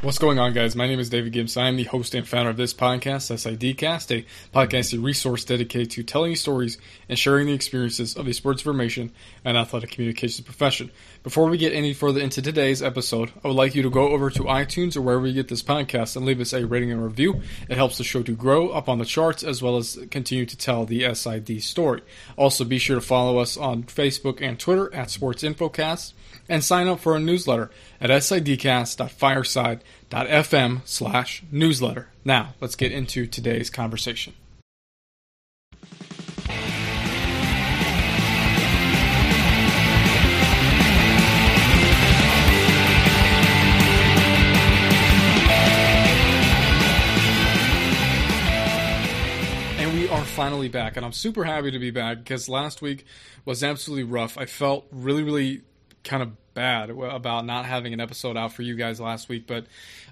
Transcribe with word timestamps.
What's 0.00 0.18
going 0.18 0.38
on, 0.38 0.52
guys? 0.52 0.76
My 0.76 0.86
name 0.86 1.00
is 1.00 1.10
David 1.10 1.32
Gibbs. 1.32 1.56
I 1.56 1.66
am 1.66 1.74
the 1.74 1.82
host 1.82 2.14
and 2.14 2.26
founder 2.26 2.50
of 2.50 2.56
this 2.56 2.72
podcast, 2.72 3.34
SIDcast, 3.34 4.16
a 4.16 4.24
podcasting 4.56 5.02
resource 5.02 5.44
dedicated 5.44 5.90
to 5.90 6.04
telling 6.04 6.36
stories 6.36 6.78
and 7.08 7.18
sharing 7.18 7.48
the 7.48 7.52
experiences 7.52 8.14
of 8.14 8.24
the 8.24 8.32
sports 8.32 8.62
information 8.62 9.10
and 9.44 9.56
athletic 9.58 9.90
communications 9.90 10.46
profession. 10.46 10.92
Before 11.24 11.48
we 11.48 11.58
get 11.58 11.72
any 11.72 11.94
further 11.94 12.20
into 12.20 12.40
today's 12.40 12.80
episode, 12.80 13.32
I 13.42 13.48
would 13.48 13.56
like 13.56 13.74
you 13.74 13.82
to 13.82 13.90
go 13.90 14.10
over 14.10 14.30
to 14.30 14.44
iTunes 14.44 14.96
or 14.96 15.00
wherever 15.00 15.26
you 15.26 15.32
get 15.32 15.48
this 15.48 15.64
podcast 15.64 16.14
and 16.14 16.24
leave 16.24 16.40
us 16.40 16.52
a 16.52 16.64
rating 16.64 16.92
and 16.92 17.02
review. 17.02 17.42
It 17.68 17.76
helps 17.76 17.98
the 17.98 18.04
show 18.04 18.22
to 18.22 18.36
grow 18.36 18.68
up 18.68 18.88
on 18.88 18.98
the 18.98 19.04
charts 19.04 19.42
as 19.42 19.64
well 19.64 19.78
as 19.78 19.98
continue 20.12 20.46
to 20.46 20.56
tell 20.56 20.84
the 20.84 21.12
SID 21.12 21.60
story. 21.60 22.02
Also, 22.36 22.64
be 22.64 22.78
sure 22.78 23.00
to 23.00 23.04
follow 23.04 23.38
us 23.38 23.56
on 23.56 23.82
Facebook 23.82 24.40
and 24.40 24.60
Twitter 24.60 24.94
at 24.94 25.10
Sports 25.10 25.42
Infocast 25.42 26.12
and 26.48 26.62
sign 26.62 26.86
up 26.86 27.00
for 27.00 27.14
our 27.14 27.18
newsletter 27.18 27.70
at 28.00 28.10
sidcast.fireside.fm 28.10 30.80
slash 30.84 31.42
newsletter. 31.50 32.08
Now, 32.24 32.54
let's 32.60 32.76
get 32.76 32.92
into 32.92 33.26
today's 33.26 33.70
conversation. 33.70 34.34
And 49.78 49.94
we 49.94 50.08
are 50.08 50.24
finally 50.24 50.68
back, 50.68 50.96
and 50.96 51.04
I'm 51.04 51.12
super 51.12 51.44
happy 51.44 51.70
to 51.70 51.78
be 51.78 51.90
back 51.90 52.18
because 52.18 52.48
last 52.48 52.80
week 52.82 53.04
was 53.44 53.62
absolutely 53.64 54.04
rough. 54.04 54.38
I 54.38 54.46
felt 54.46 54.86
really, 54.92 55.22
really 55.22 55.62
kind 56.04 56.22
of 56.22 56.32
bad 56.58 56.90
about 56.90 57.46
not 57.46 57.66
having 57.66 57.92
an 57.92 58.00
episode 58.00 58.36
out 58.36 58.52
for 58.52 58.62
you 58.62 58.74
guys 58.74 59.00
last 59.00 59.28
week, 59.28 59.46
but 59.46 59.66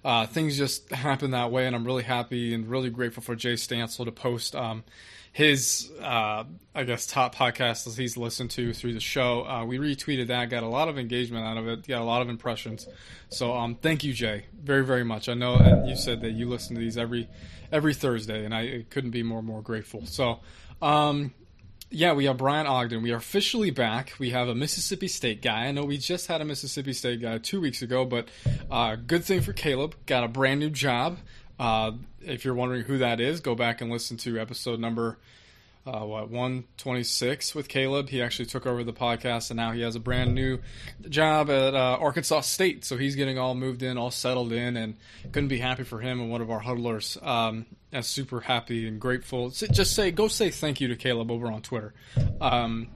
uh, 0.05 0.29
things 0.29 0.57
just 0.57 0.93
happened 0.93 1.35
that 1.35 1.51
way, 1.51 1.67
and 1.67 1.75
I'm 1.75 1.85
really 1.85 2.05
happy 2.05 2.55
and 2.55 2.71
really 2.71 2.89
grateful 2.89 3.21
for 3.21 3.35
Jay 3.35 3.55
Stansel 3.55 4.05
to 4.05 4.13
post 4.13 4.55
um, 4.55 4.85
his, 5.33 5.91
uh, 6.01 6.45
I 6.73 6.85
guess, 6.85 7.05
top 7.05 7.35
podcast 7.35 7.83
that 7.85 7.97
he's 8.01 8.17
listened 8.17 8.53
to 8.53 8.73
through 8.73 8.95
the 8.95 9.01
show. 9.01 9.45
Uh, 9.45 9.65
we 9.65 9.79
retweeted 9.79 10.29
that, 10.29 10.49
got 10.49 10.63
a 10.63 10.69
lot 10.69 10.87
of 10.89 10.99
engagement 10.99 11.45
out 11.45 11.57
of 11.57 11.67
it, 11.67 11.85
got 11.85 12.01
a 12.01 12.05
lot 12.05 12.23
of 12.23 12.29
impressions. 12.29 12.87
So, 13.29 13.53
um, 13.53 13.75
thank 13.75 14.05
you, 14.05 14.13
Jay, 14.13 14.45
very, 14.63 14.85
very 14.85 15.03
much. 15.03 15.29
I 15.29 15.35
know, 15.35 15.85
you 15.85 15.97
said 15.97 16.21
that 16.21 16.31
you 16.31 16.49
listen 16.49 16.77
to 16.77 16.81
these 16.81 16.97
every 16.97 17.29
every 17.73 17.93
Thursday, 17.93 18.45
and 18.45 18.55
I 18.55 18.85
couldn't 18.89 19.11
be 19.11 19.25
more 19.25 19.43
more 19.43 19.63
grateful. 19.63 20.07
So. 20.07 20.39
Um, 20.81 21.33
yeah, 21.91 22.13
we 22.13 22.25
have 22.25 22.37
Brian 22.37 22.67
Ogden. 22.67 23.03
We 23.03 23.13
are 23.13 23.17
officially 23.17 23.71
back. 23.71 24.13
We 24.19 24.31
have 24.31 24.49
a 24.49 24.55
Mississippi 24.55 25.09
State 25.09 25.41
guy. 25.41 25.67
I 25.67 25.73
know 25.73 25.85
we 25.85 25.99
just 25.99 26.27
had 26.27 26.41
a 26.41 26.45
Mississippi 26.45 26.93
State 26.93 27.21
guy 27.21 27.39
two 27.39 27.61
weeks 27.61 27.83
ago, 27.83 28.05
but 28.05 28.29
uh, 28.71 28.97
good 28.97 29.25
thing 29.25 29.41
for 29.41 29.53
Caleb. 29.53 29.95
Got 30.07 30.25
a 30.25 30.29
brand 30.29 30.61
new 30.61 30.71
job. 30.71 31.19
Uh, 31.59 31.93
if 32.21 32.45
you're 32.45 32.55
wondering 32.55 32.83
who 32.83 32.99
that 32.99 33.21
is, 33.21 33.41
go 33.41 33.55
back 33.55 33.81
and 33.81 33.91
listen 33.91 34.17
to 34.19 34.39
episode 34.39 34.81
number 34.81 35.19
uh, 35.87 36.05
what 36.05 36.31
126 36.31 37.55
with 37.55 37.69
Caleb. 37.69 38.09
He 38.09 38.21
actually 38.21 38.47
took 38.47 38.67
over 38.67 38.83
the 38.83 38.93
podcast, 38.93 39.51
and 39.51 39.57
now 39.57 39.71
he 39.71 39.83
has 39.83 39.95
a 39.95 40.01
brand 40.01 40.35
new 40.35 40.59
job 41.09 41.49
at 41.49 41.75
uh, 41.75 41.99
Arkansas 42.01 42.41
State. 42.41 42.85
So 42.85 42.97
he's 42.97 43.15
getting 43.15 43.39
all 43.39 43.55
moved 43.55 43.83
in, 43.83 43.97
all 43.97 44.11
settled 44.11 44.53
in, 44.53 44.77
and 44.77 44.97
couldn't 45.33 45.49
be 45.49 45.59
happy 45.59 45.85
for 45.85 46.01
him 46.01 46.21
and 46.21 46.31
one 46.31 46.41
of 46.41 46.51
our 46.51 46.59
huddlers. 46.59 47.17
Um, 47.23 47.67
and 47.93 48.05
super 48.05 48.41
happy 48.41 48.89
and 48.89 49.01
grateful. 49.01 49.51
Just 49.51 49.95
say, 49.95 50.11
go 50.11 50.29
say 50.29 50.51
thank 50.51 50.81
you 50.81 50.89
to 50.89 50.97
Caleb 50.97 51.31
over 51.31 51.47
on 51.47 51.63
Twitter. 51.63 51.95
Um, 52.41 52.89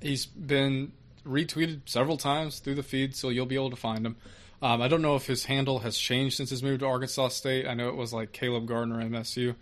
he's 0.00 0.24
been 0.24 0.92
retweeted 1.26 1.82
several 1.84 2.16
times 2.16 2.60
through 2.60 2.76
the 2.76 2.82
feed, 2.82 3.14
so 3.14 3.28
you'll 3.28 3.46
be 3.46 3.56
able 3.56 3.70
to 3.70 3.76
find 3.76 4.06
him. 4.06 4.16
Um, 4.60 4.82
I 4.82 4.88
don't 4.88 5.02
know 5.02 5.14
if 5.14 5.26
his 5.26 5.44
handle 5.44 5.80
has 5.80 5.96
changed 5.96 6.36
since 6.36 6.50
his 6.50 6.62
move 6.62 6.80
to 6.80 6.86
Arkansas 6.86 7.28
State. 7.28 7.68
I 7.68 7.74
know 7.74 7.88
it 7.88 7.96
was 7.96 8.12
like 8.12 8.32
Caleb 8.32 8.66
Gardner 8.66 8.96
MSU. 8.96 9.54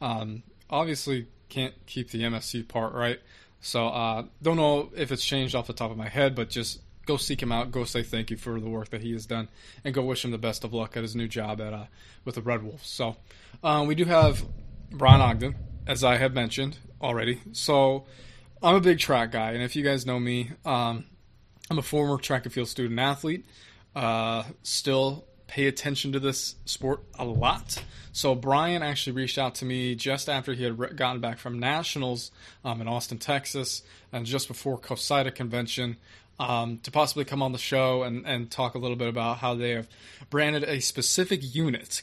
Um, 0.00 0.42
obviously, 0.68 1.28
can't 1.52 1.74
keep 1.84 2.10
the 2.10 2.22
MSU 2.22 2.66
part 2.66 2.94
right. 2.94 3.20
So 3.60 3.86
uh, 3.88 4.24
don't 4.40 4.56
know 4.56 4.90
if 4.96 5.12
it's 5.12 5.24
changed 5.24 5.54
off 5.54 5.66
the 5.66 5.74
top 5.74 5.90
of 5.90 5.96
my 5.98 6.08
head, 6.08 6.34
but 6.34 6.48
just 6.48 6.80
go 7.06 7.18
seek 7.18 7.42
him 7.42 7.52
out. 7.52 7.70
Go 7.70 7.84
say 7.84 8.02
thank 8.02 8.30
you 8.30 8.38
for 8.38 8.58
the 8.58 8.70
work 8.70 8.88
that 8.90 9.02
he 9.02 9.12
has 9.12 9.26
done, 9.26 9.48
and 9.84 9.94
go 9.94 10.02
wish 10.02 10.24
him 10.24 10.30
the 10.30 10.38
best 10.38 10.64
of 10.64 10.72
luck 10.72 10.96
at 10.96 11.02
his 11.02 11.14
new 11.14 11.28
job 11.28 11.60
at 11.60 11.74
uh, 11.74 11.84
with 12.24 12.36
the 12.36 12.42
Red 12.42 12.62
Wolves. 12.62 12.88
So 12.88 13.16
um, 13.62 13.86
we 13.86 13.94
do 13.94 14.06
have 14.06 14.42
Brian 14.90 15.20
Ogden, 15.20 15.54
as 15.86 16.02
I 16.02 16.16
have 16.16 16.32
mentioned 16.32 16.78
already. 17.02 17.40
So 17.52 18.06
I'm 18.62 18.76
a 18.76 18.80
big 18.80 18.98
track 18.98 19.32
guy, 19.32 19.52
and 19.52 19.62
if 19.62 19.76
you 19.76 19.84
guys 19.84 20.06
know 20.06 20.18
me, 20.18 20.50
um, 20.64 21.04
I'm 21.70 21.78
a 21.78 21.82
former 21.82 22.16
track 22.16 22.46
and 22.46 22.52
field 22.52 22.68
student 22.68 22.98
athlete. 22.98 23.44
Uh, 23.94 24.44
still 24.62 25.26
pay 25.46 25.66
attention 25.66 26.12
to 26.12 26.20
this 26.20 26.56
sport 26.64 27.02
a 27.18 27.24
lot. 27.24 27.82
So 28.12 28.34
Brian 28.34 28.82
actually 28.82 29.14
reached 29.14 29.38
out 29.38 29.56
to 29.56 29.64
me 29.64 29.94
just 29.94 30.28
after 30.28 30.52
he 30.52 30.64
had 30.64 30.96
gotten 30.96 31.20
back 31.20 31.38
from 31.38 31.58
nationals 31.58 32.30
um, 32.64 32.80
in 32.80 32.88
Austin, 32.88 33.18
Texas, 33.18 33.82
and 34.12 34.26
just 34.26 34.48
before 34.48 34.78
COSIDA 34.78 35.34
convention. 35.34 35.96
Um, 36.40 36.78
to 36.78 36.90
possibly 36.90 37.24
come 37.24 37.42
on 37.42 37.52
the 37.52 37.58
show 37.58 38.02
and, 38.02 38.26
and 38.26 38.50
talk 38.50 38.74
a 38.74 38.78
little 38.78 38.96
bit 38.96 39.06
about 39.06 39.38
how 39.38 39.54
they 39.54 39.70
have 39.72 39.86
branded 40.30 40.64
a 40.64 40.80
specific 40.80 41.54
unit 41.54 42.02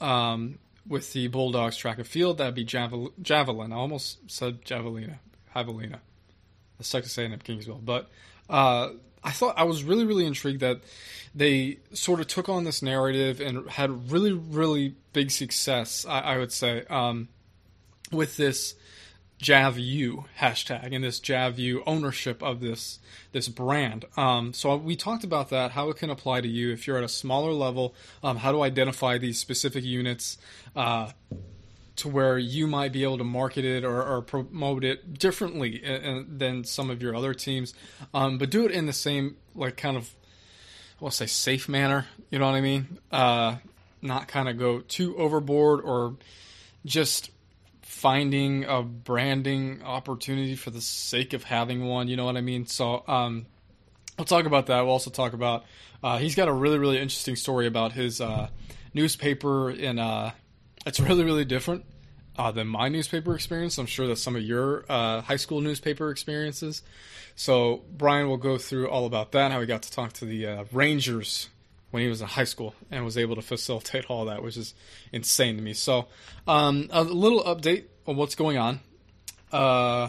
um, 0.00 0.58
with 0.86 1.12
the 1.12 1.26
Bulldogs 1.28 1.76
track 1.76 1.98
and 1.98 2.06
field. 2.06 2.38
That'd 2.38 2.54
be 2.54 2.64
javel- 2.64 3.12
javelin. 3.20 3.72
I 3.72 3.76
almost 3.76 4.30
said 4.30 4.64
javelina, 4.64 5.18
javelina. 5.54 5.98
The 6.78 6.84
Texas 6.84 7.18
A&M 7.18 7.38
Kingsville, 7.38 7.84
but 7.84 8.08
uh, 8.48 8.90
I 9.26 9.32
thought 9.32 9.58
I 9.58 9.64
was 9.64 9.82
really, 9.82 10.06
really 10.06 10.24
intrigued 10.24 10.60
that 10.60 10.80
they 11.34 11.78
sort 11.92 12.20
of 12.20 12.28
took 12.28 12.48
on 12.48 12.62
this 12.62 12.80
narrative 12.80 13.40
and 13.40 13.68
had 13.68 14.10
really, 14.12 14.32
really 14.32 14.94
big 15.12 15.32
success. 15.32 16.06
I, 16.08 16.20
I 16.20 16.38
would 16.38 16.52
say 16.52 16.84
um, 16.88 17.28
with 18.12 18.36
this 18.36 18.76
JavU 19.42 20.24
hashtag 20.38 20.94
and 20.94 21.04
this 21.04 21.20
JavU 21.20 21.82
ownership 21.86 22.42
of 22.42 22.60
this 22.60 23.00
this 23.32 23.48
brand. 23.48 24.06
Um, 24.16 24.54
so 24.54 24.76
we 24.76 24.96
talked 24.96 25.24
about 25.24 25.50
that, 25.50 25.72
how 25.72 25.90
it 25.90 25.96
can 25.96 26.08
apply 26.08 26.40
to 26.40 26.48
you 26.48 26.72
if 26.72 26.86
you're 26.86 26.96
at 26.96 27.04
a 27.04 27.08
smaller 27.08 27.52
level, 27.52 27.94
um, 28.22 28.38
how 28.38 28.52
to 28.52 28.62
identify 28.62 29.18
these 29.18 29.38
specific 29.38 29.84
units. 29.84 30.38
Uh, 30.74 31.10
to 31.96 32.08
where 32.08 32.38
you 32.38 32.66
might 32.66 32.92
be 32.92 33.02
able 33.02 33.18
to 33.18 33.24
market 33.24 33.64
it 33.64 33.84
or, 33.84 34.02
or 34.02 34.22
promote 34.22 34.84
it 34.84 35.18
differently 35.18 35.82
than 36.28 36.64
some 36.64 36.90
of 36.90 37.02
your 37.02 37.16
other 37.16 37.34
teams, 37.34 37.74
um, 38.12 38.38
but 38.38 38.50
do 38.50 38.66
it 38.66 38.70
in 38.70 38.86
the 38.86 38.92
same 38.92 39.36
like 39.54 39.76
kind 39.76 39.96
of, 39.96 40.14
I'll 41.00 41.10
say 41.10 41.26
safe 41.26 41.68
manner. 41.68 42.06
You 42.30 42.38
know 42.38 42.46
what 42.46 42.54
I 42.54 42.60
mean? 42.60 42.98
Uh, 43.10 43.56
not 44.02 44.28
kind 44.28 44.48
of 44.48 44.58
go 44.58 44.80
too 44.80 45.16
overboard 45.16 45.80
or 45.80 46.16
just 46.84 47.30
finding 47.82 48.64
a 48.64 48.82
branding 48.82 49.82
opportunity 49.82 50.54
for 50.54 50.70
the 50.70 50.80
sake 50.80 51.32
of 51.32 51.44
having 51.44 51.86
one. 51.86 52.08
You 52.08 52.16
know 52.16 52.24
what 52.24 52.36
I 52.36 52.42
mean? 52.42 52.66
So 52.66 53.02
um, 53.08 53.46
we'll 54.18 54.26
talk 54.26 54.44
about 54.44 54.66
that. 54.66 54.82
We'll 54.82 54.92
also 54.92 55.10
talk 55.10 55.32
about 55.32 55.64
uh, 56.02 56.18
he's 56.18 56.34
got 56.34 56.48
a 56.48 56.52
really 56.52 56.78
really 56.78 56.98
interesting 56.98 57.36
story 57.36 57.66
about 57.66 57.92
his 57.92 58.20
uh, 58.20 58.48
newspaper 58.92 59.70
in 59.70 59.98
uh, 59.98 60.32
it's 60.86 61.00
really, 61.00 61.24
really 61.24 61.44
different 61.44 61.84
uh, 62.38 62.52
than 62.52 62.68
my 62.68 62.88
newspaper 62.88 63.34
experience. 63.34 63.76
I'm 63.76 63.86
sure 63.86 64.06
that 64.06 64.16
some 64.16 64.36
of 64.36 64.42
your 64.42 64.84
uh, 64.88 65.20
high 65.20 65.36
school 65.36 65.60
newspaper 65.60 66.10
experiences. 66.10 66.82
So 67.34 67.82
Brian 67.94 68.28
will 68.28 68.36
go 68.36 68.56
through 68.56 68.88
all 68.88 69.04
about 69.04 69.32
that, 69.32 69.52
how 69.52 69.60
he 69.60 69.66
got 69.66 69.82
to 69.82 69.90
talk 69.90 70.12
to 70.14 70.24
the 70.24 70.46
uh, 70.46 70.64
Rangers 70.72 71.50
when 71.90 72.02
he 72.02 72.08
was 72.08 72.20
in 72.20 72.28
high 72.28 72.44
school 72.44 72.74
and 72.90 73.04
was 73.04 73.18
able 73.18 73.34
to 73.36 73.42
facilitate 73.42 74.06
all 74.08 74.24
that, 74.26 74.42
which 74.42 74.56
is 74.56 74.74
insane 75.12 75.56
to 75.56 75.62
me. 75.62 75.72
So 75.72 76.06
um, 76.46 76.88
a 76.90 77.02
little 77.02 77.42
update 77.44 77.84
on 78.06 78.16
what's 78.16 78.34
going 78.34 78.58
on. 78.58 78.80
Uh, 79.52 80.08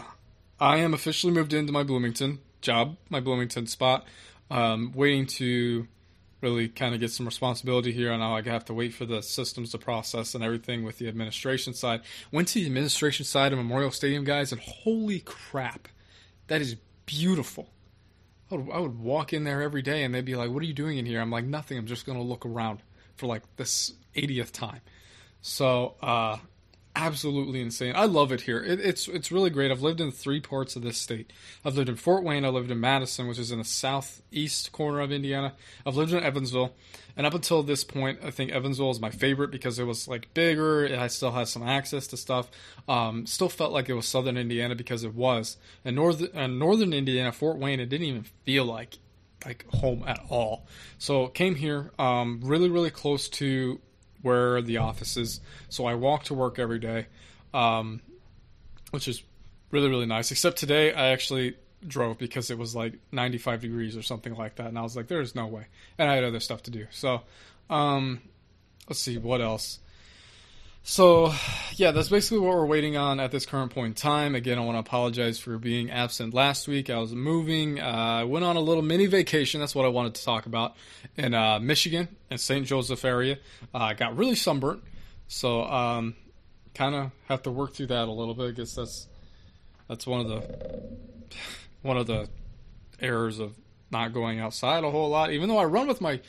I 0.60 0.78
am 0.78 0.94
officially 0.94 1.32
moved 1.32 1.52
into 1.52 1.72
my 1.72 1.82
Bloomington 1.82 2.38
job, 2.60 2.96
my 3.08 3.20
Bloomington 3.20 3.66
spot. 3.66 4.06
Um, 4.50 4.92
waiting 4.94 5.26
to 5.26 5.86
really 6.40 6.68
kind 6.68 6.94
of 6.94 7.00
get 7.00 7.10
some 7.10 7.26
responsibility 7.26 7.92
here. 7.92 8.16
Know 8.16 8.36
I 8.36 8.42
have 8.42 8.64
to 8.66 8.74
wait 8.74 8.94
for 8.94 9.04
the 9.04 9.22
systems 9.22 9.72
to 9.72 9.78
process 9.78 10.34
and 10.34 10.44
everything 10.44 10.84
with 10.84 10.98
the 10.98 11.08
administration 11.08 11.74
side. 11.74 12.02
Went 12.32 12.48
to 12.48 12.60
the 12.60 12.66
administration 12.66 13.24
side 13.24 13.52
of 13.52 13.58
Memorial 13.58 13.90
Stadium, 13.90 14.24
guys, 14.24 14.52
and 14.52 14.60
holy 14.60 15.20
crap, 15.20 15.88
that 16.46 16.60
is 16.60 16.76
beautiful. 17.06 17.68
I 18.50 18.56
would, 18.56 18.70
I 18.72 18.78
would 18.78 18.98
walk 18.98 19.32
in 19.32 19.44
there 19.44 19.62
every 19.62 19.82
day 19.82 20.04
and 20.04 20.14
they'd 20.14 20.24
be 20.24 20.36
like, 20.36 20.50
What 20.50 20.62
are 20.62 20.66
you 20.66 20.74
doing 20.74 20.98
in 20.98 21.06
here? 21.06 21.20
I'm 21.20 21.30
like, 21.30 21.44
Nothing. 21.44 21.78
I'm 21.78 21.86
just 21.86 22.06
going 22.06 22.18
to 22.18 22.24
look 22.24 22.46
around 22.46 22.82
for 23.16 23.26
like 23.26 23.42
this 23.56 23.92
80th 24.14 24.52
time. 24.52 24.80
So, 25.40 25.94
uh, 26.02 26.38
absolutely 26.98 27.60
insane. 27.60 27.94
I 27.96 28.06
love 28.06 28.32
it 28.32 28.42
here. 28.42 28.62
It, 28.62 28.80
it's 28.80 29.06
it's 29.08 29.30
really 29.30 29.50
great. 29.50 29.70
I've 29.70 29.82
lived 29.82 30.00
in 30.00 30.10
three 30.10 30.40
parts 30.40 30.74
of 30.76 30.82
this 30.82 30.98
state. 30.98 31.32
I've 31.64 31.76
lived 31.76 31.88
in 31.88 31.96
Fort 31.96 32.24
Wayne. 32.24 32.44
I 32.44 32.48
lived 32.48 32.70
in 32.70 32.80
Madison, 32.80 33.28
which 33.28 33.38
is 33.38 33.52
in 33.52 33.58
the 33.58 33.64
southeast 33.64 34.72
corner 34.72 35.00
of 35.00 35.12
Indiana. 35.12 35.54
I've 35.86 35.96
lived 35.96 36.12
in 36.12 36.22
Evansville, 36.22 36.74
and 37.16 37.26
up 37.26 37.34
until 37.34 37.62
this 37.62 37.84
point, 37.84 38.18
I 38.24 38.30
think 38.30 38.50
Evansville 38.50 38.90
is 38.90 39.00
my 39.00 39.10
favorite 39.10 39.50
because 39.50 39.78
it 39.78 39.84
was 39.84 40.08
like 40.08 40.34
bigger. 40.34 40.98
I 40.98 41.06
still 41.06 41.30
has 41.30 41.50
some 41.50 41.62
access 41.62 42.08
to 42.08 42.16
stuff. 42.16 42.50
Um, 42.88 43.26
still 43.26 43.48
felt 43.48 43.72
like 43.72 43.88
it 43.88 43.94
was 43.94 44.06
southern 44.06 44.36
Indiana 44.36 44.74
because 44.74 45.04
it 45.04 45.14
was. 45.14 45.56
And 45.84 45.94
northern 45.94 46.30
and 46.34 46.58
northern 46.58 46.92
Indiana, 46.92 47.32
Fort 47.32 47.58
Wayne, 47.58 47.80
it 47.80 47.88
didn't 47.88 48.06
even 48.06 48.24
feel 48.44 48.64
like 48.64 48.98
like 49.46 49.64
home 49.68 50.04
at 50.06 50.20
all. 50.28 50.66
So 50.98 51.28
came 51.28 51.54
here, 51.54 51.92
um, 51.98 52.40
really 52.42 52.68
really 52.68 52.90
close 52.90 53.28
to 53.30 53.80
where 54.22 54.60
the 54.62 54.78
office 54.78 55.16
is. 55.16 55.40
So 55.68 55.86
I 55.86 55.94
walk 55.94 56.24
to 56.24 56.34
work 56.34 56.58
every 56.58 56.78
day, 56.78 57.06
um, 57.54 58.00
which 58.90 59.08
is 59.08 59.22
really 59.70 59.88
really 59.88 60.06
nice. 60.06 60.30
Except 60.30 60.56
today, 60.56 60.92
I 60.92 61.08
actually 61.08 61.56
drove 61.86 62.18
because 62.18 62.50
it 62.50 62.58
was 62.58 62.74
like 62.74 62.94
95 63.12 63.60
degrees 63.60 63.96
or 63.96 64.02
something 64.02 64.34
like 64.34 64.56
that, 64.56 64.66
and 64.66 64.78
I 64.78 64.82
was 64.82 64.96
like, 64.96 65.08
"There's 65.08 65.34
no 65.34 65.46
way," 65.46 65.66
and 65.98 66.10
I 66.10 66.14
had 66.14 66.24
other 66.24 66.40
stuff 66.40 66.62
to 66.64 66.70
do. 66.70 66.86
So, 66.90 67.22
um, 67.70 68.20
let's 68.88 69.00
see 69.00 69.18
what 69.18 69.40
else. 69.40 69.80
So, 70.82 71.34
yeah, 71.74 71.90
that's 71.90 72.08
basically 72.08 72.38
what 72.38 72.56
we're 72.56 72.66
waiting 72.66 72.96
on 72.96 73.20
at 73.20 73.30
this 73.30 73.44
current 73.46 73.72
point 73.72 73.88
in 73.88 73.94
time. 73.94 74.34
Again, 74.34 74.58
I 74.58 74.62
want 74.62 74.76
to 74.76 74.80
apologize 74.80 75.38
for 75.38 75.58
being 75.58 75.90
absent 75.90 76.32
last 76.32 76.66
week. 76.66 76.88
I 76.88 76.98
was 76.98 77.14
moving. 77.14 77.78
Uh, 77.78 77.84
I 77.84 78.24
went 78.24 78.44
on 78.44 78.56
a 78.56 78.60
little 78.60 78.82
mini 78.82 79.06
vacation. 79.06 79.60
That's 79.60 79.74
what 79.74 79.84
I 79.84 79.88
wanted 79.88 80.14
to 80.14 80.24
talk 80.24 80.46
about 80.46 80.76
in 81.16 81.34
uh, 81.34 81.60
Michigan 81.60 82.08
and 82.30 82.40
St. 82.40 82.66
Joseph 82.66 83.04
area. 83.04 83.38
Uh, 83.74 83.78
I 83.78 83.94
got 83.94 84.16
really 84.16 84.34
sunburnt, 84.34 84.82
so 85.26 85.62
um, 85.64 86.16
kind 86.74 86.94
of 86.94 87.10
have 87.28 87.42
to 87.42 87.50
work 87.50 87.74
through 87.74 87.88
that 87.88 88.08
a 88.08 88.12
little 88.12 88.34
bit. 88.34 88.48
I 88.48 88.52
guess 88.52 88.74
that's 88.74 89.06
that's 89.88 90.06
one 90.06 90.20
of 90.20 90.28
the 90.28 90.88
one 91.82 91.96
of 91.96 92.06
the 92.06 92.28
errors 93.00 93.38
of 93.38 93.54
not 93.90 94.12
going 94.12 94.40
outside 94.40 94.84
a 94.84 94.90
whole 94.90 95.10
lot. 95.10 95.32
Even 95.32 95.48
though 95.48 95.58
I 95.58 95.64
run 95.64 95.86
with 95.86 96.00
my 96.00 96.20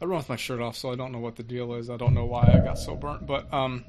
I 0.00 0.04
run 0.04 0.18
with 0.18 0.28
my 0.28 0.36
shirt 0.36 0.60
off, 0.60 0.76
so 0.76 0.92
I 0.92 0.94
don't 0.94 1.12
know 1.12 1.18
what 1.18 1.36
the 1.36 1.42
deal 1.42 1.74
is. 1.74 1.90
I 1.90 1.96
don't 1.96 2.14
know 2.14 2.24
why 2.24 2.42
I 2.42 2.58
got 2.64 2.78
so 2.78 2.94
burnt, 2.94 3.26
but 3.26 3.52
um, 3.52 3.84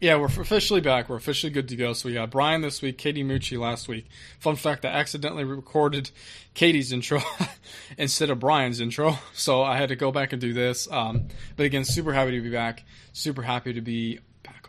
yeah, 0.00 0.16
we're 0.16 0.26
officially 0.26 0.80
back. 0.80 1.08
We're 1.08 1.16
officially 1.16 1.52
good 1.52 1.68
to 1.68 1.76
go. 1.76 1.92
So 1.92 2.08
we 2.08 2.14
got 2.14 2.30
Brian 2.30 2.60
this 2.60 2.80
week, 2.80 2.98
Katie 2.98 3.24
Mucci 3.24 3.58
last 3.58 3.88
week. 3.88 4.06
Fun 4.38 4.54
fact: 4.54 4.84
I 4.84 4.88
accidentally 4.88 5.42
recorded 5.42 6.10
Katie's 6.54 6.92
intro 6.92 7.20
instead 7.98 8.30
of 8.30 8.38
Brian's 8.38 8.80
intro, 8.80 9.18
so 9.32 9.62
I 9.62 9.76
had 9.76 9.88
to 9.88 9.96
go 9.96 10.12
back 10.12 10.32
and 10.32 10.40
do 10.40 10.52
this. 10.52 10.88
Um, 10.90 11.28
but 11.56 11.66
again, 11.66 11.84
super 11.84 12.12
happy 12.12 12.32
to 12.32 12.40
be 12.40 12.50
back. 12.50 12.84
Super 13.12 13.42
happy 13.42 13.72
to 13.72 13.80
be 13.80 14.20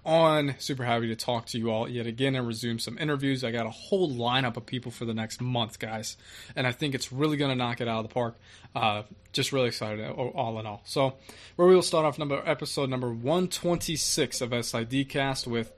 on. 0.06 0.56
Super 0.60 0.84
happy 0.84 1.08
to 1.08 1.16
talk 1.16 1.46
to 1.48 1.58
you 1.58 1.72
all 1.72 1.90
yet 1.90 2.08
again 2.08 2.36
and 2.36 2.48
resume 2.48 2.80
some 2.80 2.98
interviews. 2.98 3.44
I 3.44 3.52
got 3.52 3.66
a 3.66 3.72
whole 3.72 4.10
lineup 4.10 4.58
of 4.58 4.66
people 4.66 4.92
for 4.92 5.06
the 5.06 5.14
next 5.14 5.42
month, 5.42 5.80
guys, 5.80 6.18
and 6.56 6.66
I 6.66 6.72
think 6.72 6.96
it's 6.96 7.12
really 7.12 7.38
going 7.38 7.50
to 7.52 7.56
knock 7.56 7.82
it 7.82 7.88
out 7.88 8.04
of 8.04 8.10
the 8.10 8.14
park. 8.14 8.36
Uh, 8.76 9.04
just 9.32 9.52
really 9.52 9.68
excited, 9.68 10.10
all 10.10 10.60
in 10.60 10.66
all. 10.66 10.82
So, 10.86 11.14
where 11.56 11.68
we 11.68 11.76
will 11.76 11.82
start 11.82 12.06
off 12.06 12.20
number 12.20 12.42
episode 12.46 12.90
number 12.90 13.10
126 13.10 14.42
of 14.42 14.66
SID 14.66 15.10
Cast 15.10 15.48
with 15.48 15.72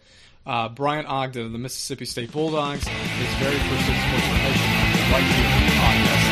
uh, 0.45 0.69
Brian 0.69 1.05
Ogden 1.05 1.45
of 1.45 1.51
the 1.51 1.57
Mississippi 1.57 2.05
State 2.05 2.31
Bulldogs, 2.31 2.87
his 2.87 3.33
very 3.35 3.57
first 3.57 3.83
sports 3.83 4.01
right 5.11 5.23
here 5.23 5.81
on 5.81 6.19
SID. 6.19 6.30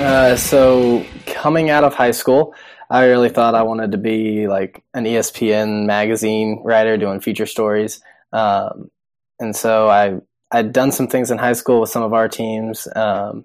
Uh, 0.00 0.34
so 0.34 1.04
coming 1.26 1.68
out 1.68 1.84
of 1.84 1.92
high 1.92 2.10
school, 2.10 2.54
I 2.88 3.04
really 3.04 3.28
thought 3.28 3.54
I 3.54 3.64
wanted 3.64 3.92
to 3.92 3.98
be 3.98 4.48
like 4.48 4.82
an 4.94 5.04
ESPN 5.04 5.84
magazine 5.84 6.62
writer 6.64 6.96
doing 6.96 7.20
feature 7.20 7.44
stories. 7.44 8.00
Um, 8.32 8.90
and 9.38 9.54
so 9.54 9.90
I 9.90 10.16
I'd 10.50 10.72
done 10.72 10.90
some 10.90 11.06
things 11.06 11.30
in 11.30 11.36
high 11.36 11.52
school 11.52 11.82
with 11.82 11.90
some 11.90 12.02
of 12.02 12.14
our 12.14 12.28
teams, 12.28 12.88
um, 12.96 13.44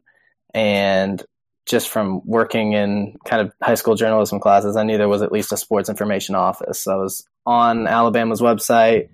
and 0.53 1.21
just 1.65 1.89
from 1.89 2.21
working 2.25 2.71
in 2.71 3.17
kind 3.25 3.41
of 3.41 3.53
high 3.61 3.75
school 3.75 3.95
journalism 3.95 4.39
classes, 4.39 4.77
I 4.77 4.83
knew 4.83 4.97
there 4.97 5.09
was 5.09 5.21
at 5.23 5.33
least 5.33 5.51
a 5.51 5.57
sports 5.57 5.89
information 5.89 6.35
office. 6.35 6.87
I 6.87 6.95
was 6.95 7.27
on 7.45 7.85
Alabama's 7.85 8.41
website, 8.41 9.09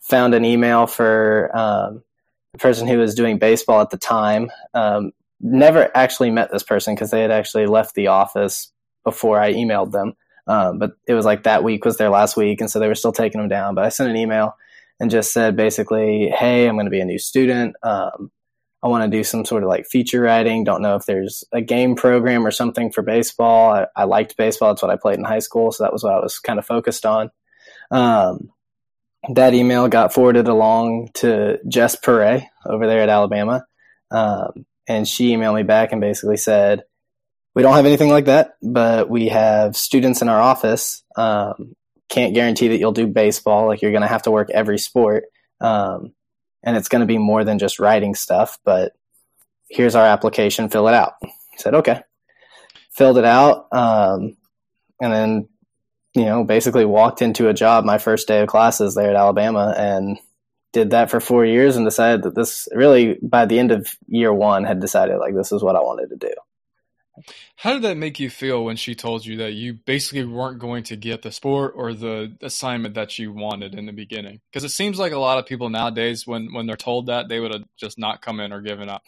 found 0.00 0.34
an 0.34 0.44
email 0.44 0.88
for 0.88 1.50
um, 1.56 2.02
the 2.52 2.58
person 2.58 2.88
who 2.88 2.98
was 2.98 3.14
doing 3.14 3.38
baseball 3.38 3.80
at 3.80 3.90
the 3.90 3.96
time. 3.96 4.50
Um, 4.74 5.12
never 5.40 5.90
actually 5.94 6.30
met 6.30 6.50
this 6.50 6.62
person 6.62 6.94
because 6.94 7.10
they 7.10 7.22
had 7.22 7.30
actually 7.30 7.66
left 7.66 7.94
the 7.94 8.08
office 8.08 8.72
before 9.04 9.40
I 9.40 9.52
emailed 9.52 9.92
them. 9.92 10.14
Um, 10.46 10.78
but 10.78 10.92
it 11.06 11.14
was 11.14 11.24
like 11.24 11.44
that 11.44 11.64
week 11.64 11.84
was 11.84 11.96
their 11.96 12.10
last 12.10 12.36
week, 12.36 12.60
and 12.60 12.70
so 12.70 12.78
they 12.78 12.88
were 12.88 12.94
still 12.94 13.12
taking 13.12 13.40
them 13.40 13.48
down. 13.48 13.74
But 13.74 13.84
I 13.84 13.88
sent 13.88 14.10
an 14.10 14.16
email 14.16 14.56
and 15.00 15.10
just 15.10 15.32
said 15.32 15.56
basically, 15.56 16.28
"Hey, 16.28 16.68
I'm 16.68 16.76
going 16.76 16.86
to 16.86 16.90
be 16.90 17.00
a 17.00 17.06
new 17.06 17.18
student. 17.18 17.76
Um, 17.82 18.30
I 18.82 18.88
want 18.88 19.10
to 19.10 19.16
do 19.16 19.24
some 19.24 19.46
sort 19.46 19.62
of 19.62 19.70
like 19.70 19.86
feature 19.86 20.20
writing. 20.20 20.62
Don't 20.62 20.82
know 20.82 20.96
if 20.96 21.06
there's 21.06 21.44
a 21.52 21.62
game 21.62 21.94
program 21.94 22.46
or 22.46 22.50
something 22.50 22.92
for 22.92 23.00
baseball. 23.00 23.72
I, 23.72 23.86
I 23.96 24.04
liked 24.04 24.36
baseball; 24.36 24.70
that's 24.70 24.82
what 24.82 24.90
I 24.90 24.96
played 24.96 25.18
in 25.18 25.24
high 25.24 25.38
school, 25.38 25.72
so 25.72 25.84
that 25.84 25.92
was 25.92 26.04
what 26.04 26.14
I 26.14 26.20
was 26.20 26.38
kind 26.38 26.58
of 26.58 26.66
focused 26.66 27.06
on." 27.06 27.30
Um, 27.90 28.50
that 29.32 29.54
email 29.54 29.88
got 29.88 30.12
forwarded 30.12 30.48
along 30.48 31.08
to 31.14 31.58
Jess 31.66 31.96
Pere 31.96 32.46
over 32.66 32.86
there 32.86 33.00
at 33.00 33.08
Alabama. 33.08 33.64
Um, 34.10 34.66
and 34.86 35.06
she 35.06 35.30
emailed 35.30 35.54
me 35.54 35.62
back 35.62 35.92
and 35.92 36.00
basically 36.00 36.36
said, 36.36 36.84
"We 37.54 37.62
don't 37.62 37.74
have 37.74 37.86
anything 37.86 38.10
like 38.10 38.26
that, 38.26 38.56
but 38.62 39.08
we 39.08 39.28
have 39.28 39.76
students 39.76 40.22
in 40.22 40.28
our 40.28 40.40
office. 40.40 41.02
Um, 41.16 41.74
can't 42.08 42.34
guarantee 42.34 42.68
that 42.68 42.78
you'll 42.78 42.92
do 42.92 43.06
baseball. 43.06 43.66
Like 43.66 43.82
you're 43.82 43.90
going 43.90 44.02
to 44.02 44.08
have 44.08 44.22
to 44.22 44.30
work 44.30 44.50
every 44.50 44.78
sport, 44.78 45.24
um, 45.60 46.12
and 46.62 46.76
it's 46.76 46.88
going 46.88 47.00
to 47.00 47.06
be 47.06 47.18
more 47.18 47.44
than 47.44 47.58
just 47.58 47.78
writing 47.78 48.14
stuff. 48.14 48.58
But 48.64 48.92
here's 49.68 49.94
our 49.94 50.06
application. 50.06 50.68
Fill 50.68 50.88
it 50.88 50.94
out." 50.94 51.14
I 51.22 51.30
said, 51.56 51.74
"Okay." 51.74 52.00
Filled 52.90 53.18
it 53.18 53.24
out, 53.24 53.66
um, 53.72 54.36
and 55.00 55.12
then 55.12 55.48
you 56.14 56.24
know 56.24 56.44
basically 56.44 56.84
walked 56.84 57.22
into 57.22 57.48
a 57.48 57.54
job 57.54 57.84
my 57.84 57.98
first 57.98 58.28
day 58.28 58.40
of 58.40 58.48
classes 58.48 58.94
there 58.94 59.10
at 59.10 59.16
Alabama 59.16 59.74
and 59.76 60.16
did 60.74 60.90
that 60.90 61.10
for 61.10 61.20
four 61.20 61.46
years 61.46 61.76
and 61.76 61.86
decided 61.86 62.24
that 62.24 62.34
this 62.34 62.68
really 62.72 63.16
by 63.22 63.46
the 63.46 63.58
end 63.58 63.70
of 63.70 63.96
year 64.08 64.34
one 64.34 64.64
had 64.64 64.80
decided 64.80 65.16
like 65.16 65.34
this 65.34 65.52
is 65.52 65.62
what 65.62 65.76
I 65.76 65.80
wanted 65.80 66.10
to 66.10 66.16
do. 66.16 66.34
How 67.54 67.72
did 67.72 67.82
that 67.82 67.96
make 67.96 68.18
you 68.18 68.28
feel 68.28 68.64
when 68.64 68.74
she 68.74 68.96
told 68.96 69.24
you 69.24 69.36
that 69.36 69.52
you 69.52 69.74
basically 69.74 70.24
weren't 70.24 70.58
going 70.58 70.82
to 70.84 70.96
get 70.96 71.22
the 71.22 71.30
sport 71.30 71.74
or 71.76 71.94
the 71.94 72.36
assignment 72.42 72.96
that 72.96 73.20
you 73.20 73.32
wanted 73.32 73.76
in 73.76 73.86
the 73.86 73.92
beginning? 73.92 74.40
Because 74.50 74.64
it 74.64 74.70
seems 74.70 74.98
like 74.98 75.12
a 75.12 75.18
lot 75.18 75.38
of 75.38 75.46
people 75.46 75.70
nowadays, 75.70 76.26
when 76.26 76.52
when 76.52 76.66
they're 76.66 76.76
told 76.76 77.06
that, 77.06 77.28
they 77.28 77.38
would 77.38 77.52
have 77.52 77.64
just 77.76 77.98
not 77.98 78.20
come 78.20 78.40
in 78.40 78.52
or 78.52 78.60
given 78.60 78.88
up. 78.88 79.04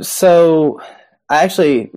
So, 0.00 0.80
I 1.28 1.44
actually, 1.44 1.90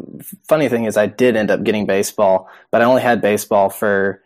funny 0.50 0.68
thing 0.68 0.83
is, 0.83 0.98
I 0.98 1.07
did 1.07 1.38
end 1.38 1.50
up 1.50 1.63
getting 1.63 1.86
baseball, 1.86 2.50
but 2.69 2.81
I 2.81 2.86
only 2.86 3.01
had 3.01 3.22
baseball 3.22 3.69
for 3.69 4.22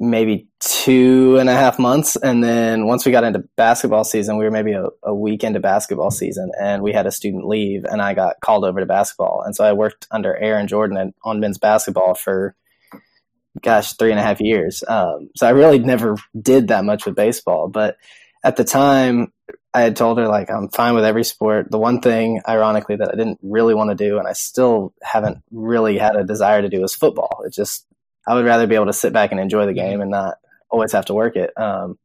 maybe 0.00 0.48
two 0.60 1.36
and 1.38 1.50
a 1.50 1.52
half 1.52 1.78
months. 1.78 2.16
And 2.16 2.42
then 2.42 2.86
once 2.86 3.04
we 3.04 3.12
got 3.12 3.22
into 3.22 3.44
basketball 3.56 4.02
season, 4.02 4.38
we 4.38 4.44
were 4.46 4.50
maybe 4.50 4.72
a, 4.72 4.86
a, 5.02 5.14
week 5.14 5.44
into 5.44 5.60
basketball 5.60 6.10
season 6.10 6.50
and 6.58 6.82
we 6.82 6.92
had 6.94 7.06
a 7.06 7.12
student 7.12 7.46
leave 7.46 7.84
and 7.84 8.00
I 8.00 8.14
got 8.14 8.40
called 8.40 8.64
over 8.64 8.80
to 8.80 8.86
basketball. 8.86 9.42
And 9.44 9.54
so 9.54 9.62
I 9.62 9.74
worked 9.74 10.06
under 10.10 10.34
Aaron 10.34 10.68
Jordan 10.68 11.12
on 11.22 11.40
men's 11.40 11.58
basketball 11.58 12.14
for, 12.14 12.56
gosh, 13.60 13.92
three 13.92 14.10
and 14.10 14.18
a 14.18 14.22
half 14.22 14.40
years. 14.40 14.82
Um, 14.88 15.28
so 15.36 15.46
I 15.46 15.50
really 15.50 15.78
never 15.78 16.16
did 16.40 16.68
that 16.68 16.84
much 16.86 17.04
with 17.04 17.14
baseball. 17.14 17.68
But 17.68 17.98
at 18.42 18.56
the 18.56 18.64
time, 18.64 19.34
I 19.74 19.82
had 19.82 19.96
told 19.96 20.16
her, 20.16 20.26
like, 20.26 20.50
I'm 20.50 20.70
fine 20.70 20.94
with 20.94 21.04
every 21.04 21.24
sport. 21.24 21.70
The 21.70 21.78
one 21.78 22.00
thing, 22.00 22.40
ironically, 22.48 22.96
that 22.96 23.10
I 23.12 23.16
didn't 23.16 23.38
really 23.42 23.74
want 23.74 23.90
to 23.90 23.94
do 23.94 24.18
and 24.18 24.26
I 24.26 24.32
still 24.32 24.94
haven't 25.02 25.42
really 25.50 25.98
had 25.98 26.16
a 26.16 26.24
desire 26.24 26.62
to 26.62 26.70
do 26.70 26.82
is 26.82 26.94
football. 26.94 27.42
It 27.44 27.52
just, 27.52 27.86
I 28.26 28.34
would 28.34 28.44
rather 28.44 28.66
be 28.66 28.74
able 28.74 28.86
to 28.86 28.92
sit 28.92 29.12
back 29.12 29.32
and 29.32 29.40
enjoy 29.40 29.66
the 29.66 29.72
game 29.72 30.00
and 30.00 30.10
not 30.10 30.38
always 30.70 30.92
have 30.92 31.06
to 31.06 31.14
work 31.14 31.36
it. 31.36 31.52
Um, 31.58 31.98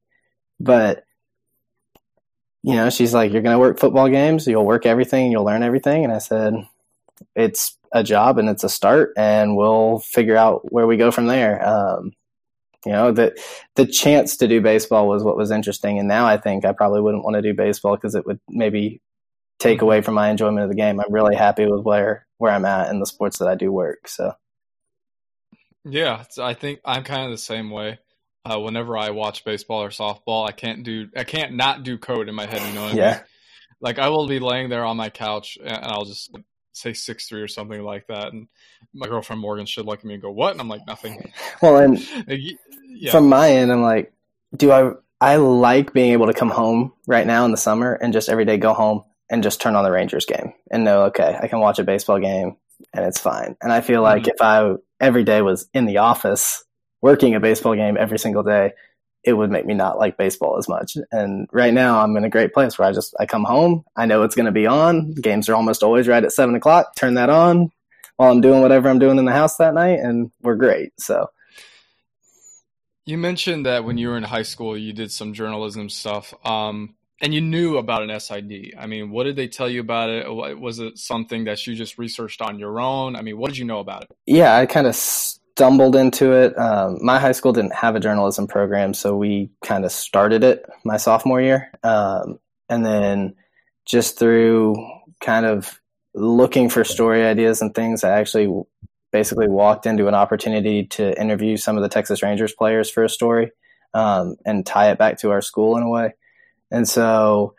but 0.60 1.04
you 2.64 2.74
know, 2.76 2.90
she's 2.90 3.14
like, 3.14 3.32
"You're 3.32 3.44
going 3.44 3.54
to 3.54 3.60
work 3.60 3.80
football 3.80 4.10
games. 4.10 4.48
You'll 4.48 4.66
work 4.66 4.86
everything. 4.86 5.32
You'll 5.32 5.46
learn 5.46 5.64
everything." 5.64 6.04
And 6.04 6.12
I 6.12 6.18
said, 6.18 6.56
"It's 7.36 7.78
a 7.92 8.04
job 8.04 8.38
and 8.40 8.50
it's 8.50 8.64
a 8.64 8.70
start, 8.70 9.14
and 9.18 9.56
we'll 9.56 10.00
figure 10.00 10.36
out 10.36 10.72
where 10.72 10.88
we 10.88 10.98
go 10.98 11.12
from 11.12 11.28
there." 11.28 11.64
Um, 11.68 12.14
you 12.86 12.92
know, 12.92 13.12
the 13.12 13.40
the 13.76 13.86
chance 13.86 14.38
to 14.38 14.48
do 14.48 14.62
baseball 14.62 15.08
was 15.08 15.24
what 15.24 15.38
was 15.38 15.52
interesting, 15.52 16.00
and 16.00 16.08
now 16.08 16.26
I 16.26 16.38
think 16.38 16.66
I 16.66 16.72
probably 16.74 17.02
wouldn't 17.02 17.24
want 17.24 17.36
to 17.36 17.42
do 17.42 17.54
baseball 17.54 17.96
because 17.96 18.16
it 18.16 18.26
would 18.26 18.40
maybe 18.50 19.02
take 19.60 19.82
away 19.82 20.02
from 20.02 20.16
my 20.16 20.30
enjoyment 20.30 20.64
of 20.64 20.70
the 20.70 20.76
game. 20.76 21.00
I'm 21.00 21.14
really 21.14 21.36
happy 21.36 21.66
with 21.68 21.84
where 21.84 22.26
where 22.38 22.52
I'm 22.52 22.66
at 22.66 22.90
in 22.90 23.00
the 23.00 23.06
sports 23.06 23.40
that 23.40 23.48
I 23.48 23.56
do 23.56 23.72
work. 23.72 24.08
So. 24.08 24.34
Yeah, 25.86 26.24
I 26.42 26.54
think 26.54 26.82
I'm 26.84 27.04
kind 27.04 27.25
of 27.25 27.32
the 27.32 27.38
same 27.38 27.70
way. 27.70 28.00
Uh, 28.44 28.60
whenever 28.60 28.98
I 28.98 29.12
watch 29.12 29.44
baseball 29.44 29.84
or 29.84 29.89
softball, 29.89 30.48
I 30.48 30.51
can't 30.51 30.84
do 30.84 31.10
I 31.15 31.24
can't 31.24 31.54
not 31.54 31.84
do 31.84 31.98
code 31.98 32.27
in 32.27 32.36
my 32.36 32.46
head. 32.46 32.62
You 32.68 32.74
know, 32.74 32.88
yeah. 32.89 33.10
I 33.10 33.13
mean? 33.13 33.22
Like 33.82 34.00
I 34.00 34.10
will 34.10 34.27
be 34.27 34.39
laying 34.39 34.70
there 34.70 34.86
on 34.86 34.98
my 34.98 35.10
couch 35.10 35.58
and 35.63 35.77
I'll 35.84 36.06
just 36.06 36.32
say 36.74 36.94
six 36.94 37.27
three 37.27 37.42
or 37.42 37.48
something 37.48 37.82
like 37.82 38.08
that, 38.08 38.34
and 38.34 38.48
my 38.94 39.08
girlfriend 39.08 39.42
Morgan 39.42 39.65
should 39.65 39.86
look 39.86 40.00
at 40.00 40.06
me 40.06 40.15
and 40.15 40.24
go, 40.24 40.32
"What?" 40.32 40.51
And 40.51 40.62
I'm 40.62 40.70
like, 40.70 40.86
"Nothing." 40.88 41.32
Well, 41.62 41.77
and 41.77 42.00
yeah. 42.27 43.12
from 43.12 43.30
my 43.30 43.51
end, 43.51 43.72
I'm 43.72 43.82
like, 43.82 44.13
do 44.56 44.72
I? 44.72 44.92
I 45.22 45.38
like 45.38 45.94
being 45.94 46.12
able 46.12 46.27
to 46.27 46.34
come 46.34 46.50
home 46.50 46.94
right 47.08 47.25
now 47.25 47.46
in 47.46 47.51
the 47.51 47.58
summer 47.58 47.94
and 47.94 48.12
just 48.12 48.27
every 48.27 48.44
day 48.44 48.58
go 48.58 48.74
home 48.74 49.04
and 49.30 49.42
just 49.42 49.62
turn 49.62 49.75
on 49.75 49.84
the 49.84 49.92
Rangers 49.92 50.25
game 50.25 50.54
and 50.70 50.84
know, 50.84 51.04
okay, 51.06 51.38
I 51.42 51.48
can 51.48 51.60
watch 51.60 51.80
a 51.80 51.84
baseball 51.84 52.20
game 52.20 52.58
and 52.94 53.05
it's 53.05 53.20
fine. 53.20 53.55
And 53.62 53.72
I 53.72 53.82
feel 53.82 54.01
like 54.01 54.24
mm-hmm. 54.24 54.32
if 54.36 54.41
I 54.41 54.74
every 55.00 55.24
day 55.24 55.41
was 55.41 55.67
in 55.74 55.86
the 55.86 55.98
office 55.98 56.63
working 57.01 57.36
a 57.36 57.39
baseball 57.39 57.75
game 57.75 57.98
every 58.00 58.20
single 58.20 58.44
day, 58.44 58.72
it 59.24 59.34
would 59.34 59.51
make 59.51 59.65
me 59.65 59.74
not 59.74 59.98
like 59.98 60.17
baseball 60.17 60.58
as 60.58 60.70
much. 60.70 60.98
And 61.12 61.48
right 61.51 61.74
now, 61.74 62.00
I'm 62.00 62.15
in 62.15 62.24
a 62.24 62.29
great 62.29 62.53
place 62.53 62.77
where 62.77 62.88
I 62.88 62.91
just 62.91 63.13
I 63.20 63.25
come 63.25 63.44
home, 63.44 63.84
I 63.96 64.05
know 64.05 64.24
it's 64.24 64.36
going 64.36 64.46
to 64.46 64.51
be 64.51 64.67
on. 64.67 65.13
Games 65.13 65.50
are 65.50 65.55
almost 65.55 65.84
always 65.84 66.08
right 66.08 66.24
at 66.24 66.32
seven 66.32 66.55
o'clock. 66.55 66.96
Turn 66.96 67.15
that 67.15 67.29
on 67.29 67.72
while 68.17 68.32
I'm 68.32 68.41
doing 68.41 68.62
whatever 68.62 68.88
I'm 68.88 69.00
doing 69.00 69.17
in 69.17 69.25
the 69.25 69.34
house 69.34 69.58
that 69.58 69.74
night, 69.74 70.00
and 70.00 70.32
we're 70.41 70.55
great. 70.55 70.94
So. 71.00 71.27
You 73.08 73.20
mentioned 73.20 73.67
that 73.67 73.84
when 73.84 74.00
you 74.00 74.10
were 74.10 74.17
in 74.17 74.24
high 74.24 74.41
school, 74.41 74.75
you 74.75 74.91
did 74.91 75.12
some 75.12 75.34
journalism 75.34 75.89
stuff, 75.89 76.34
um, 76.44 76.96
and 77.22 77.34
you 77.34 77.42
knew 77.42 77.78
about 77.78 78.04
an 78.04 78.20
SID. 78.20 78.74
I 78.78 78.88
mean, 78.88 79.10
what 79.10 79.24
did 79.24 79.36
they 79.36 79.48
tell 79.48 79.70
you 79.70 79.82
about 79.82 80.10
it? 80.10 80.60
Was 80.60 80.80
it 80.80 80.98
something 80.98 81.46
that 81.46 81.66
you 81.66 81.76
just 81.76 81.98
researched 81.98 82.42
on 82.42 82.60
your 82.60 82.80
own? 82.80 83.16
I 83.16 83.22
mean, 83.22 83.38
what 83.38 83.50
did 83.50 83.58
you 83.58 83.66
know 83.66 83.80
about 83.80 84.04
it? 84.04 84.12
Yeah, 84.26 84.56
I 84.56 84.66
kind 84.66 84.88
of 84.88 84.96
stumbled 84.96 85.96
into 85.96 86.34
it. 86.34 86.58
Um, 86.58 86.98
my 87.02 87.20
high 87.20 87.32
school 87.32 87.54
didn't 87.54 87.74
have 87.74 87.96
a 87.96 88.00
journalism 88.00 88.48
program, 88.48 88.94
so 88.94 89.16
we 89.16 89.50
kind 89.64 89.86
of 89.86 89.92
started 89.92 90.44
it 90.44 90.66
my 90.84 90.98
sophomore 90.98 91.42
year. 91.42 91.72
Um, 91.84 92.40
and 92.68 92.86
then 92.86 93.36
just 93.86 94.20
through 94.20 94.76
kind 95.22 95.46
of 95.46 95.80
looking 96.14 96.70
for 96.70 96.84
story 96.84 97.24
ideas 97.24 97.62
and 97.62 97.74
things, 97.74 98.04
I 98.04 98.20
actually 98.20 98.54
basically 99.14 99.48
walked 99.48 99.86
into 99.86 100.10
an 100.10 100.16
opportunity 100.16 100.86
to 100.88 101.18
interview 101.20 101.56
some 101.56 101.78
of 101.78 101.84
the 101.84 101.90
Texas 101.90 102.22
Rangers 102.22 102.54
players 102.54 102.90
for 102.90 103.06
a 103.06 103.10
story 103.10 103.52
um, 103.94 104.36
and 104.46 104.66
tie 104.66 104.92
it 104.92 104.98
back 104.98 105.20
to 105.20 105.32
our 105.32 105.42
school 105.42 105.78
in 105.78 105.84
a 105.84 105.90
way. 105.90 106.14
And 106.72 106.88
so, 106.88 107.56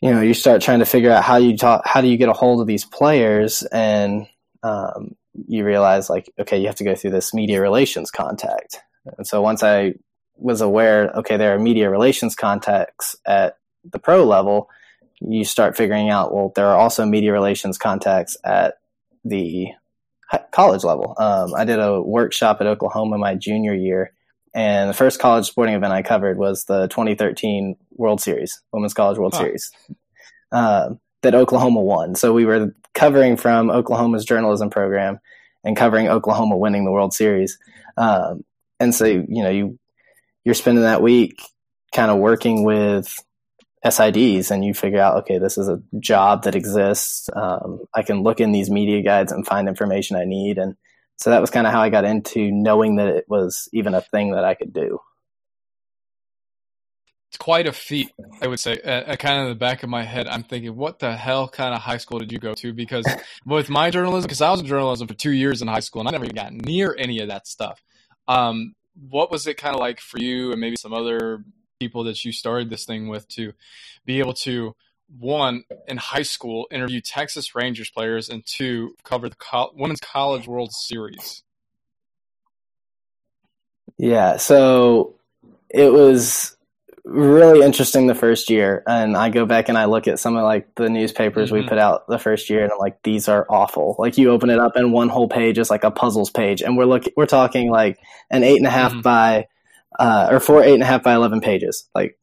you 0.00 0.12
know, 0.12 0.20
you 0.20 0.34
start 0.34 0.62
trying 0.62 0.80
to 0.80 0.84
figure 0.86 1.10
out 1.10 1.24
how 1.24 1.36
you 1.36 1.56
talk, 1.56 1.82
how 1.86 2.00
do 2.00 2.08
you 2.08 2.16
get 2.16 2.28
a 2.28 2.32
hold 2.32 2.60
of 2.60 2.66
these 2.66 2.84
players 2.84 3.62
and 3.62 4.26
um, 4.62 5.14
you 5.48 5.64
realize 5.64 6.08
like, 6.10 6.30
okay, 6.38 6.58
you 6.58 6.66
have 6.66 6.76
to 6.76 6.84
go 6.84 6.94
through 6.94 7.10
this 7.10 7.34
media 7.34 7.60
relations 7.60 8.10
contact. 8.10 8.78
And 9.16 9.26
so 9.26 9.42
once 9.42 9.62
I 9.62 9.94
was 10.36 10.60
aware, 10.60 11.10
okay, 11.16 11.36
there 11.36 11.54
are 11.54 11.58
media 11.58 11.90
relations 11.90 12.34
contacts 12.34 13.16
at 13.26 13.58
the 13.90 13.98
pro 13.98 14.24
level, 14.24 14.68
you 15.20 15.44
start 15.44 15.76
figuring 15.76 16.10
out, 16.10 16.34
well, 16.34 16.52
there 16.54 16.68
are 16.68 16.76
also 16.76 17.06
media 17.06 17.32
relations 17.32 17.78
contacts 17.78 18.36
at 18.44 18.78
the 19.24 19.68
college 20.50 20.84
level. 20.84 21.14
Um, 21.18 21.54
I 21.54 21.64
did 21.64 21.78
a 21.78 22.00
workshop 22.00 22.58
at 22.60 22.66
Oklahoma 22.66 23.18
my 23.18 23.34
junior 23.34 23.74
year, 23.74 24.13
and 24.54 24.88
the 24.88 24.94
first 24.94 25.18
college 25.18 25.46
sporting 25.46 25.74
event 25.74 25.92
I 25.92 26.02
covered 26.02 26.38
was 26.38 26.64
the 26.64 26.86
2013 26.88 27.76
World 27.92 28.20
Series, 28.20 28.62
Women's 28.72 28.94
College 28.94 29.18
World 29.18 29.34
huh. 29.34 29.40
Series, 29.40 29.72
uh, 30.52 30.90
that 31.22 31.34
Oklahoma 31.34 31.80
won. 31.80 32.14
So 32.14 32.32
we 32.32 32.44
were 32.44 32.74
covering 32.94 33.36
from 33.36 33.70
Oklahoma's 33.70 34.24
journalism 34.24 34.70
program 34.70 35.18
and 35.64 35.76
covering 35.76 36.08
Oklahoma 36.08 36.56
winning 36.56 36.84
the 36.84 36.92
World 36.92 37.12
Series. 37.12 37.58
Um, 37.96 38.44
and 38.78 38.94
so, 38.94 39.06
you 39.06 39.42
know, 39.42 39.50
you 39.50 39.78
you're 40.44 40.54
spending 40.54 40.84
that 40.84 41.02
week 41.02 41.40
kind 41.94 42.10
of 42.10 42.18
working 42.18 42.64
with 42.64 43.18
SIDs 43.84 44.50
and 44.50 44.64
you 44.64 44.74
figure 44.74 45.00
out, 45.00 45.18
okay, 45.18 45.38
this 45.38 45.58
is 45.58 45.68
a 45.68 45.82
job 45.98 46.44
that 46.44 46.54
exists. 46.54 47.28
Um, 47.34 47.80
I 47.94 48.02
can 48.02 48.22
look 48.22 48.40
in 48.40 48.52
these 48.52 48.70
media 48.70 49.02
guides 49.02 49.32
and 49.32 49.46
find 49.46 49.68
information 49.68 50.16
I 50.16 50.24
need. 50.24 50.58
And 50.58 50.76
so 51.16 51.30
that 51.30 51.40
was 51.40 51.50
kind 51.50 51.66
of 51.66 51.72
how 51.72 51.80
I 51.80 51.90
got 51.90 52.04
into 52.04 52.50
knowing 52.50 52.96
that 52.96 53.08
it 53.08 53.24
was 53.28 53.68
even 53.72 53.94
a 53.94 54.00
thing 54.00 54.32
that 54.32 54.44
I 54.44 54.54
could 54.54 54.72
do 54.72 55.00
it's 57.34 57.42
quite 57.42 57.66
a 57.66 57.72
feat, 57.72 58.12
I 58.40 58.46
would 58.46 58.60
say. 58.60 58.78
At, 58.84 59.18
kind 59.18 59.42
of 59.42 59.48
the 59.48 59.56
back 59.56 59.82
of 59.82 59.88
my 59.88 60.04
head, 60.04 60.28
I'm 60.28 60.44
thinking, 60.44 60.76
what 60.76 61.00
the 61.00 61.16
hell 61.16 61.48
kind 61.48 61.74
of 61.74 61.80
high 61.80 61.96
school 61.96 62.20
did 62.20 62.30
you 62.30 62.38
go 62.38 62.54
to? 62.54 62.72
Because 62.72 63.04
with 63.44 63.68
my 63.68 63.90
journalism, 63.90 64.28
because 64.28 64.40
I 64.40 64.52
was 64.52 64.60
in 64.60 64.66
journalism 64.66 65.08
for 65.08 65.14
two 65.14 65.32
years 65.32 65.60
in 65.60 65.66
high 65.66 65.80
school, 65.80 66.00
and 66.00 66.08
I 66.08 66.12
never 66.12 66.26
even 66.26 66.36
got 66.36 66.52
near 66.52 66.94
any 66.96 67.18
of 67.18 67.26
that 67.28 67.48
stuff. 67.48 67.82
Um, 68.28 68.74
what 69.10 69.32
was 69.32 69.48
it 69.48 69.56
kind 69.56 69.74
of 69.74 69.80
like 69.80 69.98
for 69.98 70.18
you, 70.18 70.52
and 70.52 70.60
maybe 70.60 70.76
some 70.76 70.94
other 70.94 71.42
people 71.80 72.04
that 72.04 72.24
you 72.24 72.30
started 72.30 72.70
this 72.70 72.84
thing 72.84 73.08
with, 73.08 73.26
to 73.30 73.52
be 74.06 74.20
able 74.20 74.34
to 74.34 74.76
one 75.18 75.64
in 75.86 75.96
high 75.96 76.22
school 76.22 76.66
interview 76.70 77.00
Texas 77.00 77.54
Rangers 77.54 77.90
players, 77.90 78.28
and 78.28 78.44
two 78.44 78.94
cover 79.04 79.28
the 79.28 79.36
co- 79.36 79.72
Women's 79.74 80.00
College 80.00 80.46
World 80.46 80.72
Series? 80.72 81.42
Yeah, 83.96 84.38
so 84.38 85.14
it 85.70 85.92
was 85.92 86.56
really 87.04 87.64
interesting 87.64 88.06
the 88.06 88.14
first 88.14 88.48
year 88.48 88.82
and 88.86 89.14
i 89.14 89.28
go 89.28 89.44
back 89.44 89.68
and 89.68 89.76
i 89.76 89.84
look 89.84 90.08
at 90.08 90.18
some 90.18 90.36
of 90.36 90.42
like 90.42 90.74
the 90.76 90.88
newspapers 90.88 91.50
mm-hmm. 91.50 91.62
we 91.62 91.68
put 91.68 91.76
out 91.76 92.06
the 92.08 92.18
first 92.18 92.48
year 92.48 92.64
and 92.64 92.72
i'm 92.72 92.78
like 92.78 93.02
these 93.02 93.28
are 93.28 93.44
awful 93.50 93.94
like 93.98 94.16
you 94.16 94.30
open 94.30 94.48
it 94.48 94.58
up 94.58 94.74
and 94.74 94.90
one 94.90 95.10
whole 95.10 95.28
page 95.28 95.58
is 95.58 95.68
like 95.68 95.84
a 95.84 95.90
puzzles 95.90 96.30
page 96.30 96.62
and 96.62 96.78
we're 96.78 96.86
looking 96.86 97.12
we're 97.14 97.26
talking 97.26 97.70
like 97.70 97.98
an 98.30 98.42
eight 98.42 98.56
and 98.56 98.66
a 98.66 98.70
half 98.70 98.92
mm-hmm. 98.92 99.02
by 99.02 99.46
uh, 99.98 100.28
or 100.30 100.40
four 100.40 100.64
eight 100.64 100.72
and 100.72 100.82
a 100.82 100.86
half 100.86 101.02
by 101.02 101.14
11 101.14 101.42
pages 101.42 101.88
like 101.94 102.18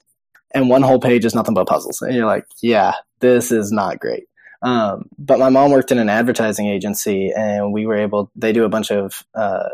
and 0.53 0.69
one 0.69 0.81
whole 0.81 0.99
page 0.99 1.25
is 1.25 1.35
nothing 1.35 1.53
but 1.53 1.67
puzzles 1.67 2.01
and 2.01 2.15
you're 2.15 2.25
like 2.25 2.45
yeah 2.61 2.93
this 3.19 3.51
is 3.51 3.71
not 3.71 3.99
great 3.99 4.27
um, 4.63 5.09
but 5.17 5.39
my 5.39 5.49
mom 5.49 5.71
worked 5.71 5.91
in 5.91 5.97
an 5.97 6.09
advertising 6.09 6.67
agency 6.67 7.31
and 7.35 7.73
we 7.73 7.85
were 7.85 7.95
able 7.95 8.29
they 8.35 8.53
do 8.53 8.63
a 8.63 8.69
bunch 8.69 8.91
of 8.91 9.25
uh, 9.33 9.69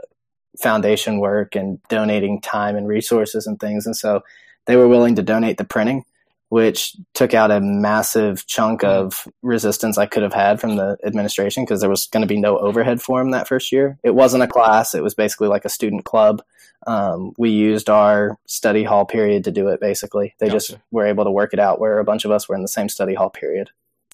foundation 0.61 1.19
work 1.19 1.55
and 1.55 1.81
donating 1.89 2.39
time 2.39 2.75
and 2.75 2.87
resources 2.87 3.47
and 3.47 3.59
things 3.59 3.85
and 3.85 3.95
so 3.95 4.23
they 4.67 4.75
were 4.75 4.87
willing 4.87 5.15
to 5.15 5.23
donate 5.23 5.57
the 5.57 5.65
printing, 5.65 6.05
which 6.49 6.95
took 7.13 7.33
out 7.33 7.51
a 7.51 7.59
massive 7.59 8.45
chunk 8.45 8.81
mm-hmm. 8.81 9.05
of 9.05 9.27
resistance 9.41 9.97
I 9.97 10.05
could 10.05 10.23
have 10.23 10.33
had 10.33 10.61
from 10.61 10.75
the 10.75 10.97
administration 11.03 11.63
because 11.63 11.81
there 11.81 11.89
was 11.89 12.05
going 12.05 12.21
to 12.21 12.27
be 12.27 12.39
no 12.39 12.59
overhead 12.59 13.01
for 13.01 13.19
them 13.19 13.31
that 13.31 13.47
first 13.47 13.71
year. 13.71 13.97
It 14.03 14.13
wasn't 14.13 14.43
a 14.43 14.47
class, 14.47 14.93
it 14.93 15.03
was 15.03 15.15
basically 15.15 15.47
like 15.47 15.65
a 15.65 15.69
student 15.69 16.05
club. 16.05 16.43
Um, 16.87 17.33
we 17.37 17.49
used 17.49 17.89
our 17.89 18.37
study 18.45 18.83
hall 18.83 19.05
period 19.05 19.43
to 19.43 19.51
do 19.51 19.67
it 19.67 19.81
basically. 19.81 20.33
They 20.39 20.47
gotcha. 20.47 20.55
just 20.57 20.77
were 20.89 21.05
able 21.05 21.25
to 21.25 21.31
work 21.31 21.53
it 21.53 21.59
out 21.59 21.79
where 21.79 21.99
a 21.99 22.05
bunch 22.05 22.25
of 22.25 22.31
us 22.31 22.47
were 22.47 22.55
in 22.55 22.61
the 22.61 22.67
same 22.67 22.89
study 22.89 23.13
hall 23.13 23.29
period. 23.29 23.69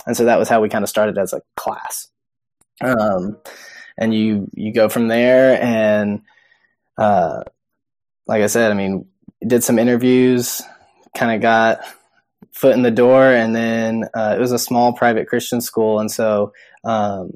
And 0.06 0.18
so 0.18 0.25
that 0.25 0.39
was 0.39 0.50
how 0.50 0.60
we 0.60 0.70
kind 0.70 0.84
of 0.84 0.89
started 0.89 1.18
as 1.18 1.34
a 1.34 1.42
class. 1.56 2.10
Um, 2.82 3.38
and 3.98 4.13
you 4.13 4.50
you 4.53 4.74
go 4.74 4.89
from 4.89 5.08
there 5.08 5.62
and 5.62 6.24
uh, 6.98 7.44
like 8.27 8.42
I 8.42 8.48
said, 8.48 8.72
I 8.72 8.74
mean, 8.74 9.08
did 9.46 9.63
some 9.63 9.80
interviews, 9.80 10.62
kind 11.15 11.36
of 11.36 11.42
got 11.42 11.82
foot 12.51 12.75
in 12.75 12.82
the 12.82 12.92
door, 12.92 13.25
and 13.25 13.56
then 13.56 14.06
uh, 14.13 14.36
it 14.38 14.39
was 14.39 14.51
a 14.51 14.60
small 14.60 14.94
private 14.94 15.27
Christian 15.27 15.62
school, 15.62 16.00
and 16.00 16.12
so 16.12 16.53
um, 16.84 17.34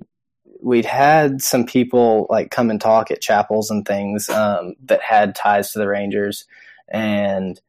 we'd 0.61 0.85
had 0.85 1.41
some 1.41 1.65
people 1.65 2.27
like 2.29 2.51
come 2.51 2.69
and 2.69 2.81
talk 2.81 3.11
at 3.11 3.21
chapels 3.21 3.69
and 3.69 3.85
things 3.85 4.29
um, 4.29 4.75
that 4.85 5.01
had 5.01 5.35
ties 5.35 5.71
to 5.71 5.79
the 5.79 5.87
Rangers, 5.87 6.45
and 6.87 7.59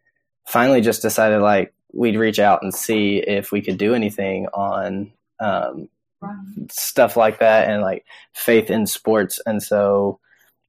finally 0.46 0.80
just 0.80 1.02
decided 1.02 1.40
like 1.40 1.72
we'd 1.92 2.16
reach 2.16 2.38
out 2.38 2.62
and 2.62 2.74
see 2.74 3.18
if 3.18 3.52
we 3.52 3.62
could 3.62 3.78
do 3.78 3.94
anything 3.94 4.46
on 4.48 5.12
um, 5.40 5.88
stuff 6.70 7.16
like 7.16 7.38
that 7.40 7.68
and 7.68 7.82
like 7.82 8.04
faith 8.32 8.70
in 8.70 8.86
sports, 8.86 9.40
and 9.46 9.62
so 9.62 10.18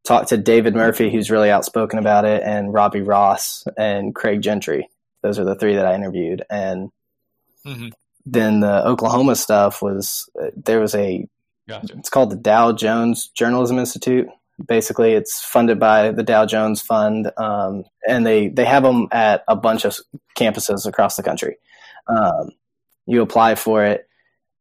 talked 0.05 0.29
to 0.29 0.37
David 0.37 0.75
Murphy, 0.75 1.11
who's 1.11 1.31
really 1.31 1.51
outspoken 1.51 1.99
about 1.99 2.25
it, 2.25 2.41
and 2.43 2.73
Robbie 2.73 3.01
Ross 3.01 3.65
and 3.77 4.15
Craig 4.15 4.41
Gentry. 4.41 4.89
Those 5.21 5.39
are 5.39 5.43
the 5.43 5.55
three 5.55 5.75
that 5.75 5.85
I 5.85 5.95
interviewed. 5.95 6.43
And 6.49 6.91
mm-hmm. 7.65 7.89
then 8.25 8.61
the 8.61 8.87
Oklahoma 8.87 9.35
stuff 9.35 9.81
was 9.81 10.29
there 10.55 10.79
was 10.79 10.95
a 10.95 11.27
gotcha. 11.69 11.95
it's 11.97 12.09
called 12.09 12.31
the 12.31 12.35
Dow 12.35 12.73
Jones 12.73 13.29
Journalism 13.29 13.79
Institute. 13.79 14.27
Basically, 14.67 15.13
it's 15.13 15.39
funded 15.39 15.79
by 15.79 16.11
the 16.11 16.23
Dow 16.23 16.45
Jones 16.45 16.81
Fund, 16.81 17.31
um, 17.37 17.85
and 18.07 18.25
they 18.25 18.49
they 18.49 18.65
have 18.65 18.83
them 18.83 19.07
at 19.11 19.43
a 19.47 19.55
bunch 19.55 19.85
of 19.85 19.97
campuses 20.37 20.85
across 20.85 21.15
the 21.15 21.23
country. 21.23 21.57
Um, 22.07 22.49
you 23.05 23.21
apply 23.21 23.55
for 23.55 23.85
it. 23.85 24.07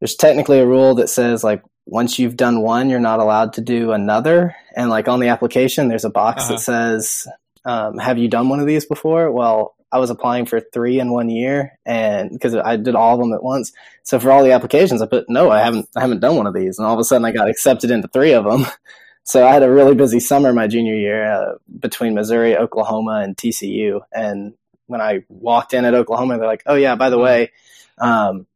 There's 0.00 0.14
technically 0.14 0.60
a 0.60 0.66
rule 0.66 0.94
that 0.96 1.08
says 1.08 1.42
like 1.42 1.62
once 1.88 2.18
you've 2.18 2.36
done 2.36 2.60
one, 2.60 2.90
you're 2.90 3.00
not 3.00 3.18
allowed 3.18 3.54
to 3.54 3.60
do 3.60 3.92
another. 3.92 4.54
And 4.76 4.90
like 4.90 5.08
on 5.08 5.20
the 5.20 5.28
application, 5.28 5.88
there's 5.88 6.04
a 6.04 6.10
box 6.10 6.44
uh-huh. 6.44 6.52
that 6.52 6.60
says, 6.60 7.26
um, 7.64 7.98
"Have 7.98 8.18
you 8.18 8.28
done 8.28 8.48
one 8.48 8.60
of 8.60 8.66
these 8.66 8.84
before?" 8.84 9.32
Well, 9.32 9.74
I 9.90 9.98
was 9.98 10.10
applying 10.10 10.46
for 10.46 10.60
three 10.60 11.00
in 11.00 11.10
one 11.10 11.30
year, 11.30 11.78
and 11.86 12.30
because 12.30 12.54
I 12.54 12.76
did 12.76 12.94
all 12.94 13.14
of 13.14 13.20
them 13.20 13.32
at 13.32 13.42
once, 13.42 13.72
so 14.02 14.18
for 14.20 14.30
all 14.30 14.44
the 14.44 14.52
applications, 14.52 15.00
I 15.00 15.06
put 15.06 15.28
no, 15.28 15.50
I 15.50 15.60
haven't, 15.60 15.88
I 15.96 16.00
haven't 16.00 16.20
done 16.20 16.36
one 16.36 16.46
of 16.46 16.54
these, 16.54 16.78
and 16.78 16.86
all 16.86 16.94
of 16.94 17.00
a 17.00 17.04
sudden, 17.04 17.24
I 17.24 17.32
got 17.32 17.48
accepted 17.48 17.90
into 17.90 18.08
three 18.08 18.32
of 18.32 18.44
them. 18.44 18.66
So 19.24 19.46
I 19.46 19.52
had 19.52 19.62
a 19.62 19.70
really 19.70 19.94
busy 19.94 20.20
summer 20.20 20.54
my 20.54 20.68
junior 20.68 20.94
year 20.94 21.30
uh, 21.30 21.56
between 21.78 22.14
Missouri, 22.14 22.56
Oklahoma, 22.56 23.20
and 23.22 23.36
TCU. 23.36 24.00
And 24.10 24.54
when 24.86 25.02
I 25.02 25.22
walked 25.28 25.74
in 25.74 25.84
at 25.84 25.92
Oklahoma, 25.92 26.38
they're 26.38 26.46
like, 26.46 26.62
"Oh 26.64 26.76
yeah, 26.76 26.94
by 26.94 27.10
the 27.10 27.16
mm-hmm. 27.16 27.24
way." 27.26 27.52
Um, 27.98 28.46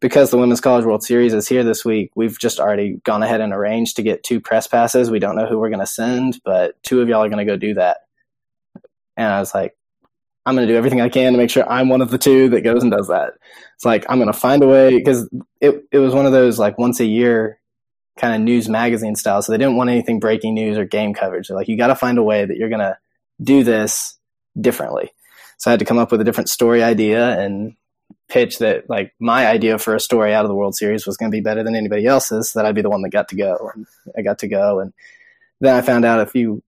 because 0.00 0.30
the 0.30 0.36
Women's 0.36 0.60
College 0.60 0.84
World 0.84 1.02
Series 1.02 1.32
is 1.32 1.48
here 1.48 1.64
this 1.64 1.82
week, 1.82 2.12
we've 2.14 2.38
just 2.38 2.60
already 2.60 3.00
gone 3.04 3.22
ahead 3.22 3.40
and 3.40 3.54
arranged 3.54 3.96
to 3.96 4.02
get 4.02 4.22
two 4.22 4.38
press 4.38 4.66
passes. 4.66 5.10
We 5.10 5.18
don't 5.18 5.34
know 5.34 5.46
who 5.46 5.58
we're 5.58 5.70
going 5.70 5.80
to 5.80 5.86
send, 5.86 6.42
but 6.44 6.80
two 6.82 7.00
of 7.00 7.08
y'all 7.08 7.24
are 7.24 7.30
going 7.30 7.44
to 7.44 7.50
go 7.50 7.56
do 7.56 7.72
that. 7.72 8.00
And 9.16 9.32
I 9.32 9.40
was 9.40 9.54
like, 9.54 9.77
I'm 10.48 10.54
going 10.54 10.66
to 10.66 10.72
do 10.72 10.78
everything 10.78 11.02
I 11.02 11.10
can 11.10 11.32
to 11.32 11.38
make 11.38 11.50
sure 11.50 11.70
I'm 11.70 11.90
one 11.90 12.00
of 12.00 12.10
the 12.10 12.16
two 12.16 12.48
that 12.50 12.62
goes 12.62 12.82
and 12.82 12.90
does 12.90 13.08
that. 13.08 13.34
It's 13.74 13.84
like, 13.84 14.06
I'm 14.08 14.16
going 14.16 14.32
to 14.32 14.38
find 14.38 14.62
a 14.62 14.66
way 14.66 14.96
because 14.96 15.28
it, 15.60 15.84
it 15.92 15.98
was 15.98 16.14
one 16.14 16.24
of 16.24 16.32
those 16.32 16.58
like 16.58 16.78
once 16.78 17.00
a 17.00 17.04
year 17.04 17.60
kind 18.16 18.34
of 18.34 18.40
news 18.40 18.66
magazine 18.66 19.14
style. 19.14 19.42
So 19.42 19.52
they 19.52 19.58
didn't 19.58 19.76
want 19.76 19.90
anything 19.90 20.20
breaking 20.20 20.54
news 20.54 20.78
or 20.78 20.86
game 20.86 21.12
coverage. 21.12 21.48
They're 21.48 21.56
like, 21.56 21.68
you 21.68 21.76
got 21.76 21.88
to 21.88 21.94
find 21.94 22.16
a 22.16 22.22
way 22.22 22.46
that 22.46 22.56
you're 22.56 22.70
going 22.70 22.80
to 22.80 22.96
do 23.42 23.62
this 23.62 24.16
differently. 24.58 25.10
So 25.58 25.70
I 25.70 25.72
had 25.72 25.80
to 25.80 25.84
come 25.84 25.98
up 25.98 26.10
with 26.10 26.22
a 26.22 26.24
different 26.24 26.48
story 26.48 26.82
idea 26.82 27.38
and 27.38 27.76
pitch 28.28 28.58
that 28.60 28.88
like 28.88 29.12
my 29.18 29.46
idea 29.46 29.76
for 29.76 29.94
a 29.94 30.00
story 30.00 30.32
out 30.32 30.46
of 30.46 30.48
the 30.48 30.54
World 30.54 30.76
Series 30.76 31.06
was 31.06 31.18
going 31.18 31.30
to 31.30 31.36
be 31.36 31.42
better 31.42 31.62
than 31.62 31.76
anybody 31.76 32.06
else's. 32.06 32.54
That 32.54 32.64
I'd 32.64 32.74
be 32.74 32.82
the 32.82 32.88
one 32.88 33.02
that 33.02 33.10
got 33.10 33.28
to 33.28 33.36
go, 33.36 33.70
and 33.74 33.86
I 34.16 34.22
got 34.22 34.38
to 34.38 34.48
go. 34.48 34.80
And 34.80 34.94
then 35.60 35.76
I 35.76 35.82
found 35.82 36.06
out 36.06 36.20
a 36.20 36.26
few, 36.26 36.62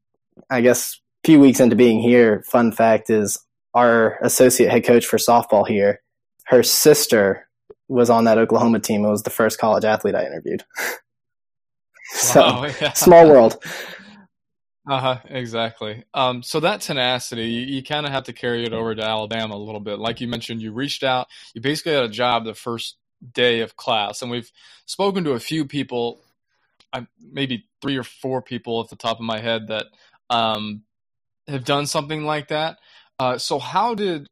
I 0.50 0.60
guess, 0.60 1.00
few 1.24 1.40
weeks 1.40 1.60
into 1.60 1.76
being 1.76 2.00
here. 2.00 2.42
Fun 2.42 2.72
fact 2.72 3.10
is 3.10 3.38
our 3.74 4.18
associate 4.22 4.70
head 4.70 4.84
coach 4.84 5.06
for 5.06 5.16
softball 5.16 5.66
here, 5.66 6.00
her 6.46 6.62
sister 6.62 7.48
was 7.88 8.10
on 8.10 8.24
that 8.24 8.38
Oklahoma 8.38 8.80
team. 8.80 9.04
It 9.04 9.10
was 9.10 9.22
the 9.22 9.30
first 9.30 9.58
college 9.58 9.84
athlete 9.84 10.14
I 10.14 10.26
interviewed. 10.26 10.64
so 12.12 12.40
wow, 12.40 12.70
yeah. 12.80 12.92
small 12.92 13.28
world. 13.28 13.62
Uh 14.88 14.98
huh. 14.98 15.18
Exactly. 15.26 16.04
Um, 16.14 16.42
so 16.42 16.58
that 16.60 16.80
tenacity, 16.80 17.44
you, 17.44 17.60
you 17.76 17.82
kind 17.82 18.06
of 18.06 18.12
have 18.12 18.24
to 18.24 18.32
carry 18.32 18.64
it 18.64 18.72
over 18.72 18.94
to 18.94 19.04
Alabama 19.04 19.54
a 19.54 19.56
little 19.56 19.80
bit. 19.80 19.98
Like 19.98 20.20
you 20.20 20.26
mentioned, 20.26 20.62
you 20.62 20.72
reached 20.72 21.04
out. 21.04 21.28
You 21.54 21.60
basically 21.60 21.92
had 21.92 22.04
a 22.04 22.08
job 22.08 22.44
the 22.44 22.54
first 22.54 22.96
day 23.32 23.60
of 23.60 23.76
class, 23.76 24.22
and 24.22 24.30
we've 24.30 24.50
spoken 24.86 25.24
to 25.24 25.32
a 25.32 25.40
few 25.40 25.64
people, 25.66 26.22
I, 26.92 27.06
maybe 27.20 27.66
three 27.82 27.98
or 27.98 28.02
four 28.02 28.40
people 28.42 28.78
off 28.78 28.90
the 28.90 28.96
top 28.96 29.18
of 29.18 29.24
my 29.24 29.38
head 29.38 29.68
that 29.68 29.86
um, 30.30 30.82
have 31.46 31.64
done 31.64 31.86
something 31.86 32.24
like 32.24 32.48
that. 32.48 32.78
Uh, 33.20 33.36
so 33.36 33.58
how 33.58 33.94
did 33.94 34.26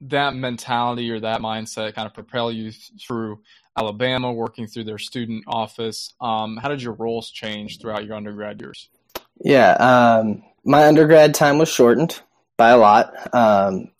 that 0.00 0.34
mentality 0.34 1.10
or 1.10 1.20
that 1.20 1.42
mindset 1.42 1.94
kind 1.94 2.06
of 2.06 2.14
propel 2.14 2.50
you 2.50 2.72
through 2.72 3.40
Alabama, 3.78 4.32
working 4.32 4.66
through 4.66 4.84
their 4.84 4.98
student 4.98 5.44
office? 5.46 6.14
Um, 6.22 6.56
how 6.56 6.70
did 6.70 6.82
your 6.82 6.94
roles 6.94 7.30
change 7.30 7.80
throughout 7.80 8.06
your 8.06 8.16
undergrad 8.16 8.62
years? 8.62 8.88
Yeah, 9.40 9.72
um, 9.72 10.42
my 10.64 10.86
undergrad 10.86 11.34
time 11.34 11.58
was 11.58 11.68
shortened 11.68 12.18
by 12.56 12.70
a 12.70 12.78
lot. 12.78 13.12
Um, 13.34 13.90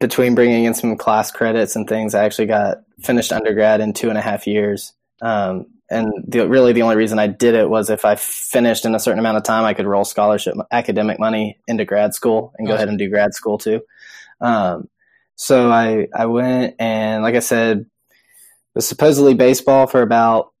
between 0.00 0.34
bringing 0.34 0.64
in 0.64 0.74
some 0.74 0.98
class 0.98 1.30
credits 1.30 1.74
and 1.74 1.88
things, 1.88 2.14
I 2.14 2.24
actually 2.24 2.48
got 2.48 2.82
finished 3.00 3.32
undergrad 3.32 3.80
in 3.80 3.94
two 3.94 4.10
and 4.10 4.18
a 4.18 4.22
half 4.22 4.46
years. 4.46 4.92
Um, 5.22 5.66
and 5.92 6.12
the, 6.26 6.48
really 6.48 6.72
the 6.72 6.82
only 6.82 6.96
reason 6.96 7.18
I 7.18 7.26
did 7.26 7.54
it 7.54 7.68
was 7.68 7.90
if 7.90 8.04
I 8.04 8.14
finished 8.16 8.84
in 8.84 8.94
a 8.94 9.00
certain 9.00 9.18
amount 9.18 9.36
of 9.36 9.44
time, 9.44 9.64
I 9.64 9.74
could 9.74 9.86
roll 9.86 10.04
scholarship 10.04 10.54
academic 10.70 11.18
money 11.18 11.58
into 11.68 11.84
grad 11.84 12.14
school 12.14 12.52
and 12.58 12.66
go 12.66 12.74
ahead 12.74 12.88
and 12.88 12.98
do 12.98 13.08
grad 13.08 13.34
school 13.34 13.58
too. 13.58 13.82
Um, 14.40 14.88
so 15.36 15.70
I 15.70 16.08
I 16.14 16.26
went 16.26 16.76
and 16.78 17.22
like 17.22 17.34
I 17.34 17.40
said, 17.40 17.86
was 18.74 18.88
supposedly 18.88 19.34
baseball 19.34 19.86
for 19.86 20.02
about 20.02 20.52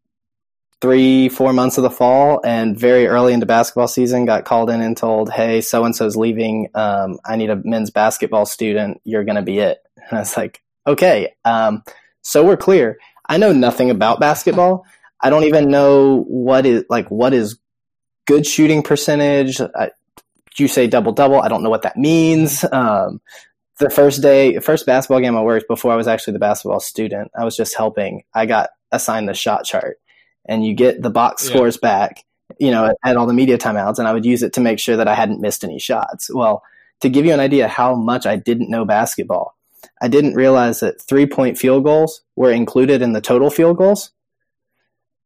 three 0.82 1.28
four 1.28 1.52
months 1.52 1.78
of 1.78 1.82
the 1.82 1.90
fall, 1.90 2.40
and 2.44 2.78
very 2.78 3.06
early 3.06 3.32
into 3.32 3.46
basketball 3.46 3.88
season, 3.88 4.26
got 4.26 4.44
called 4.44 4.68
in 4.68 4.82
and 4.82 4.96
told, 4.96 5.30
"Hey, 5.30 5.60
so 5.60 5.84
and 5.84 5.96
so's 5.96 6.16
leaving. 6.16 6.68
Um, 6.74 7.18
I 7.24 7.36
need 7.36 7.50
a 7.50 7.56
men's 7.64 7.90
basketball 7.90 8.44
student. 8.44 9.00
You're 9.04 9.24
going 9.24 9.36
to 9.36 9.42
be 9.42 9.60
it." 9.60 9.78
And 9.96 10.18
I 10.18 10.20
was 10.20 10.36
like, 10.36 10.60
"Okay." 10.86 11.34
Um, 11.44 11.84
so 12.22 12.44
we're 12.44 12.56
clear. 12.56 12.98
I 13.28 13.38
know 13.38 13.52
nothing 13.52 13.90
about 13.90 14.20
basketball. 14.20 14.84
I 15.22 15.30
don't 15.30 15.44
even 15.44 15.70
know 15.70 16.24
what 16.26 16.66
is 16.66 16.84
like 16.90 17.08
what 17.08 17.32
is 17.32 17.58
good 18.26 18.46
shooting 18.46 18.82
percentage. 18.82 19.60
I, 19.60 19.90
you 20.58 20.68
say 20.68 20.86
double 20.86 21.12
double. 21.12 21.40
I 21.40 21.48
don't 21.48 21.62
know 21.62 21.70
what 21.70 21.82
that 21.82 21.96
means. 21.96 22.64
Um, 22.72 23.20
the 23.78 23.90
first 23.90 24.22
day, 24.22 24.58
first 24.58 24.86
basketball 24.86 25.20
game 25.20 25.36
I 25.36 25.42
worked 25.42 25.68
before 25.68 25.92
I 25.92 25.96
was 25.96 26.06
actually 26.06 26.34
the 26.34 26.38
basketball 26.38 26.80
student. 26.80 27.30
I 27.38 27.44
was 27.44 27.56
just 27.56 27.76
helping. 27.76 28.24
I 28.34 28.46
got 28.46 28.70
assigned 28.90 29.28
the 29.28 29.34
shot 29.34 29.64
chart, 29.64 29.98
and 30.44 30.64
you 30.64 30.74
get 30.74 31.02
the 31.02 31.10
box 31.10 31.44
yeah. 31.44 31.54
scores 31.54 31.76
back. 31.76 32.24
You 32.58 32.70
know, 32.70 32.86
at, 32.86 32.96
at 33.04 33.16
all 33.16 33.26
the 33.26 33.32
media 33.32 33.56
timeouts, 33.56 33.98
and 33.98 34.06
I 34.06 34.12
would 34.12 34.26
use 34.26 34.42
it 34.42 34.52
to 34.54 34.60
make 34.60 34.78
sure 34.78 34.96
that 34.96 35.08
I 35.08 35.14
hadn't 35.14 35.40
missed 35.40 35.64
any 35.64 35.78
shots. 35.78 36.32
Well, 36.32 36.62
to 37.00 37.08
give 37.08 37.24
you 37.24 37.32
an 37.32 37.40
idea 37.40 37.66
how 37.66 37.94
much 37.94 38.26
I 38.26 38.36
didn't 38.36 38.70
know 38.70 38.84
basketball, 38.84 39.56
I 40.00 40.08
didn't 40.08 40.34
realize 40.34 40.80
that 40.80 41.00
three 41.00 41.26
point 41.26 41.58
field 41.58 41.84
goals 41.84 42.22
were 42.36 42.50
included 42.50 43.02
in 43.02 43.14
the 43.14 43.20
total 43.20 43.50
field 43.50 43.78
goals. 43.78 44.10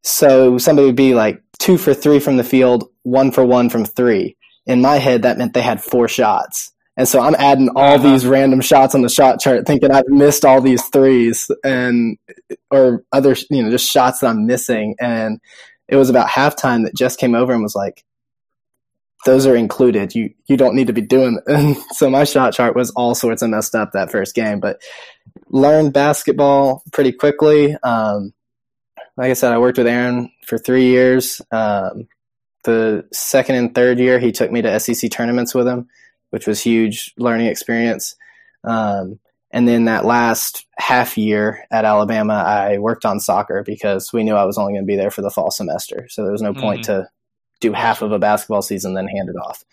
So 0.07 0.57
somebody 0.57 0.87
would 0.87 0.95
be 0.95 1.15
like 1.15 1.43
two 1.59 1.77
for 1.77 1.93
three 1.93 2.21
from 2.21 2.37
the 2.37 2.45
field, 2.45 2.89
one 3.03 3.33
for 3.33 3.45
one 3.45 3.69
from 3.69 3.85
three. 3.85 4.37
In 4.65 4.81
my 4.81 4.97
head, 4.97 5.23
that 5.23 5.37
meant 5.37 5.53
they 5.53 5.63
had 5.63 5.83
four 5.83 6.07
shots. 6.07 6.73
And 6.97 7.09
so 7.09 7.21
I'm 7.21 7.35
adding 7.35 7.71
all 7.75 7.97
uh-huh. 7.97 8.09
these 8.09 8.25
random 8.25 8.61
shots 8.61 8.95
on 8.95 9.03
the 9.03 9.09
shot 9.09 9.41
chart, 9.41 9.67
thinking 9.67 9.91
I've 9.91 10.07
missed 10.07 10.45
all 10.45 10.61
these 10.61 10.85
threes 10.91 11.51
and 11.65 12.19
or 12.71 13.05
other, 13.11 13.35
you 13.51 13.65
know, 13.65 13.69
just 13.69 13.91
shots 13.91 14.21
that 14.21 14.29
I'm 14.29 14.47
missing. 14.47 14.95
And 15.01 15.41
it 15.89 15.97
was 15.97 16.09
about 16.09 16.29
halftime 16.29 16.85
that 16.85 16.97
Jess 16.97 17.17
came 17.17 17.35
over 17.35 17.53
and 17.53 17.65
was 17.65 17.75
like, 17.75 18.05
"Those 19.25 19.45
are 19.45 19.57
included. 19.57 20.15
You 20.15 20.31
you 20.47 20.57
don't 20.57 20.77
need 20.77 20.87
to 20.87 20.93
be 20.93 21.03
doing." 21.03 21.41
It. 21.49 21.53
And 21.53 21.77
so 21.91 22.09
my 22.09 22.23
shot 22.23 22.55
chart 22.55 22.77
was 22.77 22.93
all 22.93 23.17
sorts 23.17 23.43
of 23.43 23.51
messed 23.51 23.75
up 23.75 23.91
that 23.93 24.13
first 24.13 24.37
game, 24.37 24.61
but 24.61 24.81
learned 25.49 25.93
basketball 25.93 26.85
pretty 26.93 27.11
quickly. 27.11 27.75
Um, 27.83 28.33
like 29.17 29.31
I 29.31 29.35
said, 29.35 29.53
I 29.53 29.59
worked 29.59 29.79
with 29.79 29.87
Aaron 29.87 30.31
for 30.45 30.59
three 30.59 30.87
years. 30.87 31.41
Um, 31.51 32.09
the 32.65 33.07
second 33.13 33.55
and 33.55 33.75
third 33.75 33.99
year, 33.99 34.19
he 34.19 34.33
took 34.33 34.51
me 34.51 34.63
to 34.63 34.79
SEC 34.81 35.11
tournaments 35.11 35.55
with 35.55 35.67
him, 35.67 35.89
which 36.31 36.47
was 36.47 36.61
huge 36.61 37.15
learning 37.17 37.47
experience. 37.47 38.17
Um, 38.65 39.19
and 39.51 39.67
then 39.67 39.85
that 39.85 40.05
last 40.05 40.67
half 40.77 41.17
year 41.17 41.65
at 41.71 41.85
Alabama, 41.85 42.35
I 42.35 42.79
worked 42.79 43.07
on 43.07 43.21
soccer 43.21 43.63
because 43.63 44.13
we 44.13 44.25
knew 44.25 44.35
I 44.35 44.45
was 44.45 44.59
only 44.59 44.73
going 44.73 44.83
to 44.83 44.87
be 44.87 44.97
there 44.97 45.11
for 45.11 45.23
the 45.23 45.31
fall 45.31 45.51
semester. 45.51 46.07
So 46.11 46.23
there 46.23 46.33
was 46.33 46.43
no 46.43 46.53
mm-hmm. 46.53 46.61
point 46.61 46.85
to 46.85 47.09
do 47.61 47.73
half 47.73 48.03
of 48.03 48.13
a 48.13 48.19
basketball 48.19 48.63
season, 48.63 48.95
then 48.95 49.07
hand 49.07 49.31
it 49.31 49.37
off. 49.37 49.65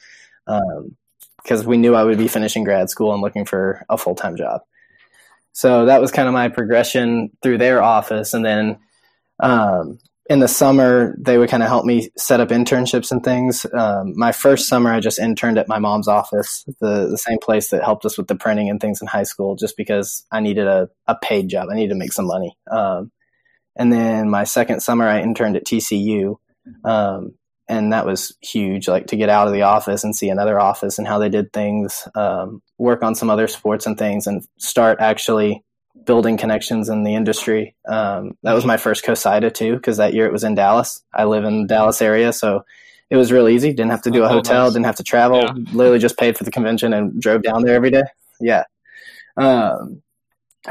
Because 1.43 1.61
um, 1.61 1.67
we 1.67 1.77
knew 1.77 1.95
I 1.95 2.03
would 2.03 2.17
be 2.17 2.27
finishing 2.27 2.63
grad 2.63 2.89
school 2.89 3.11
and 3.11 3.21
looking 3.21 3.45
for 3.45 3.85
a 3.89 3.97
full 3.97 4.15
time 4.15 4.37
job. 4.37 4.61
So 5.51 5.85
that 5.85 6.01
was 6.01 6.11
kind 6.11 6.27
of 6.27 6.33
my 6.33 6.49
progression 6.49 7.31
through 7.41 7.57
their 7.57 7.83
office. 7.83 8.33
And 8.33 8.45
then 8.45 8.79
um, 9.43 9.99
in 10.29 10.39
the 10.39 10.47
summer, 10.47 11.15
they 11.19 11.37
would 11.37 11.49
kind 11.49 11.63
of 11.63 11.69
help 11.69 11.85
me 11.85 12.09
set 12.17 12.39
up 12.39 12.47
internships 12.49 13.11
and 13.11 13.23
things. 13.23 13.65
Um, 13.73 14.13
my 14.15 14.31
first 14.31 14.69
summer, 14.69 14.91
I 14.91 15.01
just 15.01 15.19
interned 15.19 15.57
at 15.57 15.67
my 15.67 15.79
mom's 15.79 16.07
office, 16.07 16.63
the, 16.79 17.09
the 17.09 17.17
same 17.17 17.39
place 17.39 17.69
that 17.69 17.83
helped 17.83 18.05
us 18.05 18.17
with 18.17 18.27
the 18.27 18.35
printing 18.35 18.69
and 18.69 18.79
things 18.79 19.01
in 19.01 19.07
high 19.07 19.23
school, 19.23 19.55
just 19.55 19.75
because 19.75 20.25
I 20.31 20.39
needed 20.39 20.65
a, 20.65 20.89
a 21.07 21.15
paid 21.21 21.49
job. 21.49 21.67
I 21.69 21.75
needed 21.75 21.89
to 21.89 21.99
make 21.99 22.13
some 22.13 22.25
money. 22.25 22.57
Um, 22.71 23.11
and 23.75 23.91
then 23.91 24.29
my 24.29 24.45
second 24.45 24.79
summer, 24.79 25.07
I 25.07 25.21
interned 25.21 25.57
at 25.57 25.65
TCU. 25.65 26.37
Um, 26.85 27.33
and 27.67 27.91
that 27.91 28.05
was 28.05 28.37
huge, 28.41 28.87
like 28.87 29.07
to 29.07 29.17
get 29.17 29.29
out 29.29 29.47
of 29.47 29.53
the 29.53 29.63
office 29.63 30.03
and 30.03 30.15
see 30.15 30.29
another 30.29 30.59
office 30.59 30.99
and 30.99 31.07
how 31.07 31.19
they 31.19 31.29
did 31.29 31.51
things, 31.51 32.07
um, 32.15 32.61
work 32.77 33.03
on 33.03 33.15
some 33.15 33.29
other 33.29 33.47
sports 33.47 33.85
and 33.85 33.97
things, 33.97 34.27
and 34.27 34.45
start 34.57 34.99
actually 35.01 35.63
building 36.05 36.37
connections 36.37 36.89
in 36.89 37.03
the 37.03 37.15
industry. 37.15 37.75
Um, 37.87 38.37
that 38.43 38.53
was 38.53 38.65
my 38.65 38.77
first 38.77 39.05
COSIDA 39.05 39.53
too, 39.53 39.75
because 39.75 39.97
that 39.97 40.13
year 40.13 40.25
it 40.25 40.31
was 40.31 40.43
in 40.43 40.55
Dallas. 40.55 41.01
I 41.13 41.25
live 41.25 41.43
in 41.43 41.63
the 41.63 41.67
Dallas 41.67 42.01
area, 42.01 42.33
so 42.33 42.65
it 43.09 43.15
was 43.15 43.31
real 43.31 43.47
easy. 43.47 43.69
Didn't 43.69 43.91
have 43.91 44.01
to 44.03 44.11
do 44.11 44.23
a 44.23 44.25
oh, 44.25 44.29
hotel, 44.29 44.65
nice. 44.65 44.73
didn't 44.73 44.85
have 44.85 44.95
to 44.97 45.03
travel. 45.03 45.41
Yeah. 45.41 45.53
Literally 45.73 45.99
just 45.99 46.17
paid 46.17 46.37
for 46.37 46.43
the 46.43 46.51
convention 46.51 46.93
and 46.93 47.21
drove 47.21 47.43
down 47.43 47.63
there 47.63 47.75
every 47.75 47.91
day. 47.91 48.03
Yeah. 48.39 48.63
Um, 49.37 50.01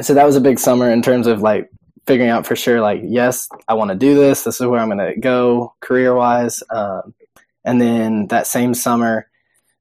so 0.01 0.15
that 0.15 0.27
was 0.27 0.37
a 0.37 0.41
big 0.41 0.59
summer 0.59 0.91
in 0.91 1.03
terms 1.03 1.27
of 1.27 1.41
like 1.41 1.71
figuring 2.07 2.31
out 2.31 2.47
for 2.47 2.57
sure, 2.57 2.81
like, 2.81 3.01
yes, 3.05 3.49
I 3.69 3.75
want 3.75 3.91
to 3.91 3.97
do 3.97 4.15
this. 4.15 4.45
This 4.45 4.61
is 4.61 4.67
where 4.67 4.81
I'm 4.81 4.89
going 4.89 5.15
to 5.15 5.21
go 5.21 5.75
career 5.81 6.15
wise. 6.15 6.63
Um, 6.71 7.15
and 7.65 7.81
then 7.81 8.27
that 8.29 8.47
same 8.47 8.75
summer, 8.75 9.29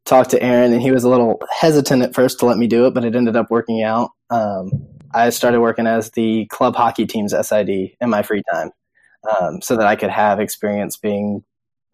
talked 0.06 0.32
to 0.32 0.42
Aaron, 0.42 0.74
and 0.74 0.82
he 0.82 0.92
was 0.92 1.04
a 1.04 1.10
little 1.10 1.42
hesitant 1.50 2.04
at 2.04 2.14
first 2.14 2.40
to 2.40 2.46
let 2.46 2.58
me 2.58 2.68
do 2.68 2.86
it, 2.88 2.94
but 2.94 3.06
it 3.06 3.16
ended 3.16 3.36
up 3.36 3.52
working 3.52 3.84
out. 3.84 4.12
Um, 4.30 4.72
I 5.14 5.30
started 5.30 5.62
working 5.62 5.88
as 5.88 6.12
the 6.12 6.46
club 6.48 6.76
hockey 6.76 7.06
team's 7.06 7.34
SID 7.34 7.70
in 7.70 8.10
my 8.10 8.22
free 8.22 8.44
time, 8.52 8.72
um, 9.30 9.62
so 9.62 9.76
that 9.76 9.88
I 9.88 9.96
could 9.96 10.10
have 10.10 10.40
experience 10.40 10.98
being, 10.98 11.44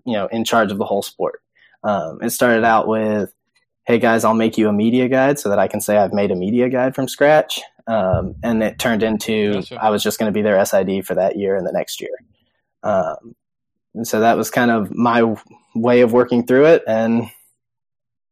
you 0.06 0.14
know, 0.14 0.28
in 0.28 0.44
charge 0.44 0.72
of 0.72 0.78
the 0.78 0.86
whole 0.86 1.02
sport. 1.02 1.42
Um, 1.84 2.20
it 2.22 2.32
started 2.32 2.64
out 2.64 2.88
with, 2.88 3.34
"Hey 3.86 4.00
guys, 4.00 4.24
I'll 4.24 4.34
make 4.34 4.58
you 4.58 4.68
a 4.70 4.74
media 4.74 5.08
guide 5.08 5.40
so 5.40 5.50
that 5.50 5.60
I 5.60 5.68
can 5.68 5.82
say 5.82 5.98
I've 5.98 6.14
made 6.14 6.32
a 6.32 6.36
media 6.36 6.70
guide 6.70 6.96
from 6.96 7.08
scratch," 7.08 7.62
um, 7.88 8.36
and 8.44 8.62
it 8.64 8.80
turned 8.80 9.04
into 9.04 9.54
gotcha. 9.54 9.84
I 9.84 9.90
was 9.90 10.04
just 10.04 10.20
going 10.20 10.32
to 10.32 10.38
be 10.38 10.42
their 10.42 10.64
SID 10.66 11.06
for 11.06 11.16
that 11.16 11.38
year 11.38 11.56
and 11.56 11.66
the 11.66 11.72
next 11.72 12.02
year. 12.02 12.18
Um, 12.84 13.36
and 13.94 14.08
so 14.08 14.20
that 14.20 14.38
was 14.38 14.50
kind 14.50 14.72
of 14.72 14.94
my 14.94 15.36
way 15.76 16.02
of 16.02 16.14
working 16.14 16.46
through 16.46 16.66
it, 16.66 16.84
and 16.88 17.30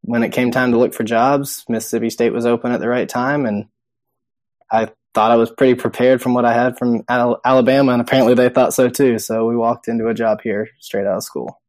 when 0.02 0.22
it 0.22 0.32
came 0.32 0.52
time 0.52 0.72
to 0.72 0.78
look 0.78 0.94
for 0.94 1.04
jobs, 1.04 1.66
Mississippi 1.68 2.12
State 2.12 2.32
was 2.32 2.46
open 2.46 2.72
at 2.72 2.80
the 2.80 2.88
right 2.88 3.10
time, 3.10 3.46
and 3.46 3.66
I 4.72 4.90
thought 5.14 5.32
I 5.32 5.36
was 5.38 5.52
pretty 5.52 5.76
prepared 5.76 6.22
from 6.22 6.34
what 6.34 6.46
I 6.46 6.54
had 6.54 6.78
from 6.78 7.04
Alabama, 7.08 7.94
and 7.94 8.02
apparently 8.02 8.34
they 8.34 8.50
thought 8.50 8.74
so 8.74 8.90
too. 8.90 9.20
So 9.20 9.46
we 9.48 9.56
walked 9.56 9.88
into 9.88 10.08
a 10.08 10.14
job 10.14 10.42
here 10.42 10.70
straight 10.80 11.08
out 11.08 11.18
of 11.18 11.24
school. 11.24 11.62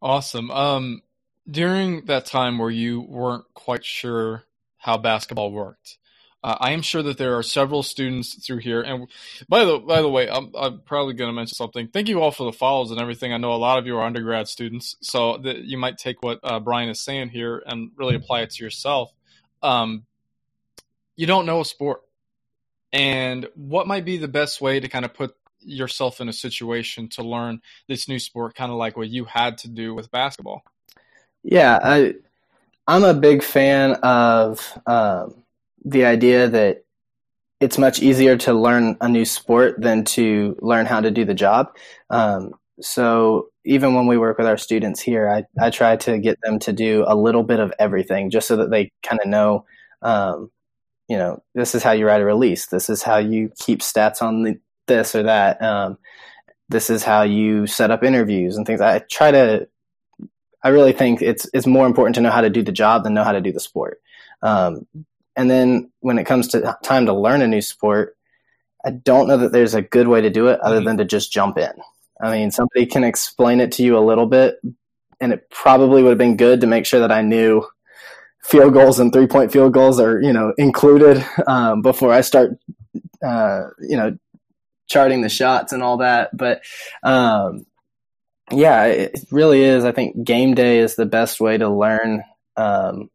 Awesome. 0.00 0.50
Um, 0.50 1.02
during 1.50 2.06
that 2.06 2.26
time 2.26 2.58
where 2.58 2.70
you 2.70 3.00
weren't 3.00 3.44
quite 3.54 3.84
sure 3.84 4.44
how 4.78 4.98
basketball 4.98 5.52
worked, 5.52 5.98
Uh, 6.44 6.56
I 6.58 6.72
am 6.72 6.82
sure 6.82 7.04
that 7.04 7.18
there 7.18 7.36
are 7.38 7.42
several 7.44 7.84
students 7.84 8.34
through 8.44 8.58
here. 8.58 8.82
And 8.82 9.06
by 9.48 9.64
the 9.64 9.78
by 9.78 10.02
the 10.02 10.08
way, 10.08 10.28
I'm, 10.28 10.50
I'm 10.58 10.80
probably 10.80 11.14
going 11.14 11.28
to 11.28 11.32
mention 11.32 11.54
something. 11.54 11.86
Thank 11.88 12.08
you 12.08 12.20
all 12.20 12.32
for 12.32 12.44
the 12.44 12.52
follows 12.52 12.90
and 12.90 13.00
everything. 13.00 13.32
I 13.32 13.36
know 13.36 13.52
a 13.52 13.56
lot 13.56 13.78
of 13.78 13.86
you 13.86 13.96
are 13.96 14.04
undergrad 14.04 14.48
students, 14.48 14.96
so 15.00 15.38
that 15.38 15.58
you 15.58 15.78
might 15.78 15.98
take 15.98 16.22
what 16.22 16.40
uh, 16.42 16.58
Brian 16.58 16.88
is 16.88 17.00
saying 17.00 17.28
here 17.28 17.62
and 17.64 17.92
really 17.96 18.16
apply 18.16 18.40
it 18.42 18.50
to 18.50 18.64
yourself. 18.64 19.12
Um, 19.62 20.04
you 21.16 21.26
don't 21.26 21.46
know 21.46 21.60
a 21.60 21.64
sport, 21.64 22.02
and 22.92 23.48
what 23.54 23.86
might 23.86 24.04
be 24.04 24.16
the 24.16 24.28
best 24.28 24.60
way 24.60 24.80
to 24.80 24.88
kind 24.88 25.04
of 25.04 25.14
put 25.14 25.34
yourself 25.60 26.20
in 26.20 26.28
a 26.28 26.32
situation 26.32 27.08
to 27.08 27.22
learn 27.22 27.60
this 27.88 28.08
new 28.08 28.18
sport, 28.18 28.54
kind 28.54 28.72
of 28.72 28.78
like 28.78 28.96
what 28.96 29.08
you 29.08 29.24
had 29.24 29.58
to 29.58 29.68
do 29.68 29.94
with 29.94 30.10
basketball. 30.10 30.62
Yeah, 31.42 31.78
I, 31.82 32.14
I'm 32.86 33.04
a 33.04 33.14
big 33.14 33.42
fan 33.42 33.92
of 34.02 34.78
um, 34.86 35.44
the 35.84 36.04
idea 36.04 36.48
that 36.48 36.84
it's 37.60 37.78
much 37.78 38.02
easier 38.02 38.36
to 38.36 38.52
learn 38.52 38.96
a 39.00 39.08
new 39.08 39.24
sport 39.24 39.80
than 39.80 40.04
to 40.04 40.56
learn 40.60 40.86
how 40.86 41.00
to 41.00 41.10
do 41.10 41.24
the 41.24 41.34
job. 41.34 41.68
Um, 42.10 42.54
so 42.80 43.50
even 43.64 43.94
when 43.94 44.08
we 44.08 44.18
work 44.18 44.38
with 44.38 44.48
our 44.48 44.56
students 44.56 45.00
here, 45.00 45.28
I, 45.28 45.44
I 45.64 45.70
try 45.70 45.96
to 45.96 46.18
get 46.18 46.38
them 46.42 46.58
to 46.60 46.72
do 46.72 47.04
a 47.06 47.14
little 47.14 47.44
bit 47.44 47.60
of 47.60 47.72
everything 47.78 48.30
just 48.30 48.48
so 48.48 48.56
that 48.56 48.70
they 48.70 48.90
kind 49.04 49.20
of 49.22 49.28
know, 49.28 49.64
um, 50.02 50.50
you 51.12 51.18
know, 51.18 51.42
this 51.54 51.74
is 51.74 51.82
how 51.82 51.92
you 51.92 52.06
write 52.06 52.22
a 52.22 52.24
release. 52.24 52.64
This 52.64 52.88
is 52.88 53.02
how 53.02 53.18
you 53.18 53.52
keep 53.58 53.80
stats 53.80 54.22
on 54.22 54.44
the, 54.44 54.58
this 54.86 55.14
or 55.14 55.24
that. 55.24 55.60
Um, 55.60 55.98
this 56.70 56.88
is 56.88 57.04
how 57.04 57.20
you 57.20 57.66
set 57.66 57.90
up 57.90 58.02
interviews 58.02 58.56
and 58.56 58.66
things. 58.66 58.80
I 58.80 59.00
try 59.00 59.30
to. 59.30 59.68
I 60.64 60.70
really 60.70 60.94
think 60.94 61.20
it's 61.20 61.46
it's 61.52 61.66
more 61.66 61.86
important 61.86 62.14
to 62.14 62.22
know 62.22 62.30
how 62.30 62.40
to 62.40 62.48
do 62.48 62.62
the 62.62 62.72
job 62.72 63.04
than 63.04 63.12
know 63.12 63.24
how 63.24 63.32
to 63.32 63.42
do 63.42 63.52
the 63.52 63.60
sport. 63.60 64.00
Um, 64.40 64.86
and 65.36 65.50
then 65.50 65.92
when 66.00 66.18
it 66.18 66.24
comes 66.24 66.48
to 66.48 66.78
time 66.82 67.04
to 67.04 67.12
learn 67.12 67.42
a 67.42 67.46
new 67.46 67.60
sport, 67.60 68.16
I 68.82 68.92
don't 68.92 69.28
know 69.28 69.36
that 69.36 69.52
there's 69.52 69.74
a 69.74 69.82
good 69.82 70.08
way 70.08 70.22
to 70.22 70.30
do 70.30 70.46
it 70.46 70.60
other 70.60 70.76
mm-hmm. 70.76 70.86
than 70.86 70.96
to 70.96 71.04
just 71.04 71.30
jump 71.30 71.58
in. 71.58 71.74
I 72.22 72.38
mean, 72.38 72.50
somebody 72.50 72.86
can 72.86 73.04
explain 73.04 73.60
it 73.60 73.72
to 73.72 73.82
you 73.82 73.98
a 73.98 74.00
little 74.00 74.26
bit, 74.26 74.62
and 75.20 75.30
it 75.30 75.50
probably 75.50 76.02
would 76.02 76.08
have 76.08 76.16
been 76.16 76.38
good 76.38 76.62
to 76.62 76.66
make 76.66 76.86
sure 76.86 77.00
that 77.00 77.12
I 77.12 77.20
knew 77.20 77.66
field 78.42 78.74
goals 78.74 78.98
and 78.98 79.12
three 79.12 79.26
point 79.26 79.52
field 79.52 79.72
goals 79.72 80.00
are 80.00 80.20
you 80.20 80.32
know 80.32 80.52
included 80.58 81.24
um, 81.46 81.82
before 81.82 82.12
I 82.12 82.20
start 82.20 82.58
uh, 83.24 83.68
you 83.80 83.96
know 83.96 84.16
charting 84.88 85.22
the 85.22 85.28
shots 85.28 85.72
and 85.72 85.82
all 85.82 85.98
that. 85.98 86.36
But 86.36 86.62
um, 87.02 87.64
yeah, 88.50 88.84
it 88.84 89.18
really 89.30 89.62
is. 89.62 89.84
I 89.84 89.92
think 89.92 90.24
game 90.24 90.54
day 90.54 90.78
is 90.78 90.96
the 90.96 91.06
best 91.06 91.40
way 91.40 91.56
to 91.56 91.68
learn 91.68 92.22
um, 92.56 93.10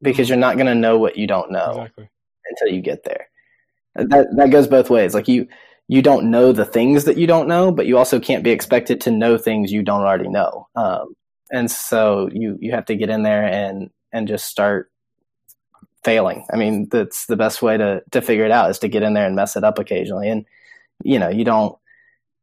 because 0.00 0.28
you're 0.28 0.38
not 0.38 0.56
going 0.56 0.66
to 0.66 0.74
know 0.74 0.98
what 0.98 1.16
you 1.16 1.26
don't 1.26 1.50
know 1.50 1.70
exactly. 1.72 2.08
until 2.48 2.74
you 2.74 2.80
get 2.80 3.04
there. 3.04 3.28
That 3.96 4.26
that 4.36 4.50
goes 4.50 4.66
both 4.66 4.90
ways. 4.90 5.14
Like 5.14 5.28
you 5.28 5.48
you 5.86 6.00
don't 6.00 6.30
know 6.30 6.52
the 6.52 6.64
things 6.64 7.04
that 7.04 7.18
you 7.18 7.26
don't 7.26 7.48
know, 7.48 7.70
but 7.70 7.86
you 7.86 7.98
also 7.98 8.18
can't 8.18 8.42
be 8.42 8.50
expected 8.50 9.02
to 9.02 9.10
know 9.10 9.36
things 9.36 9.70
you 9.70 9.82
don't 9.82 10.00
already 10.00 10.28
know. 10.28 10.66
Um, 10.74 11.14
and 11.50 11.70
so 11.70 12.28
you 12.32 12.56
you 12.60 12.72
have 12.72 12.86
to 12.86 12.96
get 12.96 13.10
in 13.10 13.22
there 13.22 13.44
and 13.44 13.90
and 14.14 14.26
just 14.26 14.46
start 14.46 14.90
failing. 16.04 16.46
I 16.52 16.56
mean, 16.56 16.88
that's 16.90 17.26
the 17.26 17.36
best 17.36 17.60
way 17.60 17.76
to 17.76 18.02
to 18.12 18.22
figure 18.22 18.44
it 18.44 18.50
out 18.50 18.70
is 18.70 18.78
to 18.80 18.88
get 18.88 19.02
in 19.02 19.12
there 19.12 19.26
and 19.26 19.36
mess 19.36 19.56
it 19.56 19.64
up 19.64 19.78
occasionally. 19.78 20.30
And 20.30 20.46
you 21.02 21.18
know, 21.18 21.28
you 21.28 21.44
don't 21.44 21.76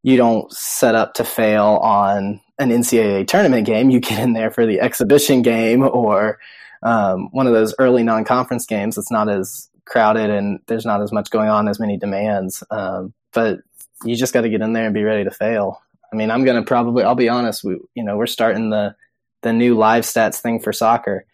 you 0.04 0.18
don't 0.18 0.52
set 0.52 0.96
up 0.96 1.14
to 1.16 1.24
fail 1.24 1.80
on 1.82 2.42
an 2.60 2.70
NCAA 2.70 3.28
tournament 3.28 3.66
game. 3.66 3.90
You 3.90 4.00
get 4.00 4.20
in 4.20 4.34
there 4.34 4.52
for 4.52 4.66
the 4.66 4.80
exhibition 4.80 5.42
game 5.42 5.84
or 5.84 6.40
um, 6.84 7.30
one 7.32 7.48
of 7.48 7.54
those 7.54 7.76
early 7.80 8.04
non-conference 8.04 8.66
games 8.66 8.96
that's 8.96 9.12
not 9.12 9.30
as 9.30 9.70
crowded 9.86 10.30
and 10.30 10.60
there's 10.68 10.86
not 10.86 11.02
as 11.02 11.12
much 11.12 11.30
going 11.30 11.50
on, 11.50 11.68
as 11.68 11.80
many 11.80 11.98
demands. 11.98 12.64
Um, 12.72 13.14
but 13.34 13.60
you 14.04 14.16
just 14.16 14.34
got 14.34 14.42
to 14.42 14.50
get 14.50 14.62
in 14.62 14.74
there 14.74 14.86
and 14.86 14.94
be 14.94 15.04
ready 15.04 15.24
to 15.24 15.32
fail. 15.32 15.82
I 16.12 16.16
mean, 16.16 16.32
I'm 16.32 16.44
going 16.44 16.58
to 16.58 16.68
probably, 16.68 17.04
I'll 17.04 17.16
be 17.16 17.30
honest, 17.30 17.64
we, 17.64 17.78
you 17.94 18.04
know, 18.04 18.18
we're 18.18 18.26
starting 18.26 18.72
the, 18.72 18.96
the 19.44 19.54
new 19.54 19.76
live 19.76 20.04
stats 20.04 20.40
thing 20.40 20.60
for 20.60 20.74
soccer. 20.74 21.26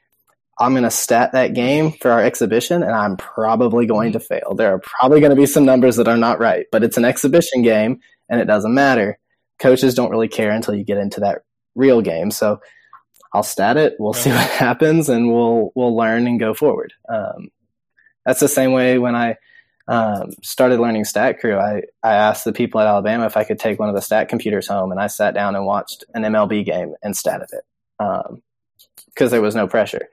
I'm 0.60 0.74
going 0.74 0.84
to 0.84 0.91
stat 0.91 1.34
that 1.34 1.54
game 1.54 1.91
for 1.91 2.10
our 2.12 2.24
exhibition 2.24 2.82
and 2.82 2.91
I'm 2.91 3.17
probably 3.17 3.86
going 3.86 4.13
to 4.13 4.20
fail. 4.20 4.56
There 4.56 4.74
are 4.74 4.80
probably 4.80 5.20
going 5.20 5.30
to 5.30 5.36
be 5.36 5.46
some 5.46 5.65
numbers 5.65 5.98
that 5.98 6.08
are 6.08 6.17
not 6.17 6.39
right, 6.39 6.65
but 6.72 6.84
it's 6.84 6.98
an 6.98 7.06
exhibition 7.06 7.62
game 7.62 8.00
and 8.30 8.41
it 8.41 8.46
doesn't 8.46 8.74
matter. 8.74 9.20
Coaches 9.60 9.93
don't 9.93 10.12
really 10.12 10.28
care 10.28 10.52
until 10.52 10.76
you 10.76 10.84
get 10.84 10.98
into 10.98 11.20
that 11.22 11.43
real 11.76 12.02
game. 12.02 12.32
So 12.32 12.60
I'll 13.34 13.43
stat 13.43 13.78
it. 13.78 13.96
We'll 14.00 14.13
see 14.13 14.32
what 14.32 14.50
happens, 14.50 15.10
and 15.10 15.32
we'll 15.32 15.72
we'll 15.76 15.96
learn 15.96 16.28
and 16.28 16.39
go 16.39 16.54
forward. 16.54 16.93
Um, 17.08 17.50
that's 18.26 18.39
the 18.39 18.48
same 18.48 18.72
way 18.72 18.98
when 18.98 19.15
I 19.15 19.36
um, 19.88 20.32
started 20.43 20.80
learning 20.80 21.06
Stat 21.06 21.39
Crew. 21.39 21.58
I 21.58 21.84
I 22.04 22.15
asked 22.15 22.46
the 22.46 22.54
people 22.54 22.82
at 22.82 22.88
Alabama 22.88 23.26
if 23.26 23.38
I 23.38 23.43
could 23.43 23.60
take 23.60 23.80
one 23.80 23.89
of 23.89 23.96
the 23.96 24.02
stat 24.02 24.30
computers 24.30 24.67
home, 24.67 24.91
and 24.91 25.00
I 25.00 25.08
sat 25.08 25.34
down 25.34 25.56
and 25.56 25.65
watched 25.65 26.04
an 26.13 26.24
MLB 26.24 26.65
game 26.65 26.96
and 27.04 27.13
statted 27.13 27.54
it 27.54 27.63
because 27.98 28.28
um, 28.28 29.30
there 29.30 29.41
was 29.41 29.56
no 29.56 29.67
pressure. 29.67 30.08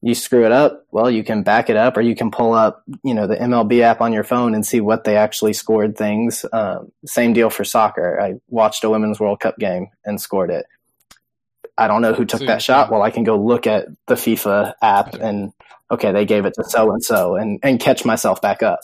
You 0.00 0.14
screw 0.14 0.46
it 0.46 0.52
up, 0.52 0.86
well, 0.92 1.10
you 1.10 1.24
can 1.24 1.42
back 1.42 1.68
it 1.68 1.76
up, 1.76 1.96
or 1.96 2.00
you 2.00 2.14
can 2.14 2.30
pull 2.30 2.52
up, 2.52 2.84
you 3.02 3.14
know, 3.14 3.26
the 3.26 3.34
MLB 3.34 3.80
app 3.80 4.00
on 4.00 4.12
your 4.12 4.22
phone 4.22 4.54
and 4.54 4.64
see 4.64 4.80
what 4.80 5.02
they 5.02 5.16
actually 5.16 5.52
scored. 5.52 5.96
Things. 5.96 6.44
Um, 6.52 6.92
same 7.04 7.32
deal 7.32 7.50
for 7.50 7.64
soccer. 7.64 8.20
I 8.20 8.34
watched 8.48 8.84
a 8.84 8.90
women's 8.90 9.18
World 9.18 9.40
Cup 9.40 9.58
game 9.58 9.88
and 10.04 10.20
scored 10.20 10.50
it 10.50 10.66
I 11.78 11.86
don't 11.86 12.02
know 12.02 12.12
who 12.12 12.24
took 12.24 12.40
that 12.40 12.60
shot. 12.60 12.90
Well, 12.90 13.02
I 13.02 13.10
can 13.10 13.22
go 13.22 13.36
look 13.36 13.68
at 13.68 13.86
the 14.06 14.16
FIFA 14.16 14.74
app 14.82 15.14
and 15.14 15.52
okay, 15.88 16.10
they 16.10 16.26
gave 16.26 16.44
it 16.44 16.54
to 16.54 16.64
so 16.64 16.90
and 16.90 17.02
so, 17.02 17.36
and 17.36 17.60
and 17.62 17.78
catch 17.78 18.04
myself 18.04 18.42
back 18.42 18.64
up. 18.64 18.80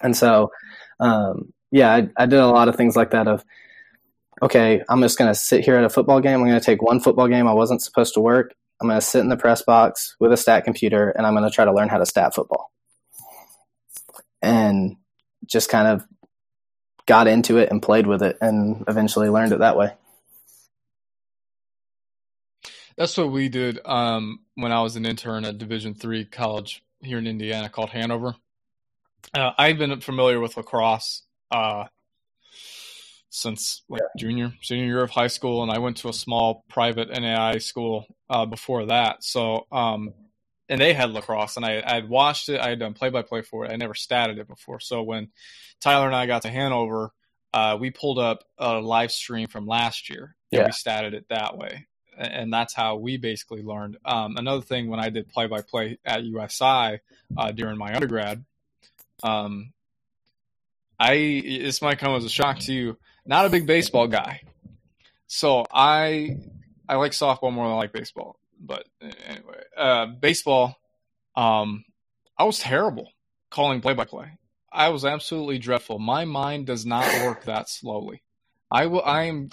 And 0.00 0.16
so, 0.16 0.52
um, 1.00 1.52
yeah, 1.72 1.92
I, 1.92 2.08
I 2.16 2.26
did 2.26 2.38
a 2.38 2.46
lot 2.46 2.68
of 2.68 2.76
things 2.76 2.94
like 2.94 3.10
that. 3.10 3.26
Of 3.26 3.44
okay, 4.40 4.82
I'm 4.88 5.02
just 5.02 5.18
going 5.18 5.30
to 5.30 5.34
sit 5.34 5.64
here 5.64 5.76
at 5.76 5.84
a 5.84 5.90
football 5.90 6.20
game. 6.20 6.40
I'm 6.40 6.46
going 6.46 6.58
to 6.58 6.64
take 6.64 6.80
one 6.80 7.00
football 7.00 7.26
game 7.26 7.48
I 7.48 7.54
wasn't 7.54 7.82
supposed 7.82 8.14
to 8.14 8.20
work. 8.20 8.54
I'm 8.82 8.88
going 8.88 9.00
to 9.00 9.06
sit 9.06 9.20
in 9.20 9.28
the 9.28 9.36
press 9.36 9.62
box 9.62 10.16
with 10.18 10.32
a 10.32 10.36
stat 10.36 10.64
computer, 10.64 11.10
and 11.10 11.24
I'm 11.24 11.34
going 11.34 11.48
to 11.48 11.54
try 11.54 11.64
to 11.64 11.72
learn 11.72 11.88
how 11.88 11.98
to 11.98 12.06
stat 12.06 12.34
football. 12.34 12.72
And 14.42 14.96
just 15.46 15.70
kind 15.70 15.86
of 15.86 16.04
got 17.06 17.28
into 17.28 17.58
it 17.58 17.70
and 17.70 17.80
played 17.80 18.08
with 18.08 18.22
it, 18.22 18.38
and 18.40 18.84
eventually 18.88 19.28
learned 19.28 19.52
it 19.52 19.60
that 19.60 19.76
way. 19.76 19.92
That's 22.96 23.16
what 23.16 23.30
we 23.30 23.48
did 23.48 23.78
um, 23.84 24.40
when 24.56 24.72
I 24.72 24.82
was 24.82 24.96
an 24.96 25.06
intern 25.06 25.44
at 25.44 25.58
Division 25.58 25.94
three 25.94 26.24
college 26.24 26.82
here 27.00 27.18
in 27.18 27.26
Indiana 27.28 27.68
called 27.68 27.90
Hanover. 27.90 28.34
Uh, 29.32 29.52
I've 29.56 29.78
been 29.78 30.00
familiar 30.00 30.40
with 30.40 30.56
lacrosse 30.56 31.22
uh, 31.52 31.84
since 33.34 33.82
like 33.88 34.02
yeah. 34.02 34.20
junior, 34.20 34.52
senior 34.60 34.84
year 34.84 35.02
of 35.02 35.10
high 35.10 35.28
school, 35.28 35.62
and 35.62 35.72
I 35.72 35.78
went 35.78 35.96
to 35.98 36.08
a 36.08 36.12
small 36.12 36.64
private 36.68 37.10
NAIA 37.10 37.62
school 37.62 38.06
uh, 38.28 38.46
before 38.46 38.86
that. 38.86 39.24
So, 39.24 39.66
um, 39.72 40.12
and 40.68 40.80
they 40.80 40.92
had 40.92 41.10
lacrosse, 41.10 41.56
and 41.56 41.64
I 41.64 41.82
had 41.94 42.08
watched 42.08 42.48
it. 42.48 42.60
I 42.60 42.68
had 42.68 42.78
done 42.78 42.94
play 42.94 43.08
by 43.08 43.22
play 43.22 43.42
for 43.42 43.64
it. 43.64 43.72
I 43.72 43.76
never 43.76 43.94
statted 43.94 44.38
it 44.38 44.48
before. 44.48 44.80
So 44.80 45.02
when 45.02 45.28
Tyler 45.80 46.06
and 46.06 46.14
I 46.14 46.26
got 46.26 46.42
to 46.42 46.50
Hanover, 46.50 47.12
uh, 47.54 47.78
we 47.80 47.90
pulled 47.90 48.18
up 48.18 48.44
a 48.58 48.78
live 48.80 49.12
stream 49.12 49.48
from 49.48 49.66
last 49.66 50.10
year, 50.10 50.36
and 50.52 50.60
yeah. 50.60 50.66
we 50.66 50.72
statted 50.72 51.14
it 51.14 51.26
that 51.30 51.56
way 51.56 51.86
and 52.16 52.52
that's 52.52 52.74
how 52.74 52.96
we 52.96 53.16
basically 53.16 53.62
learned. 53.62 53.96
Um, 54.04 54.36
another 54.36 54.62
thing 54.62 54.88
when 54.88 55.00
I 55.00 55.08
did 55.08 55.28
play 55.28 55.46
by 55.46 55.62
play 55.62 55.98
at 56.04 56.24
USI 56.24 57.00
uh, 57.36 57.52
during 57.54 57.78
my 57.78 57.94
undergrad, 57.94 58.44
um, 59.22 59.72
I 60.98 61.42
this 61.44 61.82
might 61.82 61.98
come 61.98 62.14
as 62.14 62.24
a 62.24 62.28
shock 62.28 62.58
to 62.60 62.72
you. 62.72 62.98
Not 63.24 63.46
a 63.46 63.50
big 63.50 63.66
baseball 63.66 64.08
guy, 64.08 64.42
so 65.26 65.64
I 65.72 66.36
I 66.88 66.96
like 66.96 67.12
softball 67.12 67.52
more 67.52 67.66
than 67.66 67.74
I 67.74 67.78
like 67.78 67.92
baseball. 67.92 68.36
But 68.60 68.86
anyway, 69.00 69.62
uh, 69.76 70.06
baseball, 70.06 70.76
um, 71.36 71.84
I 72.36 72.44
was 72.44 72.58
terrible 72.58 73.10
calling 73.50 73.80
play 73.80 73.94
by 73.94 74.04
play. 74.04 74.38
I 74.72 74.88
was 74.88 75.04
absolutely 75.04 75.58
dreadful. 75.58 75.98
My 75.98 76.24
mind 76.24 76.66
does 76.66 76.86
not 76.86 77.04
work 77.24 77.44
that 77.44 77.68
slowly. 77.68 78.22
I 78.70 78.86
will. 78.86 79.02
I 79.04 79.24
am 79.24 79.50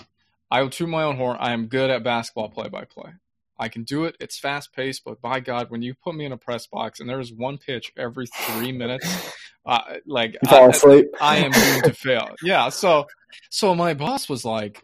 I 0.50 0.62
will 0.62 0.70
toot 0.70 0.90
my 0.90 1.04
own 1.04 1.18
horn. 1.18 1.38
I 1.40 1.52
am 1.52 1.68
good 1.68 1.90
at 1.90 2.04
basketball 2.04 2.50
play 2.50 2.70
by 2.70 2.86
play. 2.86 3.12
I 3.60 3.68
can 3.68 3.84
do 3.84 4.06
it. 4.06 4.16
It's 4.22 4.40
fast 4.40 4.74
paced, 4.74 5.04
but 5.04 5.22
by 5.22 5.42
God, 5.42 5.70
when 5.70 5.82
you 5.82 5.94
put 5.94 6.16
me 6.16 6.24
in 6.24 6.32
a 6.32 6.38
press 6.38 6.66
box 6.66 7.02
and 7.02 7.10
there's 7.10 7.34
one 7.34 7.58
pitch 7.58 7.92
every 7.98 8.26
three 8.28 8.72
minutes, 8.72 9.06
uh, 9.66 9.82
like 10.06 10.38
fall 10.48 10.64
I, 10.64 10.68
asleep, 10.68 11.08
I 11.20 11.38
am 11.38 11.52
doomed 11.52 11.84
to 11.84 11.94
fail. 11.94 12.30
Yeah. 12.42 12.70
So, 12.70 13.08
so 13.50 13.76
my 13.76 13.94
boss 13.94 14.30
was 14.30 14.46
like, 14.46 14.82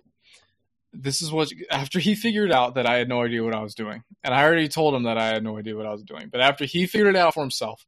"This 0.91 1.21
is 1.21 1.31
what." 1.31 1.49
After 1.71 1.99
he 1.99 2.15
figured 2.15 2.51
out 2.51 2.75
that 2.75 2.85
I 2.85 2.97
had 2.97 3.07
no 3.07 3.23
idea 3.23 3.43
what 3.43 3.55
I 3.55 3.61
was 3.61 3.75
doing, 3.75 4.03
and 4.25 4.33
I 4.33 4.43
already 4.43 4.67
told 4.67 4.93
him 4.93 5.03
that 5.03 5.17
I 5.17 5.27
had 5.27 5.43
no 5.43 5.57
idea 5.57 5.77
what 5.77 5.85
I 5.85 5.91
was 5.91 6.03
doing, 6.03 6.27
but 6.29 6.41
after 6.41 6.65
he 6.65 6.85
figured 6.85 7.15
it 7.15 7.17
out 7.17 7.33
for 7.33 7.41
himself, 7.41 7.85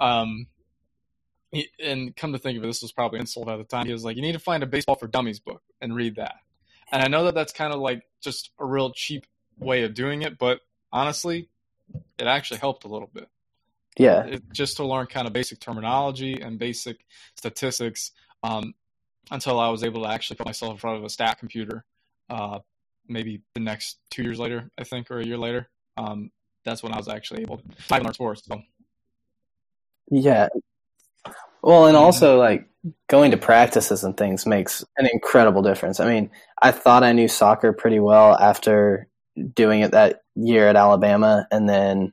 um, 0.00 0.46
he, 1.52 1.68
and 1.78 2.16
come 2.16 2.32
to 2.32 2.38
think 2.38 2.56
of 2.56 2.64
it, 2.64 2.66
this 2.66 2.80
was 2.80 2.92
probably 2.92 3.20
insult 3.20 3.48
at 3.48 3.58
the 3.58 3.64
time. 3.64 3.84
He 3.84 3.92
was 3.92 4.04
like, 4.04 4.16
"You 4.16 4.22
need 4.22 4.32
to 4.32 4.38
find 4.38 4.62
a 4.62 4.66
baseball 4.66 4.96
for 4.96 5.06
dummies 5.06 5.38
book 5.38 5.60
and 5.82 5.94
read 5.94 6.16
that." 6.16 6.36
And 6.90 7.02
I 7.02 7.08
know 7.08 7.24
that 7.24 7.34
that's 7.34 7.52
kind 7.52 7.74
of 7.74 7.80
like 7.80 8.02
just 8.22 8.50
a 8.58 8.64
real 8.64 8.90
cheap 8.92 9.26
way 9.60 9.84
of 9.84 9.94
doing 9.94 10.22
it, 10.22 10.38
but 10.38 10.60
honestly, 10.92 11.48
it 12.18 12.26
actually 12.26 12.58
helped 12.58 12.84
a 12.84 12.88
little 12.88 13.10
bit. 13.12 13.28
Yeah. 13.98 14.24
it, 14.24 14.42
just 14.52 14.76
to 14.78 14.86
learn 14.86 15.06
kind 15.06 15.26
of 15.26 15.32
basic 15.32 15.60
terminology 15.60 16.40
and 16.40 16.58
basic 16.58 17.04
statistics 17.34 18.12
um, 18.42 18.74
until 19.30 19.58
I 19.60 19.68
was 19.68 19.84
able 19.84 20.02
to 20.04 20.08
actually 20.08 20.36
put 20.36 20.46
myself 20.46 20.72
in 20.72 20.78
front 20.78 20.98
of 20.98 21.04
a 21.04 21.10
stat 21.10 21.38
computer. 21.38 21.84
Uh, 22.28 22.60
maybe 23.08 23.42
the 23.54 23.60
next 23.60 23.98
two 24.10 24.22
years 24.22 24.38
later, 24.38 24.70
I 24.78 24.84
think, 24.84 25.10
or 25.10 25.20
a 25.20 25.26
year 25.26 25.36
later. 25.36 25.68
Um, 25.96 26.30
that's 26.64 26.82
when 26.82 26.92
I 26.92 26.96
was 26.96 27.08
actually 27.08 27.42
able 27.42 27.58
to 27.58 27.64
learn 27.90 28.14
sports. 28.14 28.42
So. 28.46 28.62
Yeah. 30.10 30.48
Well, 31.62 31.86
and 31.86 31.96
also 31.96 32.38
like 32.38 32.68
going 33.08 33.32
to 33.32 33.36
practices 33.36 34.04
and 34.04 34.16
things 34.16 34.46
makes 34.46 34.84
an 34.96 35.08
incredible 35.12 35.62
difference. 35.62 36.00
I 36.00 36.08
mean, 36.08 36.30
I 36.60 36.72
thought 36.72 37.02
I 37.02 37.12
knew 37.12 37.28
soccer 37.28 37.72
pretty 37.72 38.00
well 38.00 38.38
after 38.38 39.08
doing 39.54 39.80
it 39.80 39.92
that 39.92 40.22
year 40.34 40.68
at 40.68 40.76
Alabama, 40.76 41.46
and 41.50 41.68
then 41.68 42.12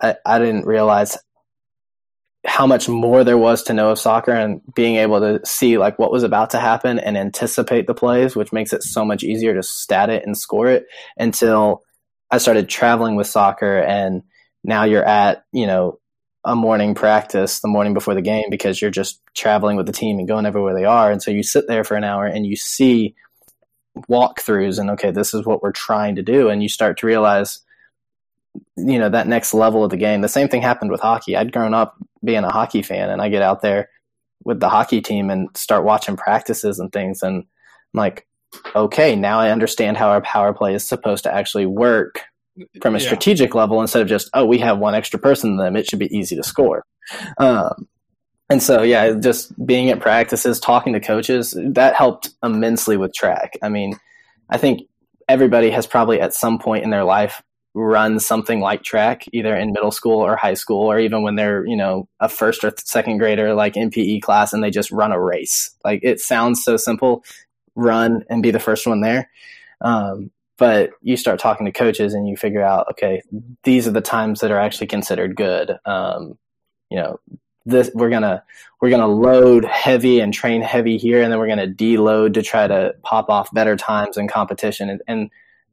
I, 0.00 0.16
I 0.24 0.38
didn't 0.38 0.66
realize 0.66 1.16
how 2.46 2.66
much 2.66 2.88
more 2.88 3.24
there 3.24 3.38
was 3.38 3.64
to 3.64 3.72
know 3.72 3.90
of 3.90 3.98
soccer 3.98 4.32
and 4.32 4.60
being 4.74 4.96
able 4.96 5.20
to 5.20 5.44
see 5.44 5.76
like 5.76 5.98
what 5.98 6.12
was 6.12 6.22
about 6.22 6.50
to 6.50 6.58
happen 6.58 6.98
and 6.98 7.16
anticipate 7.16 7.86
the 7.86 7.94
plays, 7.94 8.36
which 8.36 8.52
makes 8.52 8.72
it 8.72 8.82
so 8.82 9.04
much 9.04 9.22
easier 9.24 9.54
to 9.54 9.62
stat 9.62 10.08
it 10.08 10.24
and 10.24 10.36
score 10.36 10.68
it 10.68 10.86
until 11.16 11.82
I 12.30 12.38
started 12.38 12.68
traveling 12.68 13.16
with 13.16 13.26
soccer 13.26 13.78
and 13.78 14.22
now 14.64 14.84
you're 14.84 15.04
at, 15.04 15.44
you 15.52 15.66
know, 15.66 15.98
a 16.44 16.54
morning 16.54 16.94
practice 16.94 17.60
the 17.60 17.68
morning 17.68 17.92
before 17.92 18.14
the 18.14 18.22
game 18.22 18.44
because 18.50 18.80
you're 18.80 18.90
just 18.90 19.20
traveling 19.34 19.76
with 19.76 19.86
the 19.86 19.92
team 19.92 20.18
and 20.18 20.28
going 20.28 20.46
everywhere 20.46 20.74
they 20.74 20.84
are. 20.84 21.10
And 21.10 21.22
so 21.22 21.30
you 21.30 21.42
sit 21.42 21.66
there 21.66 21.84
for 21.84 21.96
an 21.96 22.04
hour 22.04 22.24
and 22.24 22.46
you 22.46 22.56
see 22.56 23.14
walkthroughs 24.08 24.78
and 24.78 24.90
okay, 24.90 25.10
this 25.10 25.34
is 25.34 25.44
what 25.44 25.62
we're 25.62 25.72
trying 25.72 26.16
to 26.16 26.22
do. 26.22 26.48
And 26.48 26.62
you 26.62 26.68
start 26.68 26.98
to 26.98 27.06
realize, 27.06 27.60
you 28.76 28.98
know, 28.98 29.08
that 29.08 29.26
next 29.28 29.54
level 29.54 29.84
of 29.84 29.90
the 29.90 29.96
game. 29.96 30.20
The 30.20 30.28
same 30.28 30.48
thing 30.48 30.62
happened 30.62 30.90
with 30.90 31.00
hockey. 31.00 31.36
I'd 31.36 31.52
grown 31.52 31.74
up 31.74 31.96
being 32.24 32.44
a 32.44 32.50
hockey 32.52 32.82
fan 32.82 33.10
and 33.10 33.20
I 33.22 33.28
get 33.28 33.42
out 33.42 33.62
there 33.62 33.90
with 34.44 34.60
the 34.60 34.68
hockey 34.68 35.00
team 35.00 35.30
and 35.30 35.48
start 35.56 35.84
watching 35.84 36.16
practices 36.16 36.78
and 36.78 36.92
things. 36.92 37.22
And 37.22 37.44
I'm 37.94 37.98
like, 37.98 38.26
okay, 38.74 39.14
now 39.14 39.40
I 39.40 39.50
understand 39.50 39.96
how 39.96 40.08
our 40.08 40.22
power 40.22 40.52
play 40.54 40.74
is 40.74 40.86
supposed 40.86 41.24
to 41.24 41.34
actually 41.34 41.66
work 41.66 42.22
from 42.80 42.94
a 42.94 42.98
Yeah. 42.98 43.04
strategic 43.04 43.54
level 43.54 43.80
instead 43.80 44.02
of 44.02 44.08
just, 44.08 44.30
oh, 44.34 44.44
we 44.44 44.58
have 44.58 44.78
one 44.78 44.94
extra 44.94 45.18
person 45.18 45.56
than 45.56 45.66
them. 45.66 45.76
It 45.76 45.88
should 45.88 45.98
be 45.98 46.16
easy 46.16 46.34
to 46.36 46.42
score. 46.42 46.84
Um, 47.38 47.88
and 48.50 48.62
so, 48.62 48.82
yeah, 48.82 49.12
just 49.12 49.52
being 49.64 49.90
at 49.90 50.00
practices, 50.00 50.58
talking 50.58 50.94
to 50.94 51.00
coaches, 51.00 51.56
that 51.58 51.94
helped 51.94 52.30
immensely 52.42 52.96
with 52.96 53.12
track. 53.14 53.58
I 53.62 53.68
mean, 53.68 53.98
I 54.48 54.56
think 54.56 54.82
everybody 55.28 55.70
has 55.70 55.86
probably 55.86 56.20
at 56.20 56.34
some 56.34 56.58
point 56.58 56.84
in 56.84 56.90
their 56.90 57.04
life 57.04 57.42
run 57.74 58.18
something 58.18 58.60
like 58.60 58.82
track, 58.82 59.24
either 59.32 59.54
in 59.54 59.72
middle 59.72 59.90
school 59.90 60.18
or 60.18 60.36
high 60.36 60.54
school, 60.54 60.90
or 60.90 60.98
even 60.98 61.22
when 61.22 61.36
they're, 61.36 61.64
you 61.66 61.76
know, 61.76 62.08
a 62.20 62.28
first 62.28 62.64
or 62.64 62.72
second 62.78 63.18
grader, 63.18 63.54
like 63.54 63.76
in 63.76 63.90
PE 63.90 64.20
class, 64.20 64.52
and 64.52 64.64
they 64.64 64.70
just 64.70 64.90
run 64.90 65.12
a 65.12 65.20
race. 65.20 65.70
Like 65.84 66.00
it 66.02 66.18
sounds 66.18 66.64
so 66.64 66.76
simple 66.76 67.24
run 67.74 68.24
and 68.28 68.42
be 68.42 68.50
the 68.50 68.58
first 68.58 68.86
one 68.86 69.00
there. 69.00 69.30
Um, 69.80 70.30
but 70.56 70.90
you 71.02 71.16
start 71.16 71.38
talking 71.38 71.66
to 71.66 71.72
coaches 71.72 72.14
and 72.14 72.28
you 72.28 72.36
figure 72.36 72.62
out, 72.62 72.88
okay, 72.90 73.22
these 73.62 73.86
are 73.86 73.92
the 73.92 74.00
times 74.00 74.40
that 74.40 74.50
are 74.50 74.58
actually 74.58 74.88
considered 74.88 75.36
good. 75.36 75.78
Um, 75.84 76.36
you 76.90 76.96
know, 76.96 77.20
this 77.68 77.90
we're 77.94 78.10
gonna 78.10 78.42
we're 78.80 78.90
gonna 78.90 79.06
load 79.06 79.64
heavy 79.64 80.20
and 80.20 80.32
train 80.32 80.62
heavy 80.62 80.98
here, 80.98 81.22
and 81.22 81.30
then 81.30 81.38
we're 81.38 81.48
gonna 81.48 81.66
deload 81.66 82.34
to 82.34 82.42
try 82.42 82.66
to 82.66 82.94
pop 83.02 83.28
off 83.28 83.52
better 83.52 83.76
times 83.76 84.16
in 84.16 84.28
competition, 84.28 84.88
and, 84.90 85.02
and 85.06 85.30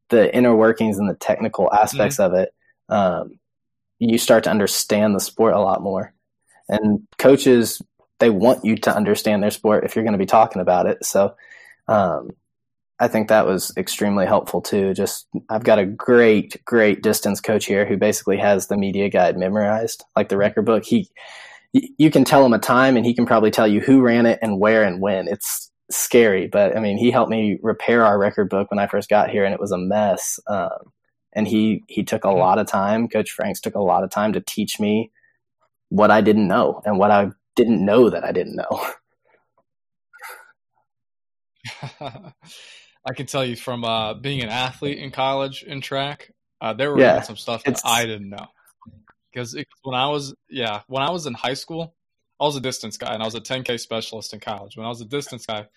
the 0.10 0.34
inner 0.36 0.56
workings 0.56 0.98
and 0.98 1.10
the 1.10 1.16
technical 1.16 1.74
aspects 1.74 2.20
of 2.20 2.34
it. 2.34 2.54
Um, 2.90 3.40
you 4.00 4.18
start 4.18 4.44
to 4.44 4.52
understand 4.52 5.16
the 5.16 5.20
sport 5.20 5.54
a 5.54 5.60
lot 5.60 5.82
more, 5.82 6.14
and 6.68 7.08
coaches 7.18 7.82
they 8.20 8.30
want 8.30 8.64
you 8.64 8.78
to 8.78 8.96
understand 8.96 9.44
their 9.44 9.52
sport 9.52 9.84
if 9.84 9.96
you're 9.96 10.06
going 10.06 10.14
to 10.14 10.20
be 10.20 10.26
talking 10.26 10.62
about 10.62 10.86
it. 10.86 11.04
So. 11.06 11.36
Um, 11.88 12.32
I 12.98 13.10
think 13.10 13.28
that 13.28 13.46
was 13.46 13.74
extremely 13.76 14.26
helpful 14.26 14.62
too. 14.62 14.94
Just 14.94 15.28
I've 15.50 15.66
got 15.66 15.80
a 15.80 15.86
great, 15.86 16.64
great 16.64 17.04
distance 17.04 17.42
coach 17.42 17.66
here 17.66 17.86
who 17.86 17.98
basically 17.98 18.38
has 18.38 18.68
the 18.68 18.78
media 18.78 19.10
guide 19.10 19.38
memorized, 19.38 20.06
like 20.16 20.30
the 20.30 20.38
record 20.38 20.66
book. 20.66 20.86
He, 20.86 21.10
you 21.98 22.12
can 22.12 22.26
tell 22.26 22.46
him 22.46 22.54
a 22.54 22.60
time, 22.60 22.98
and 22.98 23.06
he 23.06 23.14
can 23.16 23.26
probably 23.26 23.52
tell 23.52 23.68
you 23.68 23.82
who 23.82 24.02
ran 24.02 24.26
it 24.26 24.40
and 24.42 24.60
where 24.60 24.84
and 24.84 25.02
when. 25.02 25.28
It's 25.28 25.72
scary, 25.92 26.48
but 26.48 26.78
I 26.78 26.82
mean, 26.82 26.98
he 26.98 27.12
helped 27.12 27.32
me 27.32 27.60
repair 27.64 28.06
our 28.06 28.20
record 28.20 28.50
book 28.50 28.72
when 28.72 28.80
I 28.80 28.88
first 28.88 29.10
got 29.10 29.30
here, 29.32 29.46
and 29.46 29.54
it 29.54 29.62
was 29.62 29.72
a 29.74 29.78
mess. 29.80 30.40
Um, 30.48 30.94
and 31.34 31.48
he 31.48 31.84
he 31.90 32.04
took 32.04 32.26
a 32.26 32.32
lot 32.32 32.60
of 32.60 32.68
time. 32.68 33.10
Coach 33.10 33.32
Franks 33.32 33.62
took 33.62 33.76
a 33.76 33.82
lot 33.82 34.04
of 34.04 34.12
time 34.12 34.34
to 34.34 34.42
teach 34.42 34.80
me 34.80 35.12
what 35.90 36.12
I 36.12 36.22
didn't 36.22 36.48
know 36.48 36.82
and 36.86 37.00
what 37.00 37.12
I 37.12 37.30
didn't 37.56 37.86
know 37.86 38.10
that 38.12 38.24
I 38.26 38.32
didn't 38.34 38.58
know. 38.58 38.88
I 43.06 43.14
can 43.16 43.26
tell 43.28 43.46
you 43.46 43.56
from 43.56 43.84
uh, 43.86 44.16
being 44.16 44.42
an 44.42 44.50
athlete 44.50 45.00
in 45.00 45.12
college 45.12 45.64
in 45.64 45.82
track, 45.82 46.32
uh, 46.62 46.74
there 46.74 46.92
were 46.92 47.04
Yeah, 47.04 47.22
some 47.22 47.38
stuff 47.38 47.66
that 47.66 47.78
I 47.84 48.06
didn't 48.06 48.30
know. 48.30 48.48
Because 49.36 49.54
when 49.84 49.96
I 49.96 50.08
was, 50.08 50.34
yeah, 50.50 50.82
when 50.88 51.04
I 51.04 51.12
was 51.12 51.26
in 51.26 51.34
high 51.34 51.56
school, 51.56 51.94
I 52.40 52.46
was 52.46 52.56
a 52.56 52.62
distance 52.62 52.96
guy 52.98 53.14
and 53.14 53.22
I 53.22 53.26
was 53.26 53.36
a 53.36 53.42
10K 53.42 53.78
specialist 53.78 54.34
in 54.34 54.40
college. 54.40 54.78
When 54.78 54.86
I 54.86 54.90
was 54.90 55.02
a 55.02 55.06
distance 55.06 55.46
guy, 55.46 55.68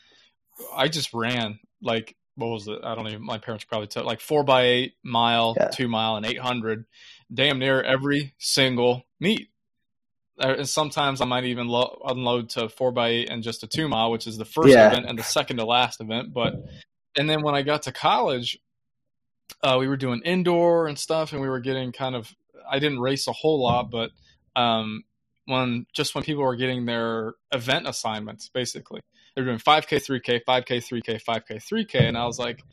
I 0.77 0.87
just 0.87 1.12
ran 1.12 1.59
like, 1.83 2.14
what 2.37 2.49
was 2.49 2.68
it? 2.68 2.79
I 2.85 2.94
don't 2.94 3.09
even, 3.09 3.25
my 3.25 3.38
parents 3.38 3.64
probably 3.64 3.88
took 3.88 4.05
like 4.05 4.21
four 4.21 4.44
by 4.44 4.62
eight 4.62 4.94
mile, 5.03 5.57
Yeah. 5.59 5.68
two 5.71 5.88
mile, 5.88 6.14
and 6.16 6.25
800, 6.25 6.85
damn 7.35 7.59
near 7.59 7.83
every 7.83 8.35
single 8.38 9.03
meet. 9.18 9.49
Uh, 10.40 10.55
And 10.59 10.68
sometimes 10.68 11.21
I 11.21 11.25
might 11.25 11.44
even 11.44 11.66
lo- 11.66 12.01
unload 12.07 12.51
to 12.51 12.68
four 12.68 12.92
by 12.92 13.09
eight 13.09 13.29
and 13.29 13.42
just 13.42 13.64
a 13.64 13.66
two 13.66 13.88
mile, 13.88 14.12
which 14.12 14.29
is 14.29 14.38
the 14.38 14.44
first 14.44 14.68
Yeah. 14.68 14.87
event 14.87 15.07
and 15.09 15.18
the 15.18 15.25
second 15.25 15.57
to 15.57 15.64
last 15.64 16.01
event. 16.01 16.33
But 16.33 16.55
and 17.16 17.29
then 17.29 17.42
when 17.42 17.57
I 17.57 17.62
got 17.62 17.83
to 17.85 17.92
college, 17.92 18.57
uh, 19.64 19.77
we 19.81 19.88
were 19.88 19.97
doing 19.97 20.23
indoor 20.25 20.87
and 20.87 20.97
stuff, 20.97 21.33
and 21.33 21.42
we 21.42 21.49
were 21.49 21.59
getting 21.59 21.90
kind 21.90 22.14
of. 22.14 22.33
I 22.70 22.78
didn't 22.78 23.00
race 23.00 23.26
a 23.28 23.33
whole 23.33 23.62
lot, 23.62 23.90
but 23.90 24.11
um, 24.57 25.04
when 25.46 25.87
just 25.92 26.14
when 26.14 26.24
people 26.24 26.42
were 26.44 26.57
getting 26.57 26.87
their 26.87 27.35
event 27.52 27.87
assignments, 27.88 28.48
basically 28.48 29.00
they're 29.35 29.44
doing 29.44 29.59
5K, 29.59 29.96
3K, 29.98 30.40
5K, 30.46 30.66
3K, 30.66 31.22
5K, 31.22 31.57
3K, 31.57 32.09
and 32.09 32.16
I 32.18 32.24
was 32.26 32.38
like, 32.38 32.64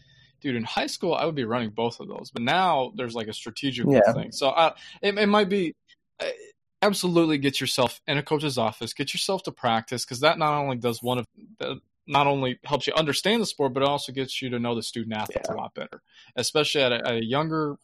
dude, 0.41 0.55
in 0.55 0.63
high 0.63 0.87
school 0.87 1.13
I 1.13 1.25
would 1.25 1.35
be 1.35 1.45
running 1.45 1.69
both 1.71 1.99
of 1.99 2.07
those, 2.07 2.31
but 2.33 2.41
now 2.43 2.91
there's 2.95 3.15
like 3.15 3.27
a 3.27 3.33
strategic 3.33 3.87
Yeah. 3.89 4.13
thing. 4.13 4.31
So 4.31 4.49
I, 4.49 4.73
it, 5.01 5.17
it 5.17 5.27
might 5.27 5.49
be. 5.49 5.73
uh, 6.19 6.25
Absolutely, 6.81 7.39
get 7.39 7.59
yourself 7.59 7.99
in 8.05 8.17
a 8.19 8.21
coach's 8.21 8.59
office. 8.59 8.93
Get 8.93 9.11
yourself 9.13 9.41
to 9.43 9.51
practice 9.51 10.05
because 10.05 10.19
that 10.19 10.37
not 10.37 10.53
only 10.53 10.75
does 10.77 11.01
one 11.01 11.17
of 11.17 11.25
the, 11.57 11.79
not 12.05 12.27
only 12.27 12.59
helps 12.63 12.85
you 12.85 12.93
understand 12.93 13.41
the 13.41 13.45
sport, 13.47 13.73
but 13.73 13.81
it 13.81 13.89
also 13.89 14.11
gets 14.11 14.39
you 14.39 14.49
to 14.51 14.59
know 14.59 14.75
the 14.75 14.83
student 14.83 15.15
athletes 15.15 15.49
a 15.49 15.53
lot 15.53 15.73
better, 15.73 16.03
especially 16.35 16.81
at 16.83 16.91
a, 16.91 16.97
at 16.97 17.15
a 17.15 17.23
younger 17.25 17.77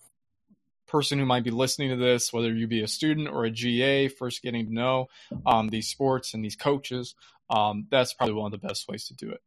person 0.91 1.17
who 1.17 1.25
might 1.25 1.43
be 1.43 1.51
listening 1.51 1.89
to 1.89 1.95
this, 1.95 2.34
whether 2.34 2.54
you 2.54 2.67
be 2.67 2.82
a 2.82 2.88
student 2.88 3.30
or 3.30 3.45
a 3.45 3.51
GA, 3.51 4.10
first 4.10 4.41
getting 4.41 4.67
to 4.67 4.73
know 4.73 5.08
um, 5.45 5.69
these 5.69 5.88
sports 5.88 6.34
and 6.34 6.43
these 6.43 6.56
coaches. 6.56 7.15
Um, 7.49 7.88
that's 7.89 8.13
probably 8.13 8.36
one 8.36 8.54
of 8.54 8.60
the 8.60 8.67
best 8.67 8.88
ways 8.88 9.06
to 9.08 9.13
do 9.13 9.32
it. 9.32 9.41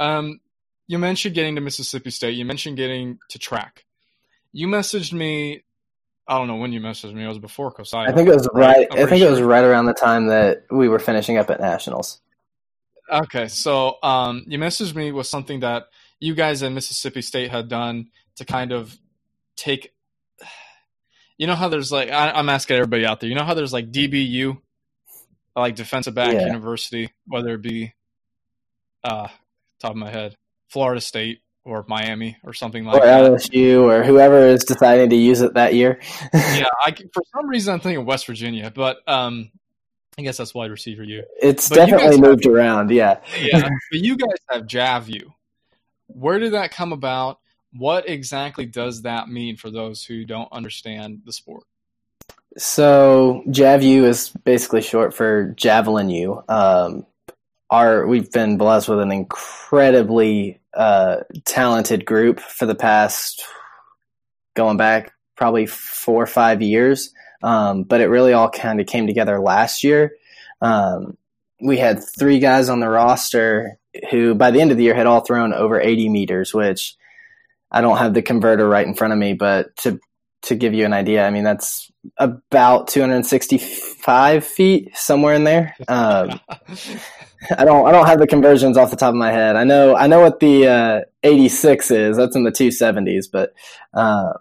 Um, 0.00 0.40
you 0.86 0.98
mentioned 0.98 1.34
getting 1.34 1.54
to 1.54 1.60
Mississippi 1.60 2.10
State. 2.10 2.34
You 2.34 2.44
mentioned 2.44 2.76
getting 2.76 3.18
to 3.28 3.38
track. 3.38 3.84
You 4.52 4.66
messaged 4.66 5.12
me. 5.12 5.64
I 6.26 6.38
don't 6.38 6.46
know 6.46 6.56
when 6.56 6.72
you 6.72 6.80
messaged 6.80 7.14
me. 7.14 7.24
It 7.24 7.28
was 7.28 7.38
before 7.38 7.72
Cosida. 7.72 8.08
I 8.08 8.12
think 8.12 8.28
it 8.28 8.34
was 8.34 8.48
right. 8.52 8.86
I'm 8.90 8.98
I 8.98 9.02
pretty 9.02 9.10
think 9.10 9.22
it 9.22 9.30
was 9.30 9.42
right 9.42 9.64
around 9.64 9.86
the 9.86 9.94
time 9.94 10.26
that 10.28 10.64
we 10.70 10.88
were 10.88 10.98
finishing 10.98 11.36
up 11.36 11.50
at 11.50 11.60
nationals. 11.60 12.20
Okay, 13.10 13.48
so 13.48 13.96
um, 14.02 14.44
you 14.46 14.58
messaged 14.58 14.94
me 14.94 15.12
with 15.12 15.26
something 15.26 15.60
that 15.60 15.88
you 16.20 16.34
guys 16.34 16.62
at 16.62 16.72
Mississippi 16.72 17.22
State 17.22 17.50
had 17.50 17.68
done 17.68 18.08
to 18.36 18.44
kind 18.44 18.72
of 18.72 18.98
take. 19.56 19.92
You 21.38 21.46
know 21.46 21.54
how 21.54 21.68
there's 21.68 21.90
like 21.92 22.10
I, 22.10 22.30
I'm 22.32 22.48
asking 22.48 22.76
everybody 22.76 23.06
out 23.06 23.20
there. 23.20 23.28
You 23.28 23.36
know 23.36 23.44
how 23.44 23.54
there's 23.54 23.72
like 23.72 23.90
DBU, 23.92 24.58
like 25.56 25.76
defensive 25.76 26.14
back 26.14 26.34
Yeah. 26.34 26.46
university, 26.46 27.10
whether 27.26 27.54
it 27.54 27.62
be, 27.62 27.94
uh, 29.04 29.28
top 29.80 29.92
of 29.92 29.96
my 29.96 30.10
head, 30.10 30.34
Florida 30.68 31.00
State 31.00 31.40
or 31.64 31.84
Miami 31.88 32.36
or 32.44 32.52
something 32.54 32.84
like 32.84 33.00
or 33.02 33.06
that. 33.06 33.22
LSU 33.30 33.82
or 33.82 34.02
whoever 34.02 34.46
is 34.48 34.64
deciding 34.64 35.10
to 35.10 35.16
use 35.16 35.40
it 35.40 35.54
that 35.54 35.74
year. 35.74 36.00
yeah, 36.34 36.64
I, 36.84 36.92
for 37.12 37.22
some 37.36 37.48
reason 37.48 37.74
I'm 37.74 37.80
thinking 37.80 38.04
West 38.04 38.26
Virginia, 38.26 38.72
but 38.74 38.98
um, 39.06 39.50
I 40.18 40.22
guess 40.22 40.38
that's 40.38 40.54
wide 40.54 40.70
receiver 40.72 41.04
U. 41.04 41.22
it's 41.40 41.68
But 41.68 41.76
definitely 41.76 42.08
guys- 42.16 42.20
moved 42.20 42.46
around. 42.46 42.90
Yeah. 42.90 43.20
yeah, 43.40 43.60
but 43.92 44.00
you 44.00 44.16
guys 44.16 44.38
have 44.50 44.62
JavU. 44.62 45.22
Where 46.08 46.38
did 46.40 46.54
that 46.54 46.72
come 46.72 46.92
about? 46.92 47.38
What 47.72 48.08
exactly 48.08 48.66
does 48.66 49.02
that 49.02 49.28
mean 49.28 49.56
for 49.56 49.70
those 49.70 50.02
who 50.02 50.24
don't 50.24 50.52
understand 50.52 51.22
the 51.24 51.32
sport? 51.32 51.64
So 52.56 53.42
JavU 53.46 54.04
is 54.04 54.30
basically 54.44 54.82
short 54.82 55.14
for 55.14 55.54
Javelin 55.56 56.10
U. 56.10 56.42
Um, 56.48 57.06
our 57.70 58.06
we've 58.06 58.32
been 58.32 58.56
blessed 58.56 58.88
with 58.88 59.00
an 59.00 59.12
incredibly 59.12 60.60
uh, 60.74 61.18
talented 61.44 62.04
group 62.06 62.40
for 62.40 62.66
the 62.66 62.74
past 62.74 63.44
going 64.54 64.76
back 64.76 65.12
probably 65.36 65.66
four 65.66 66.22
or 66.22 66.26
five 66.26 66.60
years. 66.60 67.12
Um, 67.42 67.84
but 67.84 68.00
it 68.00 68.06
really 68.06 68.32
all 68.32 68.50
kind 68.50 68.80
of 68.80 68.86
came 68.86 69.06
together 69.06 69.38
last 69.38 69.84
year. 69.84 70.16
Um, 70.60 71.16
we 71.60 71.78
had 71.78 72.02
three 72.02 72.40
guys 72.40 72.68
on 72.68 72.80
the 72.80 72.88
roster 72.88 73.78
who, 74.10 74.34
by 74.34 74.50
the 74.50 74.60
end 74.60 74.72
of 74.72 74.76
the 74.76 74.82
year, 74.82 74.94
had 74.94 75.06
all 75.06 75.20
thrown 75.20 75.52
over 75.52 75.80
80 75.80 76.08
meters, 76.08 76.52
which 76.52 76.96
I 77.70 77.80
don't 77.80 77.98
have 77.98 78.14
the 78.14 78.22
converter 78.22 78.68
right 78.68 78.86
in 78.86 78.94
front 78.94 79.12
of 79.12 79.18
me, 79.18 79.34
but 79.34 79.76
to 79.78 79.98
to 80.42 80.54
give 80.54 80.72
you 80.72 80.84
an 80.84 80.92
idea, 80.92 81.26
I 81.26 81.30
mean 81.30 81.44
that's 81.44 81.90
about 82.16 82.88
265 82.88 84.44
feet, 84.44 84.96
somewhere 84.96 85.34
in 85.34 85.44
there. 85.44 85.76
Um, 85.88 86.40
I 87.56 87.64
don't 87.64 87.86
I 87.86 87.92
don't 87.92 88.06
have 88.06 88.18
the 88.18 88.26
conversions 88.26 88.76
off 88.76 88.90
the 88.90 88.96
top 88.96 89.10
of 89.10 89.14
my 89.14 89.30
head. 89.30 89.54
I 89.56 89.64
know 89.64 89.94
I 89.94 90.08
know 90.08 90.20
what 90.20 90.40
the 90.40 90.66
uh, 90.66 91.00
86 91.22 91.90
is. 91.90 92.16
That's 92.16 92.34
in 92.34 92.42
the 92.42 92.50
270s, 92.50 93.26
but 93.30 93.54
um, 93.94 94.34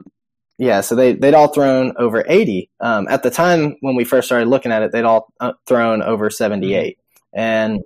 yeah. 0.58 0.82
So 0.82 0.96
they 0.96 1.14
they'd 1.14 1.36
all 1.36 1.50
thrown 1.50 1.94
over 1.98 2.26
80. 2.28 2.72
Um, 2.80 3.08
at 3.08 3.22
the 3.22 3.30
time 3.30 3.78
when 3.82 3.96
we 3.96 4.04
first 4.04 4.28
started 4.28 4.48
looking 4.48 4.72
at 4.72 4.82
it, 4.82 4.92
they'd 4.92 5.04
all 5.04 5.32
uh, 5.40 5.54
thrown 5.68 6.02
over 6.02 6.32
78, 6.32 6.98
and 7.34 7.82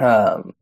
um, 0.00 0.54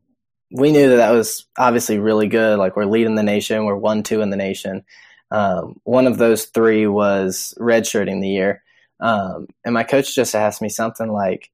we 0.50 0.72
knew 0.72 0.90
that 0.90 0.96
that 0.96 1.10
was 1.10 1.46
obviously 1.58 1.98
really 1.98 2.28
good. 2.28 2.58
Like 2.58 2.76
we're 2.76 2.84
leading 2.84 3.14
the 3.14 3.22
nation, 3.22 3.64
we're 3.64 3.76
one 3.76 4.02
two 4.02 4.20
in 4.20 4.30
the 4.30 4.36
nation. 4.36 4.84
Um, 5.30 5.80
one 5.84 6.06
of 6.06 6.18
those 6.18 6.46
three 6.46 6.86
was 6.86 7.54
redshirting 7.58 8.20
the 8.20 8.28
year, 8.28 8.62
um, 8.98 9.46
and 9.64 9.72
my 9.72 9.84
coach 9.84 10.14
just 10.14 10.34
asked 10.34 10.60
me 10.60 10.68
something 10.68 11.10
like 11.10 11.50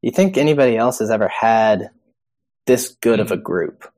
you 0.00 0.10
think 0.10 0.36
anybody 0.36 0.76
else 0.76 0.98
has 0.98 1.10
ever 1.10 1.28
had 1.28 1.90
this 2.66 2.96
good 3.00 3.20
of 3.20 3.30
a 3.30 3.34
mm-hmm. 3.34 3.42
group? 3.42 3.92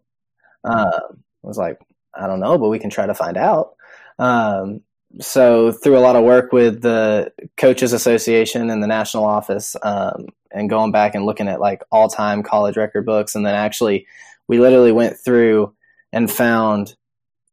Um, 0.65 1.25
I 1.45 1.47
was 1.47 1.59
like, 1.59 1.81
I 2.15 2.27
don't 2.27 2.41
know, 2.41 2.59
but 2.59 2.69
we 2.69 2.79
can 2.79 2.91
try 2.91 3.07
to 3.07 3.15
find 3.15 3.37
out. 3.37 3.75
Um, 4.19 4.83
so 5.21 5.73
through 5.73 5.97
a 5.97 6.01
lot 6.01 6.17
of 6.17 6.25
work 6.25 6.53
with 6.53 6.83
the 6.83 7.33
coaches 7.57 7.93
association 7.93 8.71
and 8.71 8.83
the 8.83 8.87
national 8.87 9.25
office 9.25 9.77
um, 9.83 10.27
and 10.51 10.71
going 10.71 10.93
back 10.93 11.15
and 11.15 11.27
looking 11.27 11.49
at 11.49 11.61
like 11.61 11.83
all 11.91 12.09
time 12.09 12.43
college 12.43 12.77
record 12.77 13.07
books 13.07 13.35
and 13.35 13.45
then 13.45 13.55
actually 13.55 14.07
we 14.49 14.59
literally 14.59 14.93
went 14.93 15.17
through 15.19 15.73
and 16.13 16.31
found 16.31 16.95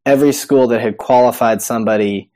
every 0.05 0.31
school 0.31 0.67
that 0.67 0.81
had 0.81 0.97
qualified 0.97 1.61
somebody 1.61 2.29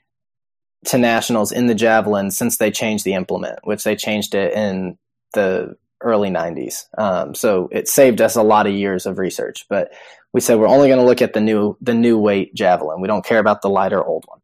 to 0.86 0.98
nationals 0.98 1.52
in 1.52 1.68
the 1.68 1.76
javelin 1.76 2.30
since 2.32 2.58
they 2.58 2.72
changed 2.72 3.04
the 3.06 3.14
implement 3.14 3.60
which 3.64 3.84
they 3.84 3.96
changed 3.96 4.36
it 4.36 4.54
in 4.54 4.98
the 5.34 5.76
early 6.02 6.30
90s. 6.30 6.86
Um, 6.98 7.36
so 7.36 7.68
it 7.72 7.88
saved 7.88 8.22
us 8.22 8.36
a 8.36 8.44
lot 8.44 8.68
of 8.68 8.74
years 8.74 9.06
of 9.06 9.18
research. 9.18 9.66
But 9.70 9.92
we 10.34 10.42
said 10.42 10.60
we're 10.60 10.68
only 10.68 10.88
going 10.88 11.00
to 11.00 11.06
look 11.06 11.22
at 11.22 11.34
the 11.34 11.42
new 11.42 11.78
the 11.82 11.94
new 11.94 12.18
weight 12.18 12.54
javelin. 12.54 13.02
We 13.02 13.08
don't 13.08 13.26
care 13.26 13.40
about 13.40 13.62
the 13.62 13.70
lighter 13.70 14.04
old 14.04 14.26
one. 14.28 14.40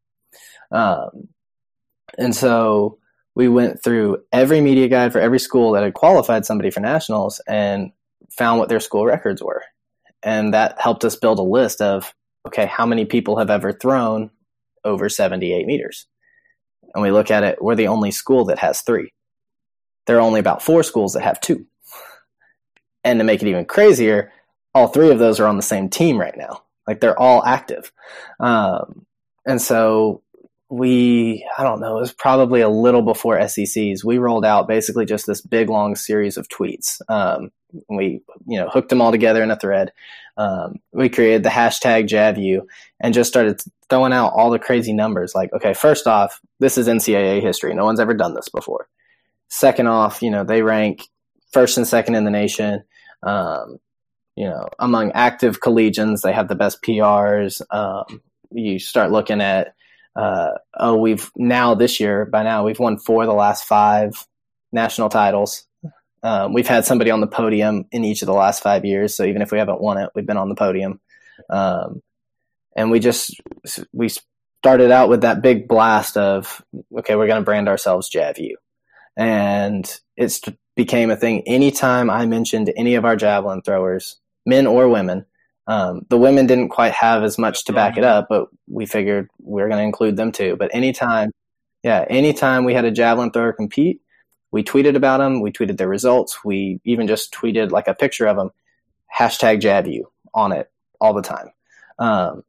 Um, 0.72 1.30
and 2.18 2.36
so 2.36 3.00
we 3.36 3.48
went 3.48 3.84
through 3.84 4.24
every 4.32 4.62
media 4.62 4.88
guide 4.88 5.12
for 5.12 5.20
every 5.20 5.40
school 5.40 5.72
that 5.72 5.84
had 5.84 5.94
qualified 5.94 6.46
somebody 6.46 6.70
for 6.70 6.80
nationals 6.80 7.42
and 7.48 7.92
found 8.30 8.60
what 8.60 8.70
their 8.70 8.80
school 8.80 9.06
records 9.06 9.42
were. 9.42 9.64
And 10.24 10.54
that 10.54 10.80
helped 10.80 11.04
us 11.06 11.16
build 11.16 11.40
a 11.40 11.44
list 11.44 11.82
of 11.82 12.14
okay, 12.48 12.66
how 12.66 12.88
many 12.88 13.06
people 13.06 13.38
have 13.38 13.52
ever 13.52 13.72
thrown 13.72 14.32
over 14.84 15.10
78 15.10 15.68
meters? 15.68 16.08
And 16.94 17.04
we 17.04 17.12
look 17.12 17.30
at 17.30 17.44
it, 17.44 17.62
we're 17.62 17.76
the 17.76 17.88
only 17.88 18.10
school 18.10 18.46
that 18.46 18.58
has 18.60 18.82
three 18.82 19.14
there 20.06 20.18
are 20.18 20.22
only 20.22 20.40
about 20.40 20.64
four 20.64 20.84
schools 20.84 21.14
that 21.14 21.24
have 21.24 21.40
two. 21.40 21.66
And 23.04 23.20
to 23.20 23.24
make 23.24 23.42
it 23.42 23.48
even 23.48 23.66
crazier, 23.66 24.32
all 24.74 24.88
three 24.88 25.10
of 25.10 25.20
those 25.20 25.40
are 25.40 25.48
on 25.48 25.58
the 25.58 25.62
same 25.62 25.90
team 25.90 26.20
right 26.20 26.36
now. 26.38 26.64
Like 26.88 27.00
they're 27.00 27.20
all 27.20 27.44
active. 27.44 27.92
Um, 28.40 29.06
and 29.46 29.62
so 29.62 30.22
we, 30.72 31.46
I 31.58 31.64
don't 31.64 31.82
know, 31.82 31.98
it 31.98 32.02
was 32.02 32.14
probably 32.14 32.62
a 32.62 32.70
little 32.70 33.02
before 33.02 33.46
SECs. 33.46 34.06
We 34.06 34.20
rolled 34.20 34.46
out 34.46 34.70
basically 34.70 35.06
just 35.06 35.28
this 35.28 35.42
big 35.42 35.70
long 35.70 35.98
series 35.98 36.38
of 36.38 36.48
tweets. 36.48 37.02
Um, 37.10 37.52
we, 37.90 38.22
you 38.48 38.58
know, 38.58 38.70
hooked 38.70 38.88
them 38.88 39.02
all 39.02 39.12
together 39.12 39.44
in 39.44 39.52
a 39.52 39.60
thread. 39.60 39.92
Um, 40.38 40.80
we 40.94 41.10
created 41.10 41.44
the 41.44 41.50
hashtag 41.50 42.08
JavU 42.08 42.62
and 43.02 43.14
just 43.14 43.30
started 43.30 43.62
throwing 43.90 44.14
out 44.14 44.32
all 44.32 44.50
the 44.50 44.60
crazy 44.60 44.94
numbers. 44.94 45.36
Like, 45.36 45.52
okay, 45.52 45.74
first 45.74 46.08
off, 46.08 46.40
this 46.62 46.78
is 46.78 46.88
NCAA 46.88 47.42
history. 47.42 47.74
No 47.74 47.84
one's 47.84 48.00
ever 48.00 48.14
done 48.14 48.34
this 48.34 48.48
before. 48.48 48.88
Second 49.50 49.88
off, 49.88 50.22
you 50.22 50.32
know, 50.32 50.46
they 50.46 50.62
rank 50.62 51.04
first 51.52 51.76
and 51.76 51.86
second 51.86 52.16
in 52.16 52.24
the 52.24 52.32
nation. 52.32 52.84
Um, 53.24 53.78
you 54.38 54.46
know, 54.46 54.70
among 54.80 55.12
active 55.12 55.60
collegians, 55.60 56.22
they 56.22 56.32
have 56.32 56.48
the 56.48 56.56
best 56.56 56.82
PRs. 56.82 57.62
Um, 57.72 58.22
you 58.52 58.80
start 58.80 59.12
looking 59.12 59.42
at, 59.42 59.76
uh, 60.16 60.52
oh, 60.74 60.98
we've 60.98 61.32
now 61.36 61.76
this 61.76 62.00
year, 62.00 62.26
by 62.26 62.44
now, 62.44 62.66
we've 62.66 62.80
won 62.80 62.98
four 62.98 63.24
of 63.24 63.28
the 63.28 63.34
last 63.34 63.66
five 63.66 64.14
national 64.72 65.10
titles. 65.10 65.66
Um, 66.24 66.54
we've 66.54 66.68
had 66.68 66.86
somebody 66.86 67.12
on 67.12 67.22
the 67.22 67.28
podium 67.28 67.86
in 67.92 68.06
each 68.06 68.22
of 68.22 68.28
the 68.28 68.34
last 68.34 68.62
five 68.62 68.86
years. 68.86 69.16
So 69.16 69.24
even 69.24 69.42
if 69.42 69.52
we 69.52 69.58
haven't 69.58 69.82
won 69.82 69.98
it, 69.98 70.10
we've 70.16 70.26
been 70.26 70.38
on 70.38 70.50
the 70.50 70.56
podium. 70.56 71.00
Um, 71.50 72.02
and 72.76 72.92
we 72.92 73.00
just, 73.00 73.42
we 73.92 74.10
started 74.62 74.92
out 74.92 75.10
with 75.10 75.22
that 75.22 75.42
big 75.42 75.68
blast 75.68 76.18
of, 76.18 76.64
okay, 77.00 77.16
we're 77.16 77.28
going 77.28 77.42
to 77.42 77.46
brand 77.46 77.68
ourselves 77.68 78.10
JavU 78.10 78.54
and 79.18 80.00
it 80.16 80.40
became 80.76 81.10
a 81.10 81.16
thing. 81.16 81.42
Anytime 81.48 82.10
I 82.10 82.26
mentioned 82.26 82.72
any 82.76 82.96
of 82.96 83.06
our 83.06 83.16
javelin 83.16 83.62
throwers, 83.62 84.20
men 84.46 84.68
or 84.68 84.88
women, 84.88 85.26
um, 85.72 86.06
the 86.10 86.18
women 86.18 86.48
didn't 86.48 86.68
quite 86.68 86.92
have 86.92 87.24
as 87.24 87.38
much 87.38 87.64
to 87.64 87.72
back 87.72 87.96
it 87.96 88.04
up, 88.04 88.28
but 88.28 88.50
we 88.68 88.86
figured 88.86 89.30
we 89.42 89.62
are 89.62 89.70
going 89.70 89.80
to 89.80 89.86
include 89.86 90.18
them 90.18 90.34
too. 90.34 90.58
But 90.60 90.76
anytime, 90.76 91.32
yeah, 91.82 92.04
anytime 92.10 92.66
we 92.66 92.74
had 92.74 92.84
a 92.84 92.92
javelin 92.92 93.32
thrower 93.32 93.54
compete, 93.54 94.02
we 94.52 94.66
tweeted 94.66 94.98
about 94.98 95.20
them. 95.20 95.40
We 95.40 95.54
tweeted 95.54 95.78
their 95.78 95.88
results. 95.88 96.44
We 96.44 96.82
even 96.84 97.08
just 97.08 97.34
tweeted 97.34 97.72
like 97.72 97.88
a 97.88 97.94
picture 97.94 98.28
of 98.28 98.36
them, 98.36 98.50
hashtag 99.18 99.62
JavU 99.62 100.02
on 100.34 100.52
it 100.52 100.70
all 101.00 101.14
the 101.14 101.22
time. 101.22 101.52
Um, 101.98 102.44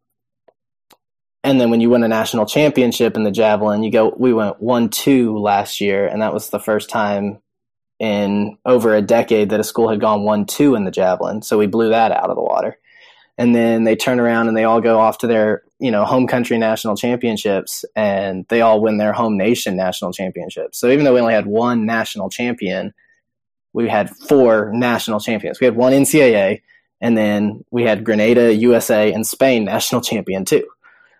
and 1.44 1.60
then 1.60 1.70
when 1.70 1.80
you 1.80 1.90
win 1.90 2.02
a 2.02 2.08
national 2.08 2.46
championship 2.46 3.14
in 3.14 3.22
the 3.22 3.30
javelin, 3.30 3.84
you 3.84 3.92
go. 3.92 4.12
We 4.16 4.32
went 4.32 4.60
one 4.60 4.88
two 4.88 5.38
last 5.38 5.80
year, 5.80 6.08
and 6.08 6.22
that 6.22 6.34
was 6.34 6.50
the 6.50 6.58
first 6.58 6.90
time 6.90 7.40
in 8.00 8.58
over 8.66 8.96
a 8.96 9.00
decade 9.00 9.50
that 9.50 9.60
a 9.60 9.64
school 9.64 9.88
had 9.88 10.00
gone 10.00 10.24
one 10.24 10.44
two 10.44 10.74
in 10.74 10.82
the 10.82 10.90
javelin. 10.90 11.42
So 11.42 11.56
we 11.56 11.68
blew 11.68 11.90
that 11.90 12.10
out 12.10 12.28
of 12.28 12.34
the 12.34 12.42
water. 12.42 12.78
And 13.38 13.54
then 13.54 13.84
they 13.84 13.96
turn 13.96 14.20
around 14.20 14.48
and 14.48 14.56
they 14.56 14.64
all 14.64 14.80
go 14.80 14.98
off 14.98 15.18
to 15.18 15.26
their 15.26 15.62
you 15.78 15.90
know 15.90 16.04
home 16.04 16.26
country 16.26 16.58
national 16.58 16.96
championships, 16.96 17.84
and 17.96 18.46
they 18.48 18.60
all 18.60 18.80
win 18.80 18.98
their 18.98 19.12
home 19.12 19.36
nation 19.36 19.76
national 19.76 20.12
championships. 20.12 20.78
So 20.78 20.90
even 20.90 21.04
though 21.04 21.14
we 21.14 21.20
only 21.20 21.34
had 21.34 21.46
one 21.46 21.86
national 21.86 22.30
champion, 22.30 22.92
we 23.72 23.88
had 23.88 24.10
four 24.10 24.70
national 24.72 25.20
champions. 25.20 25.60
We 25.60 25.64
had 25.64 25.76
one 25.76 25.92
NCAA, 25.92 26.60
and 27.00 27.16
then 27.16 27.64
we 27.70 27.84
had 27.84 28.04
Grenada, 28.04 28.54
USA, 28.54 29.12
and 29.12 29.26
Spain 29.26 29.64
national 29.66 30.02
champion 30.02 30.44
too. 30.44 30.68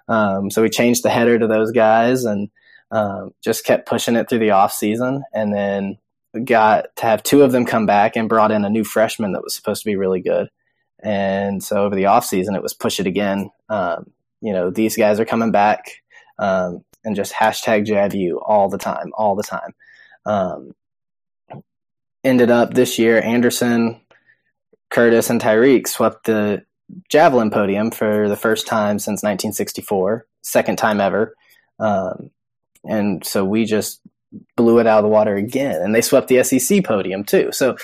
Um, 0.08 0.50
so 0.50 0.62
we 0.62 0.68
changed 0.68 1.02
the 1.02 1.10
header 1.10 1.38
to 1.38 1.46
those 1.46 1.72
guys 1.72 2.24
and 2.24 2.50
um, 2.90 3.32
just 3.42 3.64
kept 3.64 3.88
pushing 3.88 4.16
it 4.16 4.28
through 4.28 4.40
the 4.40 4.50
off 4.50 4.72
season, 4.72 5.24
and 5.32 5.52
then 5.52 5.98
got 6.44 6.94
to 6.96 7.02
have 7.06 7.22
two 7.22 7.42
of 7.42 7.52
them 7.52 7.66
come 7.66 7.86
back 7.86 8.16
and 8.16 8.28
brought 8.28 8.52
in 8.52 8.64
a 8.64 8.70
new 8.70 8.84
freshman 8.84 9.32
that 9.32 9.42
was 9.42 9.54
supposed 9.54 9.82
to 9.82 9.88
be 9.88 9.96
really 9.96 10.20
good. 10.20 10.48
And 11.02 11.62
so 11.62 11.84
over 11.84 11.94
the 11.94 12.06
off 12.06 12.24
season, 12.24 12.54
it 12.54 12.62
was 12.62 12.74
push 12.74 13.00
it 13.00 13.06
again. 13.06 13.50
Um, 13.68 14.10
you 14.40 14.52
know, 14.52 14.70
these 14.70 14.96
guys 14.96 15.20
are 15.20 15.24
coming 15.24 15.50
back 15.50 16.02
um, 16.38 16.84
and 17.04 17.16
just 17.16 17.32
hashtag 17.32 17.86
JavU 17.86 18.40
all 18.44 18.68
the 18.68 18.78
time, 18.78 19.12
all 19.14 19.34
the 19.34 19.42
time. 19.42 19.74
Um, 20.24 20.74
ended 22.24 22.50
up 22.50 22.74
this 22.74 22.98
year, 22.98 23.20
Anderson, 23.20 24.00
Curtis, 24.90 25.30
and 25.30 25.40
Tyriq 25.40 25.88
swept 25.88 26.26
the 26.26 26.64
javelin 27.08 27.50
podium 27.50 27.90
for 27.90 28.28
the 28.28 28.36
first 28.36 28.66
time 28.66 28.98
since 28.98 29.22
1964, 29.22 30.26
second 30.42 30.76
time 30.76 31.00
ever. 31.00 31.34
Um, 31.78 32.30
and 32.84 33.24
so 33.24 33.44
we 33.44 33.64
just 33.64 34.00
blew 34.56 34.78
it 34.78 34.86
out 34.86 34.98
of 34.98 35.04
the 35.04 35.08
water 35.08 35.34
again. 35.34 35.80
And 35.82 35.94
they 35.94 36.00
swept 36.00 36.28
the 36.28 36.42
SEC 36.42 36.84
podium 36.84 37.24
too. 37.24 37.50
So 37.52 37.76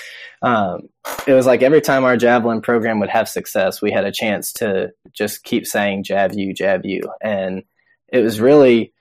um, 0.42 0.88
it 1.26 1.32
was 1.32 1.46
like 1.46 1.62
every 1.62 1.80
time 1.80 2.04
our 2.04 2.16
javelin 2.16 2.61
program 2.61 3.00
would 3.00 3.11
have 3.11 3.28
success, 3.28 3.82
we 3.82 3.90
had 3.90 4.04
a 4.04 4.12
chance 4.12 4.52
to 4.54 4.92
just 5.12 5.44
keep 5.44 5.66
saying 5.66 6.04
JavU, 6.04 6.54
jab 6.54 6.84
you. 6.84 7.02
And 7.20 7.64
it 8.08 8.20
was 8.20 8.40
really, 8.40 8.92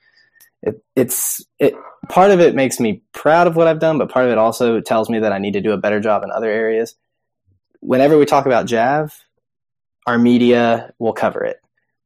it, 0.62 0.82
it's, 0.96 1.44
it, 1.58 1.74
part 2.08 2.30
of 2.30 2.40
it 2.40 2.54
makes 2.54 2.80
me 2.80 3.02
proud 3.12 3.46
of 3.46 3.56
what 3.56 3.66
I've 3.66 3.80
done, 3.80 3.98
but 3.98 4.10
part 4.10 4.26
of 4.26 4.32
it 4.32 4.38
also 4.38 4.80
tells 4.80 5.08
me 5.08 5.20
that 5.20 5.32
I 5.32 5.38
need 5.38 5.52
to 5.52 5.60
do 5.60 5.72
a 5.72 5.78
better 5.78 6.00
job 6.00 6.24
in 6.24 6.30
other 6.30 6.50
areas. 6.50 6.94
Whenever 7.80 8.18
we 8.18 8.26
talk 8.26 8.46
about 8.46 8.66
Jav, 8.66 9.14
our 10.06 10.18
media 10.18 10.92
will 10.98 11.12
cover 11.12 11.44
it. 11.44 11.60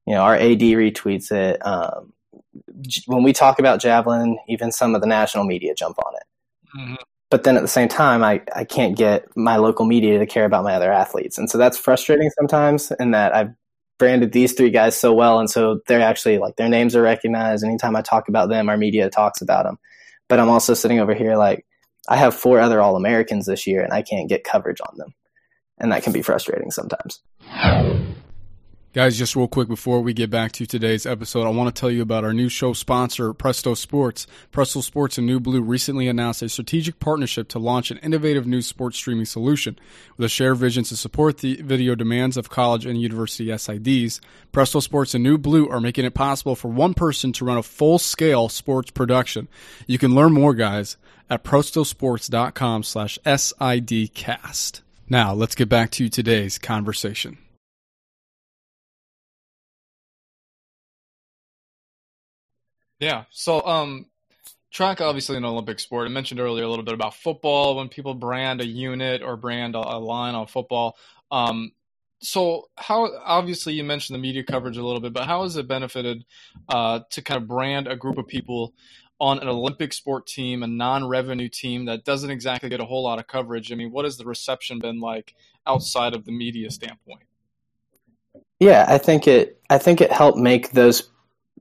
You 0.06 0.14
know, 0.14 0.22
our 0.22 0.34
AD 0.34 0.60
retweets 0.60 1.30
it. 1.30 1.64
Um, 1.64 2.11
when 3.06 3.22
we 3.22 3.32
talk 3.32 3.58
about 3.58 3.80
javelin, 3.80 4.38
even 4.48 4.72
some 4.72 4.94
of 4.94 5.00
the 5.00 5.06
national 5.06 5.44
media 5.44 5.74
jump 5.74 5.98
on 6.04 6.14
it. 6.14 6.78
Mm-hmm. 6.78 6.94
But 7.30 7.44
then 7.44 7.56
at 7.56 7.62
the 7.62 7.68
same 7.68 7.88
time, 7.88 8.22
I, 8.22 8.42
I 8.54 8.64
can't 8.64 8.96
get 8.96 9.26
my 9.36 9.56
local 9.56 9.86
media 9.86 10.18
to 10.18 10.26
care 10.26 10.44
about 10.44 10.64
my 10.64 10.74
other 10.74 10.92
athletes. 10.92 11.38
And 11.38 11.50
so 11.50 11.56
that's 11.56 11.78
frustrating 11.78 12.30
sometimes 12.38 12.92
in 13.00 13.12
that 13.12 13.34
I've 13.34 13.54
branded 13.98 14.32
these 14.32 14.52
three 14.52 14.70
guys 14.70 14.98
so 14.98 15.14
well. 15.14 15.38
And 15.38 15.48
so 15.48 15.80
they're 15.86 16.00
actually 16.00 16.38
like 16.38 16.56
their 16.56 16.68
names 16.68 16.94
are 16.94 17.02
recognized. 17.02 17.64
Anytime 17.64 17.96
I 17.96 18.02
talk 18.02 18.28
about 18.28 18.50
them, 18.50 18.68
our 18.68 18.76
media 18.76 19.08
talks 19.08 19.40
about 19.40 19.64
them. 19.64 19.78
but 20.28 20.40
I'm 20.40 20.50
also 20.50 20.74
sitting 20.74 20.98
over 20.98 21.14
here 21.14 21.36
like 21.36 21.64
I 22.08 22.16
have 22.16 22.34
four 22.34 22.58
other 22.60 22.80
All 22.80 22.96
Americans 22.96 23.46
this 23.46 23.66
year 23.66 23.82
and 23.82 23.92
I 23.92 24.02
can't 24.02 24.28
get 24.28 24.44
coverage 24.44 24.80
on 24.80 24.98
them. 24.98 25.14
And 25.78 25.92
that 25.92 26.02
can 26.02 26.12
be 26.12 26.22
frustrating 26.22 26.70
sometimes. 26.70 27.22
Guys, 28.94 29.16
just 29.16 29.34
real 29.34 29.48
quick 29.48 29.68
before 29.68 30.02
we 30.02 30.12
get 30.12 30.28
back 30.28 30.52
to 30.52 30.66
today's 30.66 31.06
episode, 31.06 31.46
I 31.46 31.48
want 31.48 31.74
to 31.74 31.80
tell 31.80 31.90
you 31.90 32.02
about 32.02 32.24
our 32.24 32.34
new 32.34 32.50
show 32.50 32.74
sponsor, 32.74 33.32
Presto 33.32 33.72
Sports. 33.72 34.26
Presto 34.50 34.82
Sports 34.82 35.16
and 35.16 35.26
New 35.26 35.40
Blue 35.40 35.62
recently 35.62 36.08
announced 36.08 36.42
a 36.42 36.48
strategic 36.50 37.00
partnership 37.00 37.48
to 37.48 37.58
launch 37.58 37.90
an 37.90 37.96
innovative 38.02 38.46
new 38.46 38.60
sports 38.60 38.98
streaming 38.98 39.24
solution. 39.24 39.78
With 40.18 40.26
a 40.26 40.28
shared 40.28 40.58
vision 40.58 40.84
to 40.84 40.96
support 40.98 41.38
the 41.38 41.54
video 41.62 41.94
demands 41.94 42.36
of 42.36 42.50
college 42.50 42.84
and 42.84 43.00
university 43.00 43.46
SIDs, 43.46 44.20
Presto 44.52 44.80
Sports 44.80 45.14
and 45.14 45.24
New 45.24 45.38
Blue 45.38 45.70
are 45.70 45.80
making 45.80 46.04
it 46.04 46.12
possible 46.12 46.54
for 46.54 46.68
one 46.68 46.92
person 46.92 47.32
to 47.32 47.46
run 47.46 47.56
a 47.56 47.62
full 47.62 47.98
scale 47.98 48.50
sports 48.50 48.90
production. 48.90 49.48
You 49.86 49.96
can 49.96 50.14
learn 50.14 50.34
more, 50.34 50.52
guys, 50.52 50.98
at 51.30 51.44
prestosports.com 51.44 52.82
slash 52.82 53.18
SIDcast. 53.24 54.82
Now, 55.08 55.32
let's 55.32 55.54
get 55.54 55.70
back 55.70 55.92
to 55.92 56.10
today's 56.10 56.58
conversation. 56.58 57.38
Yeah. 63.02 63.24
So, 63.30 63.66
um, 63.66 64.06
track 64.70 65.00
obviously 65.00 65.36
an 65.36 65.44
Olympic 65.44 65.80
sport. 65.80 66.06
I 66.06 66.10
mentioned 66.10 66.38
earlier 66.38 66.64
a 66.64 66.68
little 66.68 66.84
bit 66.84 66.94
about 66.94 67.16
football 67.16 67.74
when 67.76 67.88
people 67.88 68.14
brand 68.14 68.60
a 68.60 68.66
unit 68.66 69.22
or 69.22 69.36
brand 69.36 69.74
a, 69.74 69.80
a 69.80 69.98
line 69.98 70.36
on 70.36 70.46
football. 70.46 70.96
Um, 71.32 71.72
so 72.20 72.68
how 72.76 73.10
obviously 73.24 73.74
you 73.74 73.82
mentioned 73.82 74.14
the 74.14 74.20
media 74.20 74.44
coverage 74.44 74.76
a 74.76 74.84
little 74.84 75.00
bit, 75.00 75.12
but 75.12 75.26
how 75.26 75.42
has 75.42 75.56
it 75.56 75.66
benefited 75.66 76.24
uh, 76.68 77.00
to 77.10 77.20
kind 77.22 77.42
of 77.42 77.48
brand 77.48 77.88
a 77.88 77.96
group 77.96 78.18
of 78.18 78.28
people 78.28 78.72
on 79.18 79.40
an 79.40 79.48
Olympic 79.48 79.92
sport 79.92 80.28
team, 80.28 80.62
a 80.62 80.68
non-revenue 80.68 81.48
team 81.48 81.86
that 81.86 82.04
doesn't 82.04 82.30
exactly 82.30 82.68
get 82.68 82.78
a 82.78 82.84
whole 82.84 83.02
lot 83.02 83.18
of 83.18 83.26
coverage? 83.26 83.72
I 83.72 83.74
mean, 83.74 83.90
what 83.90 84.04
has 84.04 84.16
the 84.16 84.24
reception 84.24 84.78
been 84.78 85.00
like 85.00 85.34
outside 85.66 86.14
of 86.14 86.24
the 86.24 86.30
media 86.30 86.70
standpoint? 86.70 87.22
Yeah, 88.60 88.86
I 88.88 88.98
think 88.98 89.26
it. 89.26 89.60
I 89.70 89.78
think 89.78 90.00
it 90.00 90.12
helped 90.12 90.38
make 90.38 90.70
those 90.70 91.10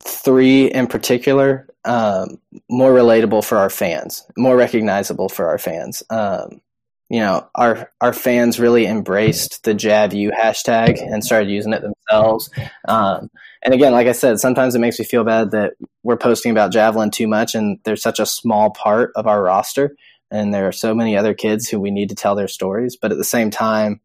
three 0.01 0.65
in 0.65 0.87
particular 0.87 1.67
um, 1.85 2.39
more 2.69 2.91
relatable 2.91 3.43
for 3.43 3.57
our 3.57 3.69
fans, 3.69 4.25
more 4.37 4.55
recognizable 4.55 5.29
for 5.29 5.47
our 5.47 5.57
fans. 5.57 6.03
Um, 6.09 6.61
you 7.09 7.19
know, 7.19 7.47
our 7.55 7.91
our 7.99 8.13
fans 8.13 8.59
really 8.59 8.85
embraced 8.85 9.63
the 9.63 9.73
JavU 9.73 10.31
hashtag 10.31 11.01
and 11.01 11.23
started 11.23 11.49
using 11.49 11.73
it 11.73 11.81
themselves. 11.81 12.49
Um, 12.87 13.29
and 13.63 13.73
again, 13.73 13.91
like 13.91 14.07
I 14.07 14.13
said, 14.13 14.39
sometimes 14.39 14.75
it 14.75 14.79
makes 14.79 14.97
me 14.97 15.05
feel 15.05 15.23
bad 15.23 15.51
that 15.51 15.73
we're 16.03 16.17
posting 16.17 16.51
about 16.51 16.71
javelin 16.71 17.11
too 17.11 17.27
much, 17.27 17.53
and 17.53 17.79
there's 17.83 18.01
such 18.01 18.19
a 18.19 18.25
small 18.25 18.69
part 18.69 19.11
of 19.15 19.27
our 19.27 19.43
roster, 19.43 19.95
and 20.29 20.53
there 20.53 20.67
are 20.67 20.71
so 20.71 20.95
many 20.95 21.17
other 21.17 21.33
kids 21.33 21.67
who 21.67 21.79
we 21.79 21.91
need 21.91 22.09
to 22.09 22.15
tell 22.15 22.35
their 22.35 22.47
stories. 22.47 22.95
But 22.95 23.11
at 23.11 23.17
the 23.17 23.25
same 23.25 23.49
time, 23.49 23.99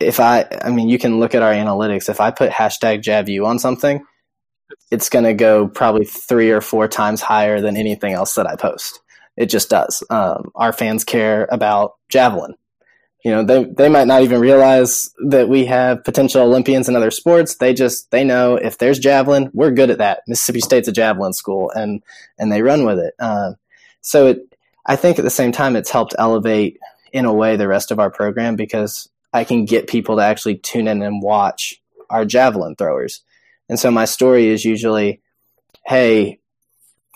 if 0.00 0.18
I, 0.18 0.46
I 0.62 0.70
mean, 0.70 0.88
you 0.88 0.98
can 0.98 1.20
look 1.20 1.34
at 1.34 1.42
our 1.42 1.52
analytics. 1.52 2.08
If 2.08 2.20
I 2.20 2.32
put 2.32 2.50
hashtag 2.50 3.02
JavU 3.02 3.46
on 3.46 3.58
something, 3.58 4.04
it's 4.90 5.08
going 5.08 5.24
to 5.24 5.34
go 5.34 5.68
probably 5.68 6.04
three 6.04 6.50
or 6.50 6.60
four 6.60 6.88
times 6.88 7.20
higher 7.20 7.60
than 7.60 7.76
anything 7.76 8.12
else 8.12 8.34
that 8.34 8.46
I 8.46 8.56
post. 8.56 9.00
It 9.36 9.46
just 9.46 9.70
does. 9.70 10.02
Um, 10.10 10.50
our 10.54 10.72
fans 10.72 11.04
care 11.04 11.48
about 11.50 11.94
javelin. 12.08 12.54
You 13.24 13.32
know, 13.32 13.44
they 13.44 13.64
they 13.64 13.88
might 13.90 14.06
not 14.06 14.22
even 14.22 14.40
realize 14.40 15.10
that 15.28 15.48
we 15.48 15.66
have 15.66 16.04
potential 16.04 16.42
Olympians 16.42 16.88
in 16.88 16.96
other 16.96 17.10
sports. 17.10 17.56
They 17.56 17.74
just 17.74 18.10
they 18.10 18.24
know 18.24 18.56
if 18.56 18.78
there's 18.78 18.98
javelin, 18.98 19.50
we're 19.52 19.72
good 19.72 19.90
at 19.90 19.98
that. 19.98 20.22
Mississippi 20.26 20.60
State's 20.60 20.88
a 20.88 20.92
javelin 20.92 21.34
school, 21.34 21.70
and 21.74 22.02
and 22.38 22.50
they 22.50 22.62
run 22.62 22.86
with 22.86 22.98
it. 22.98 23.14
Um, 23.18 23.56
so 24.00 24.28
it, 24.28 24.56
I 24.86 24.96
think 24.96 25.18
at 25.18 25.24
the 25.24 25.30
same 25.30 25.52
time, 25.52 25.76
it's 25.76 25.90
helped 25.90 26.14
elevate 26.18 26.78
in 27.12 27.26
a 27.26 27.32
way 27.32 27.56
the 27.56 27.68
rest 27.68 27.90
of 27.90 27.98
our 27.98 28.10
program 28.10 28.56
because 28.56 29.08
I 29.32 29.44
can 29.44 29.66
get 29.66 29.86
people 29.86 30.16
to 30.16 30.22
actually 30.22 30.56
tune 30.56 30.88
in 30.88 31.02
and 31.02 31.22
watch 31.22 31.80
our 32.08 32.24
javelin 32.24 32.74
throwers. 32.76 33.22
And 33.70 33.78
so 33.78 33.90
my 33.92 34.04
story 34.04 34.48
is 34.48 34.64
usually, 34.64 35.22
hey, 35.86 36.40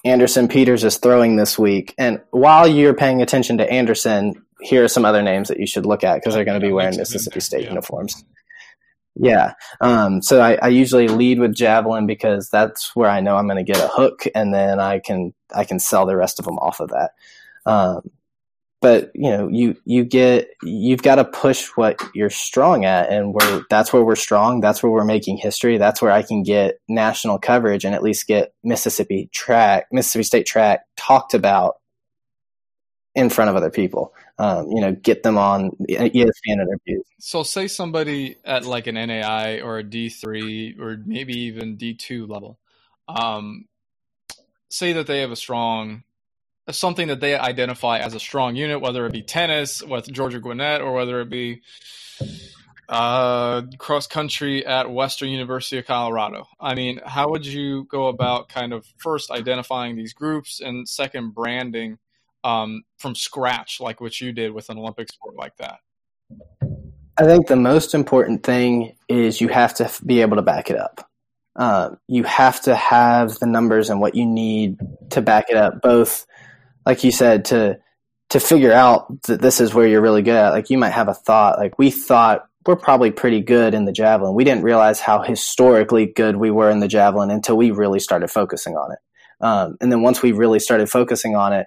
Anderson 0.04 0.46
Peters 0.46 0.84
is 0.84 0.98
throwing 0.98 1.34
this 1.34 1.58
week. 1.58 1.94
And 1.98 2.20
while 2.30 2.68
you're 2.68 2.94
paying 2.94 3.20
attention 3.20 3.58
to 3.58 3.68
Anderson, 3.68 4.34
here 4.60 4.84
are 4.84 4.88
some 4.88 5.04
other 5.04 5.20
names 5.20 5.48
that 5.48 5.58
you 5.58 5.66
should 5.66 5.84
look 5.84 6.04
at 6.04 6.14
because 6.14 6.34
they're 6.34 6.44
going 6.44 6.60
to 6.60 6.64
be 6.64 6.72
wearing 6.72 6.96
Mississippi 6.96 7.40
State 7.40 7.64
yeah. 7.64 7.70
uniforms. 7.70 8.24
Yeah. 9.16 9.54
Um, 9.80 10.22
so 10.22 10.40
I, 10.40 10.54
I, 10.54 10.68
usually 10.68 11.08
lead 11.08 11.40
with 11.40 11.54
javelin 11.54 12.06
because 12.06 12.50
that's 12.50 12.94
where 12.94 13.10
I 13.10 13.20
know 13.20 13.36
I'm 13.36 13.48
going 13.48 13.64
to 13.64 13.72
get 13.72 13.82
a 13.82 13.88
hook, 13.88 14.24
and 14.34 14.52
then 14.52 14.80
I 14.80 14.98
can 14.98 15.32
I 15.54 15.64
can 15.64 15.78
sell 15.78 16.04
the 16.06 16.16
rest 16.16 16.40
of 16.40 16.44
them 16.44 16.58
off 16.58 16.80
of 16.80 16.90
that. 16.90 17.12
Um, 17.64 18.10
but 18.84 19.10
you 19.14 19.30
know 19.30 19.48
you 19.48 19.74
you 19.86 20.04
get 20.04 20.50
you've 20.62 21.02
got 21.02 21.14
to 21.14 21.24
push 21.24 21.68
what 21.68 21.98
you're 22.14 22.28
strong 22.28 22.84
at 22.84 23.10
and 23.10 23.32
we're 23.32 23.64
that's 23.70 23.94
where 23.94 24.04
we're 24.04 24.14
strong 24.14 24.60
that's 24.60 24.82
where 24.82 24.92
we're 24.92 25.06
making 25.06 25.38
history 25.38 25.78
that's 25.78 26.02
where 26.02 26.10
i 26.10 26.20
can 26.20 26.42
get 26.42 26.78
national 26.86 27.38
coverage 27.38 27.86
and 27.86 27.94
at 27.94 28.02
least 28.02 28.26
get 28.26 28.52
mississippi 28.62 29.30
track 29.32 29.86
mississippi 29.90 30.22
state 30.22 30.46
track 30.46 30.82
talked 30.98 31.32
about 31.32 31.76
in 33.14 33.30
front 33.30 33.48
of 33.48 33.56
other 33.56 33.70
people 33.70 34.12
um, 34.38 34.68
you 34.68 34.82
know 34.82 34.92
get 34.92 35.22
them 35.22 35.38
on 35.38 35.70
espn 35.88 36.30
interviews 36.46 37.06
so 37.18 37.42
say 37.42 37.66
somebody 37.66 38.36
at 38.44 38.66
like 38.66 38.86
an 38.86 38.96
NAIA 38.96 39.64
or 39.64 39.78
a 39.78 39.84
d3 39.84 40.78
or 40.78 41.00
maybe 41.06 41.32
even 41.32 41.78
d2 41.78 42.28
level 42.28 42.58
um, 43.08 43.64
say 44.68 44.92
that 44.92 45.06
they 45.06 45.20
have 45.20 45.30
a 45.30 45.36
strong 45.36 46.02
something 46.70 47.08
that 47.08 47.20
they 47.20 47.36
identify 47.36 47.98
as 47.98 48.14
a 48.14 48.20
strong 48.20 48.56
unit, 48.56 48.80
whether 48.80 49.06
it 49.06 49.12
be 49.12 49.22
tennis 49.22 49.82
with 49.82 50.10
Georgia 50.10 50.40
Gwinnett 50.40 50.80
or 50.80 50.92
whether 50.92 51.20
it 51.20 51.28
be 51.28 51.62
uh, 52.88 53.62
cross 53.78 54.06
country 54.06 54.64
at 54.64 54.90
Western 54.90 55.28
University 55.28 55.78
of 55.78 55.86
Colorado. 55.86 56.46
I 56.60 56.74
mean, 56.74 57.00
how 57.04 57.30
would 57.30 57.46
you 57.46 57.84
go 57.84 58.08
about 58.08 58.48
kind 58.48 58.72
of 58.72 58.86
first 58.98 59.30
identifying 59.30 59.96
these 59.96 60.12
groups 60.12 60.60
and 60.60 60.88
second 60.88 61.34
branding 61.34 61.98
um, 62.42 62.84
from 62.98 63.14
scratch, 63.14 63.80
like 63.80 64.00
what 64.00 64.20
you 64.20 64.32
did 64.32 64.52
with 64.52 64.68
an 64.70 64.78
Olympic 64.78 65.10
sport 65.10 65.36
like 65.36 65.56
that? 65.56 65.78
I 67.16 67.24
think 67.24 67.46
the 67.46 67.56
most 67.56 67.94
important 67.94 68.42
thing 68.42 68.96
is 69.08 69.40
you 69.40 69.48
have 69.48 69.74
to 69.74 69.90
be 70.04 70.20
able 70.20 70.36
to 70.36 70.42
back 70.42 70.68
it 70.68 70.76
up. 70.76 71.08
Uh, 71.56 71.90
you 72.08 72.24
have 72.24 72.60
to 72.62 72.74
have 72.74 73.38
the 73.38 73.46
numbers 73.46 73.88
and 73.88 74.00
what 74.00 74.16
you 74.16 74.26
need 74.26 74.78
to 75.10 75.22
back 75.22 75.46
it 75.48 75.56
up, 75.56 75.80
both 75.80 76.26
like 76.86 77.04
you 77.04 77.12
said, 77.12 77.46
to 77.46 77.78
to 78.30 78.40
figure 78.40 78.72
out 78.72 79.22
that 79.24 79.40
this 79.40 79.60
is 79.60 79.74
where 79.74 79.86
you're 79.86 80.00
really 80.00 80.22
good 80.22 80.36
at. 80.36 80.50
Like 80.50 80.70
you 80.70 80.78
might 80.78 80.90
have 80.90 81.08
a 81.08 81.14
thought, 81.14 81.58
like 81.58 81.78
we 81.78 81.90
thought 81.90 82.46
we're 82.66 82.76
probably 82.76 83.10
pretty 83.10 83.40
good 83.40 83.74
in 83.74 83.84
the 83.84 83.92
javelin. 83.92 84.34
We 84.34 84.44
didn't 84.44 84.64
realize 84.64 85.00
how 85.00 85.22
historically 85.22 86.06
good 86.06 86.36
we 86.36 86.50
were 86.50 86.70
in 86.70 86.80
the 86.80 86.88
javelin 86.88 87.30
until 87.30 87.56
we 87.56 87.70
really 87.70 88.00
started 88.00 88.28
focusing 88.28 88.76
on 88.76 88.92
it. 88.92 88.98
Um, 89.40 89.76
and 89.80 89.92
then 89.92 90.02
once 90.02 90.22
we 90.22 90.32
really 90.32 90.58
started 90.58 90.88
focusing 90.88 91.36
on 91.36 91.52
it, 91.52 91.66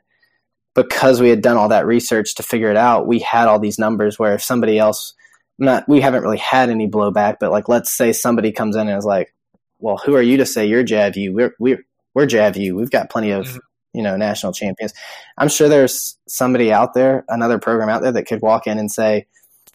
because 0.73 1.21
we 1.21 1.29
had 1.29 1.41
done 1.41 1.57
all 1.57 1.69
that 1.69 1.85
research 1.85 2.35
to 2.35 2.43
figure 2.43 2.71
it 2.71 2.77
out, 2.77 3.07
we 3.07 3.19
had 3.19 3.47
all 3.47 3.59
these 3.59 3.79
numbers 3.79 4.17
where 4.17 4.33
if 4.33 4.43
somebody 4.43 4.79
else, 4.79 5.13
not 5.59 5.87
we 5.87 6.01
haven't 6.01 6.23
really 6.23 6.37
had 6.37 6.69
any 6.69 6.89
blowback, 6.89 7.37
but 7.39 7.51
like 7.51 7.69
let's 7.69 7.91
say 7.91 8.13
somebody 8.13 8.51
comes 8.51 8.75
in 8.75 8.87
and 8.87 8.97
is 8.97 9.05
like, 9.05 9.33
"Well, 9.79 9.97
who 9.97 10.15
are 10.15 10.21
you 10.21 10.37
to 10.37 10.45
say 10.45 10.67
you're 10.67 10.83
JavU? 10.83 11.33
We're 11.33 11.55
we're 11.59 11.83
we're 12.13 12.27
JavU. 12.27 12.75
We've 12.75 12.91
got 12.91 13.09
plenty 13.09 13.31
of 13.31 13.47
mm-hmm 13.47 13.57
you 13.97 14.03
know 14.03 14.15
national 14.15 14.53
champions. 14.53 14.93
I'm 15.37 15.49
sure 15.49 15.67
there's 15.67 16.17
somebody 16.27 16.71
out 16.71 16.93
there, 16.93 17.25
another 17.27 17.57
program 17.57 17.89
out 17.89 18.03
there 18.03 18.11
that 18.11 18.27
could 18.27 18.41
walk 18.41 18.67
in 18.67 18.77
and 18.77 18.91
say, 18.91 19.25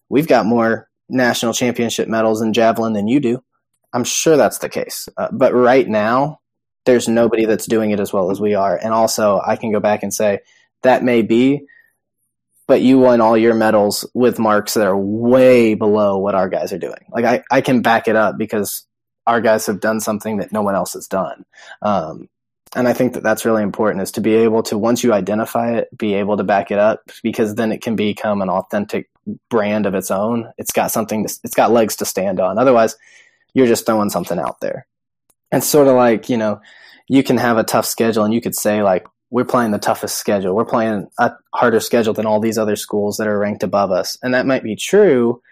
"We've 0.08 0.28
got 0.28 0.46
more 0.46 0.88
national 1.08 1.52
championship 1.52 2.08
medals 2.08 2.40
in 2.40 2.52
javelin 2.52 2.92
than 2.92 3.08
you 3.08 3.20
do." 3.20 3.42
I'm 3.92 4.04
sure 4.04 4.36
that's 4.36 4.58
the 4.58 4.68
case, 4.68 5.08
uh, 5.16 5.28
but 5.32 5.52
right 5.52 5.86
now 5.86 6.40
there's 6.84 7.08
nobody 7.08 7.44
that's 7.44 7.66
doing 7.66 7.90
it 7.90 8.00
as 8.00 8.12
well 8.12 8.30
as 8.30 8.40
we 8.40 8.54
are. 8.54 8.76
And 8.76 8.94
also, 8.94 9.40
I 9.44 9.56
can 9.56 9.72
go 9.72 9.80
back 9.80 10.02
and 10.02 10.14
say 10.14 10.40
that 10.82 11.04
may 11.04 11.22
be, 11.22 11.66
but 12.66 12.80
you 12.80 12.98
won 12.98 13.20
all 13.20 13.36
your 13.36 13.54
medals 13.54 14.08
with 14.14 14.38
marks 14.38 14.74
that 14.74 14.86
are 14.86 14.96
way 14.96 15.74
below 15.74 16.18
what 16.18 16.34
our 16.34 16.48
guys 16.48 16.72
are 16.72 16.78
doing. 16.78 17.04
Like 17.10 17.24
I, 17.24 17.42
I 17.50 17.60
can 17.60 17.82
back 17.82 18.08
it 18.08 18.16
up 18.16 18.38
because 18.38 18.86
our 19.26 19.40
guys 19.40 19.66
have 19.66 19.80
done 19.80 20.00
something 20.00 20.38
that 20.38 20.52
no 20.52 20.62
one 20.62 20.74
else 20.74 20.94
has 20.94 21.06
done. 21.06 21.44
Um, 21.80 22.28
and 22.74 22.88
I 22.88 22.92
think 22.92 23.14
that 23.14 23.22
that's 23.22 23.44
really 23.44 23.62
important 23.62 24.02
is 24.02 24.12
to 24.12 24.20
be 24.20 24.34
able 24.34 24.62
to 24.64 24.78
once 24.78 25.04
you 25.04 25.12
identify 25.12 25.72
it, 25.76 25.96
be 25.96 26.14
able 26.14 26.36
to 26.36 26.44
back 26.44 26.70
it 26.70 26.78
up 26.78 27.10
because 27.22 27.54
then 27.54 27.70
it 27.72 27.82
can 27.82 27.96
become 27.96 28.40
an 28.40 28.48
authentic 28.48 29.10
brand 29.50 29.86
of 29.86 29.94
its 29.94 30.10
own. 30.10 30.52
It's 30.58 30.72
got 30.72 30.90
something, 30.90 31.26
to, 31.26 31.40
it's 31.44 31.54
got 31.54 31.70
legs 31.70 31.96
to 31.96 32.04
stand 32.04 32.40
on. 32.40 32.58
Otherwise, 32.58 32.96
you're 33.54 33.66
just 33.66 33.86
throwing 33.86 34.10
something 34.10 34.38
out 34.38 34.60
there. 34.60 34.86
And 35.50 35.62
sort 35.62 35.88
of 35.88 35.96
like 35.96 36.30
you 36.30 36.38
know, 36.38 36.60
you 37.08 37.22
can 37.22 37.36
have 37.36 37.58
a 37.58 37.64
tough 37.64 37.84
schedule, 37.84 38.24
and 38.24 38.32
you 38.32 38.40
could 38.40 38.54
say 38.54 38.82
like 38.82 39.06
we're 39.30 39.44
playing 39.44 39.70
the 39.70 39.78
toughest 39.78 40.16
schedule. 40.16 40.54
We're 40.54 40.64
playing 40.64 41.08
a 41.18 41.32
harder 41.52 41.80
schedule 41.80 42.14
than 42.14 42.26
all 42.26 42.40
these 42.40 42.58
other 42.58 42.76
schools 42.76 43.18
that 43.18 43.28
are 43.28 43.38
ranked 43.38 43.62
above 43.62 43.90
us, 43.90 44.16
and 44.22 44.32
that 44.32 44.46
might 44.46 44.62
be 44.62 44.76
true. 44.76 45.42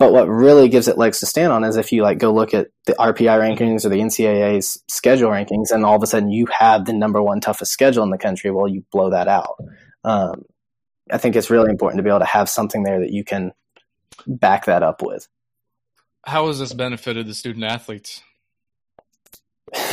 But 0.00 0.14
what 0.14 0.30
really 0.30 0.70
gives 0.70 0.88
it 0.88 0.96
legs 0.96 1.20
to 1.20 1.26
stand 1.26 1.52
on 1.52 1.62
is 1.62 1.76
if 1.76 1.92
you 1.92 2.02
like 2.02 2.16
go 2.16 2.32
look 2.32 2.54
at 2.54 2.68
the 2.86 2.94
RPI 2.94 3.38
rankings 3.38 3.84
or 3.84 3.90
the 3.90 4.00
NCAA's 4.00 4.82
schedule 4.88 5.28
rankings, 5.28 5.70
and 5.70 5.84
all 5.84 5.94
of 5.94 6.02
a 6.02 6.06
sudden 6.06 6.30
you 6.30 6.46
have 6.58 6.86
the 6.86 6.94
number 6.94 7.20
one 7.20 7.42
toughest 7.42 7.70
schedule 7.70 8.02
in 8.02 8.08
the 8.08 8.16
country. 8.16 8.50
Well, 8.50 8.66
you 8.66 8.82
blow 8.90 9.10
that 9.10 9.28
out. 9.28 9.56
Um, 10.02 10.46
I 11.12 11.18
think 11.18 11.36
it's 11.36 11.50
really 11.50 11.68
important 11.68 11.98
to 11.98 12.02
be 12.02 12.08
able 12.08 12.20
to 12.20 12.24
have 12.24 12.48
something 12.48 12.82
there 12.82 13.00
that 13.00 13.12
you 13.12 13.24
can 13.24 13.52
back 14.26 14.64
that 14.64 14.82
up 14.82 15.02
with. 15.02 15.28
How 16.24 16.46
has 16.46 16.58
this 16.58 16.72
benefited 16.72 17.26
the 17.26 17.34
student 17.34 17.66
athletes? 17.66 18.22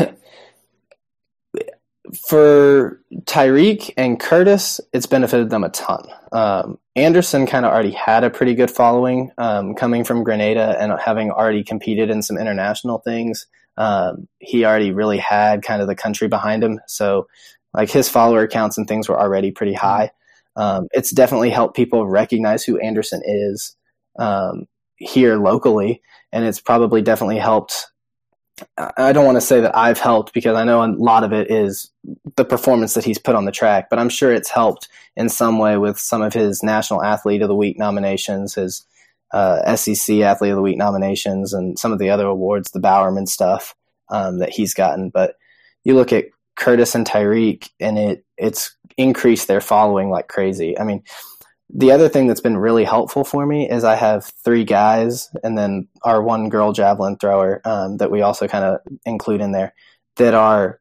for 2.14 3.02
Tyriq 3.26 3.92
and 3.98 4.20
Curtis, 4.20 4.82
it's 4.94 5.06
benefited 5.06 5.50
them 5.50 5.64
a 5.64 5.70
ton. 5.70 6.08
Um, 6.32 6.80
Anderson 6.96 7.46
kind 7.46 7.66
of 7.66 7.72
already 7.72 7.92
had 7.92 8.24
a 8.24 8.30
pretty 8.30 8.56
good 8.56 8.72
following 8.72 9.32
um, 9.38 9.76
coming 9.76 10.04
from 10.04 10.24
Grenada 10.24 10.76
and 10.80 10.94
having 11.00 11.32
already 11.32 11.64
competed 11.64 12.10
in 12.10 12.22
some 12.22 12.38
international 12.38 13.00
things. 13.00 13.48
Um, 13.78 14.28
he 14.40 14.66
already 14.66 14.92
really 14.92 15.20
had 15.20 15.62
kind 15.62 15.82
of 15.82 15.88
the 15.88 15.96
country 15.96 16.28
behind 16.28 16.64
him. 16.64 16.80
So, 16.88 17.28
like 17.74 17.92
his 17.92 18.10
follower 18.10 18.48
counts 18.48 18.78
and 18.78 18.88
things 18.88 19.08
were 19.08 19.20
already 19.20 19.52
pretty 19.52 19.74
mm-hmm. 19.74 19.86
high. 19.86 20.12
Um, 20.56 20.88
it's 20.92 21.12
definitely 21.12 21.52
helped 21.52 21.76
people 21.76 22.08
recognize 22.08 22.64
who 22.64 22.80
Anderson 22.80 23.22
is 23.24 23.76
um, 24.18 24.68
here 24.96 25.38
locally. 25.38 26.02
And 26.32 26.44
it's 26.44 26.60
probably 26.60 27.02
definitely 27.02 27.38
helped 27.38 27.88
I 28.98 29.14
don't 29.14 29.26
want 29.26 29.36
to 29.36 29.42
say 29.42 29.62
that 29.62 29.78
I've 29.78 30.00
helped 30.00 30.34
because 30.34 30.56
I 30.56 30.64
know 30.64 30.84
a 30.84 30.88
lot 30.88 31.24
of 31.24 31.32
it 31.32 31.52
is 31.52 31.92
the 32.36 32.46
performance 32.46 32.96
that 32.96 33.04
he's 33.04 33.20
put 33.20 33.36
on 33.36 33.46
the 33.46 33.52
track, 33.52 33.88
but 33.90 34.00
I'm 34.00 34.10
sure 34.10 34.34
it's 34.34 34.50
helped 34.50 34.88
in 35.16 35.30
some 35.30 35.60
way 35.60 35.78
with 35.78 36.00
some 36.00 36.24
of 36.24 36.34
his 36.34 36.64
National 36.64 37.04
Athlete 37.04 37.42
of 37.44 37.50
the 37.50 37.56
Week 37.56 37.78
nominations, 37.78 38.56
his 38.56 38.84
uh, 39.32 39.76
SEC 39.76 40.22
Athlete 40.22 40.52
of 40.52 40.56
the 40.56 40.62
Week 40.62 40.78
nominations, 40.78 41.54
and 41.54 41.78
some 41.78 41.92
of 41.92 42.00
the 42.00 42.10
other 42.10 42.26
awards, 42.26 42.72
the 42.72 42.80
Bowerman 42.80 43.28
stuff 43.28 43.76
um, 44.10 44.40
that 44.40 44.50
he's 44.50 44.74
gotten. 44.74 45.10
But 45.10 45.36
you 45.84 45.94
look 45.94 46.12
at 46.12 46.26
Curtis 46.56 46.96
and 46.96 47.06
Tyriq, 47.06 47.70
and 47.80 48.00
it 48.00 48.26
it's 48.38 48.76
increased 48.98 49.48
their 49.48 49.62
following 49.62 50.10
like 50.10 50.28
crazy. 50.28 50.78
I 50.80 50.84
mean, 50.84 51.04
the 51.70 51.92
other 51.92 52.08
thing 52.08 52.28
that's 52.28 52.42
been 52.42 52.58
really 52.58 52.86
helpful 52.86 53.24
for 53.24 53.46
me 53.46 53.70
is 53.70 53.84
I 53.84 53.96
have 53.96 54.26
three 54.44 54.64
guys 54.64 55.30
and 55.44 55.58
then 55.58 55.88
our 56.04 56.22
one 56.22 56.50
girl 56.50 56.72
javelin 56.72 57.18
thrower 57.18 57.62
um, 57.66 57.98
that 57.98 58.12
we 58.12 58.22
also 58.22 58.48
kind 58.48 58.64
of 58.64 58.80
include 59.06 59.42
in 59.42 59.52
there 59.52 59.74
that 60.16 60.34
are 60.34 60.80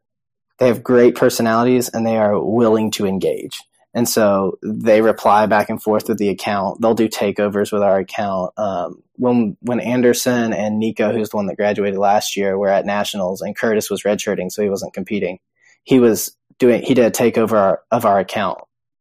they 0.58 0.68
have 0.68 0.82
great 0.82 1.16
personalities 1.16 1.88
and 1.88 2.06
they 2.06 2.16
are 2.16 2.40
willing 2.40 2.90
to 2.92 3.06
engage. 3.06 3.60
And 3.92 4.08
so 4.08 4.58
they 4.62 5.00
reply 5.00 5.46
back 5.46 5.70
and 5.70 5.82
forth 5.82 6.08
with 6.08 6.18
the 6.18 6.28
account. 6.28 6.80
They'll 6.80 6.94
do 6.94 7.08
takeovers 7.08 7.72
with 7.72 7.82
our 7.82 7.98
account. 7.98 8.52
Um, 8.58 9.02
when 9.14 9.56
when 9.60 9.80
Anderson 9.80 10.52
and 10.52 10.78
Nico, 10.78 11.12
who's 11.12 11.30
the 11.30 11.36
one 11.36 11.46
that 11.46 11.56
graduated 11.56 11.98
last 11.98 12.36
year, 12.36 12.58
were 12.58 12.68
at 12.68 12.84
nationals, 12.84 13.40
and 13.40 13.56
Curtis 13.56 13.90
was 13.90 14.02
redshirting, 14.02 14.52
so 14.52 14.62
he 14.62 14.68
wasn't 14.68 14.92
competing. 14.92 15.38
He 15.82 15.98
was 15.98 16.36
doing. 16.58 16.82
He 16.82 16.92
did 16.92 17.06
a 17.06 17.10
takeover 17.10 17.78
of 17.90 18.04
our 18.04 18.18
account 18.18 18.58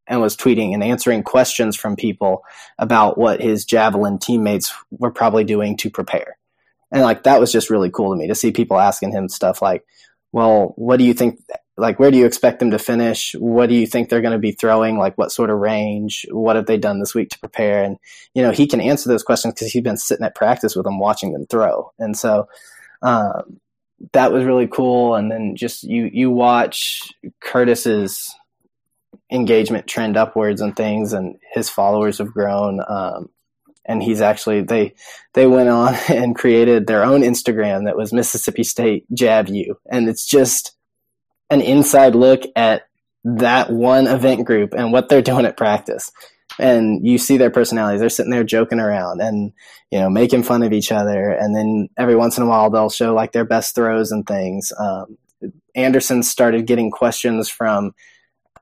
and 0.07 0.21
was 0.21 0.37
tweeting 0.37 0.73
and 0.73 0.83
answering 0.83 1.23
questions 1.23 1.75
from 1.75 1.95
people 1.95 2.43
about 2.77 3.17
what 3.17 3.41
his 3.41 3.65
javelin 3.65 4.19
teammates 4.19 4.73
were 4.91 5.11
probably 5.11 5.43
doing 5.43 5.77
to 5.77 5.89
prepare. 5.89 6.37
And 6.91 7.01
like 7.01 7.23
that 7.23 7.39
was 7.39 7.51
just 7.51 7.69
really 7.69 7.89
cool 7.89 8.11
to 8.11 8.17
me 8.17 8.27
to 8.27 8.35
see 8.35 8.51
people 8.51 8.79
asking 8.79 9.11
him 9.11 9.27
stuff 9.27 9.61
like, 9.61 9.85
"Well, 10.31 10.73
what 10.75 10.97
do 10.97 11.03
you 11.03 11.13
think 11.13 11.39
like 11.77 11.99
where 11.99 12.11
do 12.11 12.17
you 12.17 12.25
expect 12.25 12.59
them 12.59 12.71
to 12.71 12.79
finish? 12.79 13.35
What 13.37 13.69
do 13.69 13.75
you 13.75 13.87
think 13.87 14.09
they're 14.09 14.21
going 14.21 14.31
to 14.31 14.39
be 14.39 14.51
throwing? 14.51 14.97
Like 14.97 15.17
what 15.17 15.31
sort 15.31 15.49
of 15.49 15.57
range? 15.57 16.25
What 16.31 16.55
have 16.55 16.67
they 16.67 16.77
done 16.77 16.99
this 16.99 17.15
week 17.15 17.29
to 17.29 17.39
prepare?" 17.39 17.83
And 17.83 17.97
you 18.33 18.43
know, 18.43 18.51
he 18.51 18.67
can 18.67 18.79
answer 18.79 19.09
those 19.09 19.23
questions 19.23 19.55
cuz 19.55 19.71
he's 19.71 19.83
been 19.83 19.97
sitting 19.97 20.25
at 20.25 20.35
practice 20.35 20.75
with 20.75 20.85
them 20.85 20.99
watching 20.99 21.33
them 21.33 21.47
throw. 21.47 21.91
And 21.99 22.15
so 22.17 22.47
um, 23.01 23.59
that 24.13 24.31
was 24.31 24.43
really 24.43 24.67
cool 24.67 25.15
and 25.15 25.31
then 25.31 25.55
just 25.55 25.83
you 25.83 26.09
you 26.11 26.29
watch 26.29 27.13
Curtis's 27.41 28.35
engagement 29.31 29.87
trend 29.87 30.17
upwards 30.17 30.61
and 30.61 30.75
things, 30.75 31.13
and 31.13 31.37
his 31.53 31.69
followers 31.69 32.17
have 32.19 32.33
grown. 32.33 32.81
Um, 32.87 33.29
and 33.87 34.01
he's 34.01 34.21
actually 34.21 34.61
they 34.61 34.95
they 35.33 35.45
went 35.45 35.69
on 35.69 35.95
and 36.09 36.35
created 36.35 36.87
their 36.87 37.03
own 37.03 37.21
Instagram 37.21 37.85
that 37.85 37.97
was 37.97 38.13
Mississippi 38.13 38.63
State 38.63 39.05
JavU, 39.13 39.75
and 39.89 40.09
it's 40.09 40.25
just 40.25 40.75
an 41.49 41.61
inside 41.61 42.15
look 42.15 42.41
at 42.55 42.87
that 43.23 43.71
one 43.71 44.07
event 44.07 44.45
group 44.45 44.73
and 44.73 44.91
what 44.91 45.09
they're 45.09 45.21
doing 45.21 45.45
at 45.45 45.57
practice. 45.57 46.11
And 46.57 47.05
you 47.05 47.17
see 47.17 47.37
their 47.37 47.49
personalities. 47.49 47.99
They're 47.99 48.09
sitting 48.09 48.31
there 48.31 48.45
joking 48.45 48.79
around 48.79 49.19
and, 49.19 49.51
you 49.91 49.99
know, 49.99 50.09
making 50.09 50.43
fun 50.43 50.63
of 50.63 50.71
each 50.71 50.89
other. 50.89 51.31
And 51.31 51.53
then 51.53 51.89
every 51.97 52.15
once 52.15 52.37
in 52.37 52.43
a 52.43 52.47
while 52.47 52.69
they'll 52.69 52.89
show 52.89 53.13
like 53.13 53.33
their 53.33 53.43
best 53.43 53.75
throws 53.75 54.11
and 54.11 54.25
things. 54.25 54.71
Um, 54.79 55.17
Anderson 55.75 56.23
started 56.23 56.65
getting 56.65 56.91
questions 56.91 57.49
from 57.49 57.93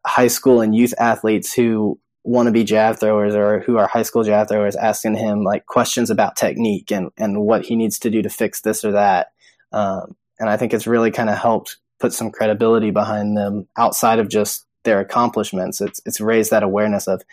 high 0.05 0.27
school 0.27 0.61
and 0.61 0.75
youth 0.75 0.93
athletes 0.99 1.53
who 1.53 1.99
want 2.23 2.47
to 2.47 2.51
be 2.51 2.63
jav 2.63 2.99
throwers 2.99 3.35
or 3.35 3.59
who 3.61 3.77
are 3.77 3.87
high 3.87 4.03
school 4.03 4.23
jav 4.23 4.47
throwers 4.47 4.75
asking 4.75 5.15
him 5.15 5.43
like 5.43 5.65
questions 5.65 6.09
about 6.09 6.35
technique 6.35 6.91
and, 6.91 7.11
and 7.17 7.41
what 7.41 7.65
he 7.65 7.75
needs 7.75 7.99
to 7.99 8.09
do 8.09 8.21
to 8.21 8.29
fix 8.29 8.61
this 8.61 8.85
or 8.85 8.93
that. 8.93 9.27
Um, 9.71 10.15
and 10.39 10.49
I 10.49 10.57
think 10.57 10.73
it's 10.73 10.87
really 10.87 11.11
kind 11.11 11.29
of 11.29 11.37
helped 11.37 11.77
put 11.99 12.13
some 12.13 12.31
credibility 12.31 12.91
behind 12.91 13.37
them 13.37 13.67
outside 13.77 14.19
of 14.19 14.29
just 14.29 14.65
their 14.83 14.99
accomplishments. 14.99 15.81
It's, 15.81 16.01
it's 16.05 16.19
raised 16.19 16.51
that 16.51 16.63
awareness 16.63 17.07
of 17.07 17.23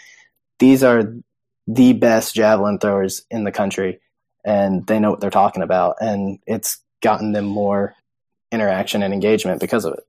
these 0.59 0.83
are 0.83 1.14
the 1.66 1.93
best 1.93 2.35
javelin 2.35 2.79
throwers 2.79 3.23
in 3.31 3.45
the 3.45 3.53
country 3.53 4.01
and 4.45 4.87
they 4.87 4.99
know 4.99 5.11
what 5.11 5.21
they're 5.21 5.31
talking 5.31 5.62
about. 5.62 5.97
And 6.01 6.39
it's 6.47 6.79
gotten 7.03 7.33
them 7.33 7.45
more 7.45 7.95
interaction 8.53 9.03
and 9.03 9.14
engagement 9.14 9.61
because 9.61 9.85
of 9.85 9.95
it. 9.95 10.05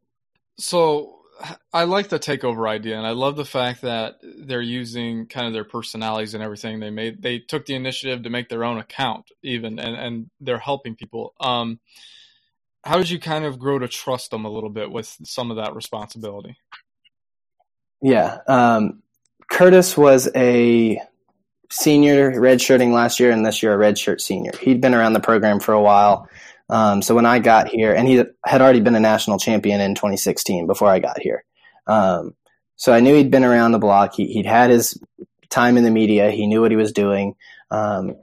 So 0.58 1.21
I 1.74 1.86
like 1.86 2.10
the 2.10 2.20
takeover 2.20 2.68
idea, 2.68 2.98
and 2.98 3.06
I 3.06 3.12
love 3.12 3.36
the 3.36 3.46
fact 3.46 3.82
that 3.82 4.20
they're 4.22 4.62
using 4.62 5.28
kind 5.28 5.48
of 5.48 5.54
their 5.54 5.64
personalities 5.64 6.34
and 6.34 6.44
everything. 6.44 6.80
They 6.80 6.90
made 6.90 7.22
they 7.22 7.40
took 7.40 7.66
the 7.66 7.76
initiative 7.76 8.24
to 8.24 8.30
make 8.30 8.50
their 8.50 8.64
own 8.64 8.78
account, 8.78 9.32
even, 9.44 9.80
and 9.80 9.96
and 9.96 10.30
they're 10.40 10.58
helping 10.58 10.96
people. 10.96 11.34
Um, 11.40 11.80
how 12.84 12.98
did 12.98 13.10
you 13.10 13.20
kind 13.20 13.46
of 13.46 13.60
grow 13.60 13.80
to 13.80 13.88
trust 13.88 14.32
them 14.32 14.46
a 14.46 14.50
little 14.50 14.70
bit 14.70 14.92
with 14.92 15.16
some 15.24 15.52
of 15.52 15.58
that 15.58 15.76
responsibility? 15.76 16.58
Yeah, 18.02 18.40
um, 18.48 19.04
Curtis 19.50 19.96
was 19.96 20.30
a 20.36 21.00
senior 21.70 22.32
redshirting 22.34 22.92
last 22.94 23.20
year, 23.20 23.32
and 23.32 23.46
this 23.46 23.64
year 23.64 23.74
a 23.74 23.78
redshirt 23.78 24.22
senior. 24.22 24.52
He'd 24.62 24.82
been 24.82 24.96
around 24.96 25.14
the 25.14 25.20
program 25.20 25.60
for 25.60 25.74
a 25.74 25.82
while. 25.82 26.28
Um, 26.72 27.02
so 27.02 27.14
when 27.14 27.26
I 27.26 27.40
got 27.40 27.68
here, 27.68 27.94
and 27.94 28.08
he 28.08 28.24
had 28.46 28.62
already 28.62 28.80
been 28.80 28.96
a 28.96 29.00
national 29.00 29.38
champion 29.38 29.82
in 29.82 29.94
2016 29.94 30.66
before 30.66 30.90
I 30.90 31.00
got 31.00 31.20
here. 31.22 31.44
Um, 31.86 32.34
so 32.78 32.94
I 32.94 33.02
knew 33.02 33.14
he'd 33.14 33.30
been 33.30 33.44
around 33.44 33.74
the 33.74 33.80
block. 33.80 34.16
He, 34.16 34.34
would 34.38 34.46
had 34.46 34.70
his 34.70 34.98
time 35.50 35.78
in 35.78 35.84
the 35.84 35.92
media. 35.92 36.32
He 36.32 36.48
knew 36.48 36.62
what 36.62 36.72
he 36.72 36.78
was 36.78 36.94
doing. 36.94 37.36
Um, 37.70 38.16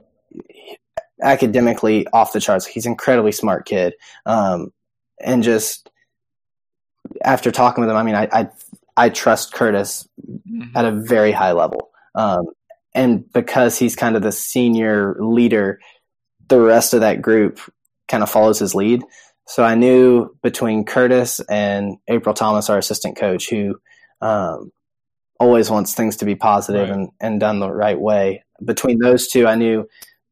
academically 1.21 2.07
off 2.07 2.33
the 2.33 2.41
charts. 2.41 2.65
He's 2.65 2.85
an 2.85 2.93
incredibly 2.93 3.31
smart 3.31 3.65
kid. 3.65 3.93
Um, 4.25 4.73
and 5.21 5.43
just 5.43 5.89
after 7.23 7.51
talking 7.51 7.81
with 7.81 7.91
him, 7.91 7.97
I 7.97 8.03
mean, 8.03 8.15
I, 8.15 8.27
I, 8.31 8.49
I 8.97 9.09
trust 9.09 9.53
Curtis 9.53 10.07
mm-hmm. 10.27 10.75
at 10.75 10.85
a 10.85 10.91
very 10.91 11.31
high 11.31 11.51
level. 11.51 11.91
Um, 12.15 12.47
and 12.95 13.31
because 13.31 13.77
he's 13.77 13.95
kind 13.95 14.15
of 14.15 14.23
the 14.23 14.31
senior 14.31 15.15
leader, 15.19 15.79
the 16.47 16.59
rest 16.59 16.93
of 16.93 17.01
that 17.01 17.21
group 17.21 17.59
kind 18.09 18.23
of 18.23 18.29
follows 18.29 18.59
his 18.59 18.75
lead. 18.75 19.03
So 19.47 19.63
I 19.63 19.75
knew 19.75 20.35
between 20.43 20.85
Curtis 20.85 21.39
and 21.49 21.97
April 22.07 22.35
Thomas, 22.35 22.69
our 22.69 22.77
assistant 22.77 23.17
coach, 23.17 23.49
who 23.49 23.79
um, 24.21 24.71
always 25.39 25.69
wants 25.69 25.95
things 25.95 26.17
to 26.17 26.25
be 26.25 26.35
positive 26.35 26.89
right. 26.89 26.97
and, 26.97 27.09
and 27.19 27.39
done 27.39 27.59
the 27.59 27.71
right 27.71 27.99
way. 27.99 28.43
Between 28.63 28.99
those 28.99 29.27
two, 29.27 29.47
I 29.47 29.55
knew 29.55 29.87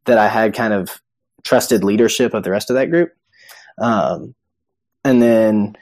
that 0.05 0.17
I 0.17 0.27
had 0.27 0.53
kind 0.53 0.73
of 0.73 1.01
trusted 1.43 1.83
leadership 1.83 2.33
of 2.33 2.43
the 2.43 2.51
rest 2.51 2.69
of 2.69 2.75
that 2.75 2.89
group. 2.89 3.13
Um, 3.79 4.35
and 5.03 5.21
then 5.21 5.77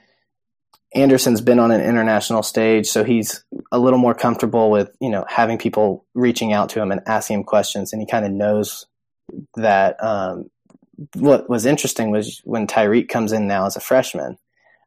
Anderson's 0.93 1.41
been 1.41 1.59
on 1.59 1.71
an 1.71 1.81
international 1.81 2.43
stage, 2.43 2.87
so 2.87 3.03
he's 3.03 3.43
a 3.71 3.79
little 3.79 3.99
more 3.99 4.13
comfortable 4.13 4.71
with 4.71 4.95
you 5.01 5.09
know 5.09 5.25
having 5.27 5.57
people 5.57 6.05
reaching 6.13 6.53
out 6.53 6.69
to 6.69 6.81
him 6.81 6.91
and 6.91 7.01
asking 7.05 7.39
him 7.39 7.43
questions, 7.43 7.91
and 7.91 8.01
he 8.01 8.07
kind 8.07 8.25
of 8.25 8.31
knows 8.31 8.85
that 9.55 10.01
um, 10.01 10.49
what 11.15 11.49
was 11.49 11.65
interesting 11.65 12.11
was 12.11 12.41
when 12.43 12.67
Tyriq 12.67 13.09
comes 13.09 13.31
in 13.31 13.47
now 13.47 13.65
as 13.65 13.75
a 13.75 13.81
freshman, 13.81 14.37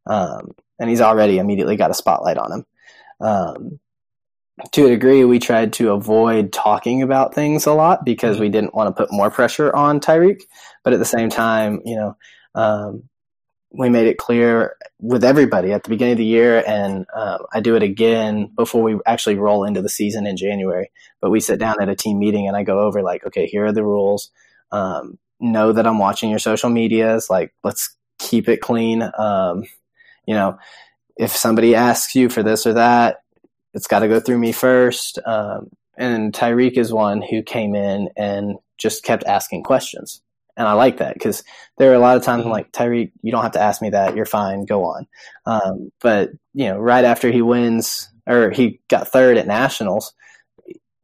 um, 0.07 0.55
and 0.79 0.89
he's 0.89 1.01
already 1.01 1.39
immediately 1.39 1.77
got 1.77 1.91
a 1.91 1.95
spotlight 1.95 2.39
on 2.39 2.53
him. 2.53 2.67
Um, 3.21 3.81
to 4.73 4.87
a 4.87 4.91
degree, 4.91 5.25
we 5.25 5.39
tried 5.39 5.73
to 5.75 5.93
avoid 5.93 6.53
talking 6.53 7.03
about 7.03 7.35
things 7.35 7.67
a 7.67 7.73
lot 7.73 8.05
because 8.05 8.41
we 8.41 8.49
didn't 8.49 8.75
want 8.75 8.89
to 8.95 9.03
put 9.03 9.13
more 9.13 9.31
pressure 9.31 9.75
on 9.75 10.01
Tyriq. 10.01 10.41
But 10.83 10.93
at 10.93 10.99
the 10.99 11.05
same 11.05 11.29
time, 11.29 11.81
you 11.85 11.95
know, 11.95 12.17
um, 12.55 13.09
we 13.71 13.89
made 13.89 14.07
it 14.07 14.19
clear 14.19 14.77
with 14.99 15.23
everybody 15.23 15.73
at 15.73 15.85
the 15.85 15.91
beginning 15.91 16.13
of 16.13 16.19
the 16.19 16.25
year, 16.25 16.65
and 16.67 17.07
uh, 17.15 17.39
I 17.53 17.61
do 17.61 17.77
it 17.77 17.83
again 17.83 18.51
before 18.57 18.83
we 18.83 18.99
actually 19.07 19.37
roll 19.37 19.65
into 19.65 19.83
the 19.83 19.89
season 19.89 20.27
in 20.27 20.37
January. 20.37 20.91
But 21.21 21.31
we 21.31 21.41
sit 21.41 21.59
down 21.61 21.81
at 21.81 21.89
a 21.89 21.95
team 21.95 22.19
meeting 22.19 22.49
and 22.49 22.57
I 22.57 22.63
go 22.63 22.81
over 22.81 23.03
like, 23.03 23.27
okay, 23.27 23.47
here 23.47 23.67
are 23.67 23.73
the 23.73 23.85
rules 23.85 24.31
Um, 24.71 25.19
know 25.41 25.73
that 25.73 25.87
I'm 25.87 25.99
watching 25.99 26.31
your 26.31 26.39
social 26.39 26.71
medias. 26.71 27.29
Like, 27.31 27.55
let's 27.63 27.97
keep 28.19 28.49
it 28.49 28.61
clean. 28.61 29.09
Um, 29.19 29.65
you 30.27 30.35
know, 30.35 30.59
if 31.17 31.33
somebody 31.35 31.75
asks 31.75 32.15
you 32.15 32.29
for 32.29 32.43
this 32.43 32.67
or 32.67 32.75
that, 32.75 33.23
it's 33.75 33.87
got 33.87 34.01
to 34.01 34.09
go 34.09 34.21
through 34.21 34.39
me 34.39 34.53
first. 34.53 35.19
Um, 35.25 35.71
and 35.97 36.33
Tyriq 36.33 36.79
is 36.79 36.93
one 36.93 37.23
who 37.23 37.43
came 37.43 37.75
in 37.75 38.09
and 38.17 38.57
just 38.79 39.03
kept 39.05 39.25
asking 39.25 39.65
questions. 39.65 40.23
And 40.57 40.67
I 40.67 40.73
like 40.73 40.97
that 40.99 41.15
because 41.15 41.45
there 41.77 41.91
are 41.93 41.95
a 41.95 42.01
lot 42.01 42.17
of 42.17 42.25
times 42.25 42.45
I'm 42.45 42.51
like, 42.51 42.73
Tyriq, 42.73 43.13
you 43.23 43.31
don't 43.31 43.43
have 43.43 43.53
to 43.53 43.61
ask 43.61 43.81
me 43.81 43.91
that. 43.91 44.17
You're 44.17 44.25
fine. 44.25 44.65
Go 44.65 44.85
on. 44.85 45.07
Um, 45.47 45.93
but, 46.01 46.31
you 46.53 46.67
know, 46.69 46.79
right 46.79 47.05
after 47.05 47.31
he 47.31 47.43
wins 47.43 48.11
or 48.27 48.51
he 48.51 48.81
got 48.89 49.09
third 49.09 49.37
at 49.37 49.47
Nationals, 49.47 50.15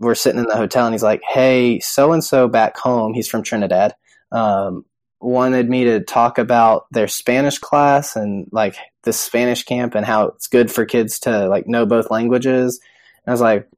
we're 0.01 0.17
sitting 0.17 0.41
in 0.41 0.47
the 0.47 0.57
hotel 0.57 0.87
and 0.87 0.95
he's 0.95 1.05
like, 1.05 1.23
hey, 1.29 1.79
so 1.81 2.13
and 2.13 2.23
so 2.23 2.49
back 2.49 2.77
home, 2.77 3.15
he's 3.15 3.29
from 3.29 3.43
Trinidad, 3.43 3.95
um, 4.35 4.85
wanted 5.21 5.71
me 5.71 5.85
to 5.85 6.01
talk 6.01 6.39
about 6.39 6.87
their 6.91 7.09
Spanish 7.09 7.59
class 7.59 8.17
and 8.17 8.47
like 8.53 8.77
this 9.05 9.19
Spanish 9.19 9.65
camp 9.65 9.95
and 9.95 10.05
how 10.05 10.27
it's 10.27 10.49
good 10.49 10.71
for 10.71 10.85
kids 10.85 11.21
to 11.21 11.49
like 11.49 11.67
know 11.67 11.87
both 11.87 12.11
languages. 12.11 12.81
And 13.25 13.31
I 13.31 13.33
was 13.33 13.41
like, 13.41 13.69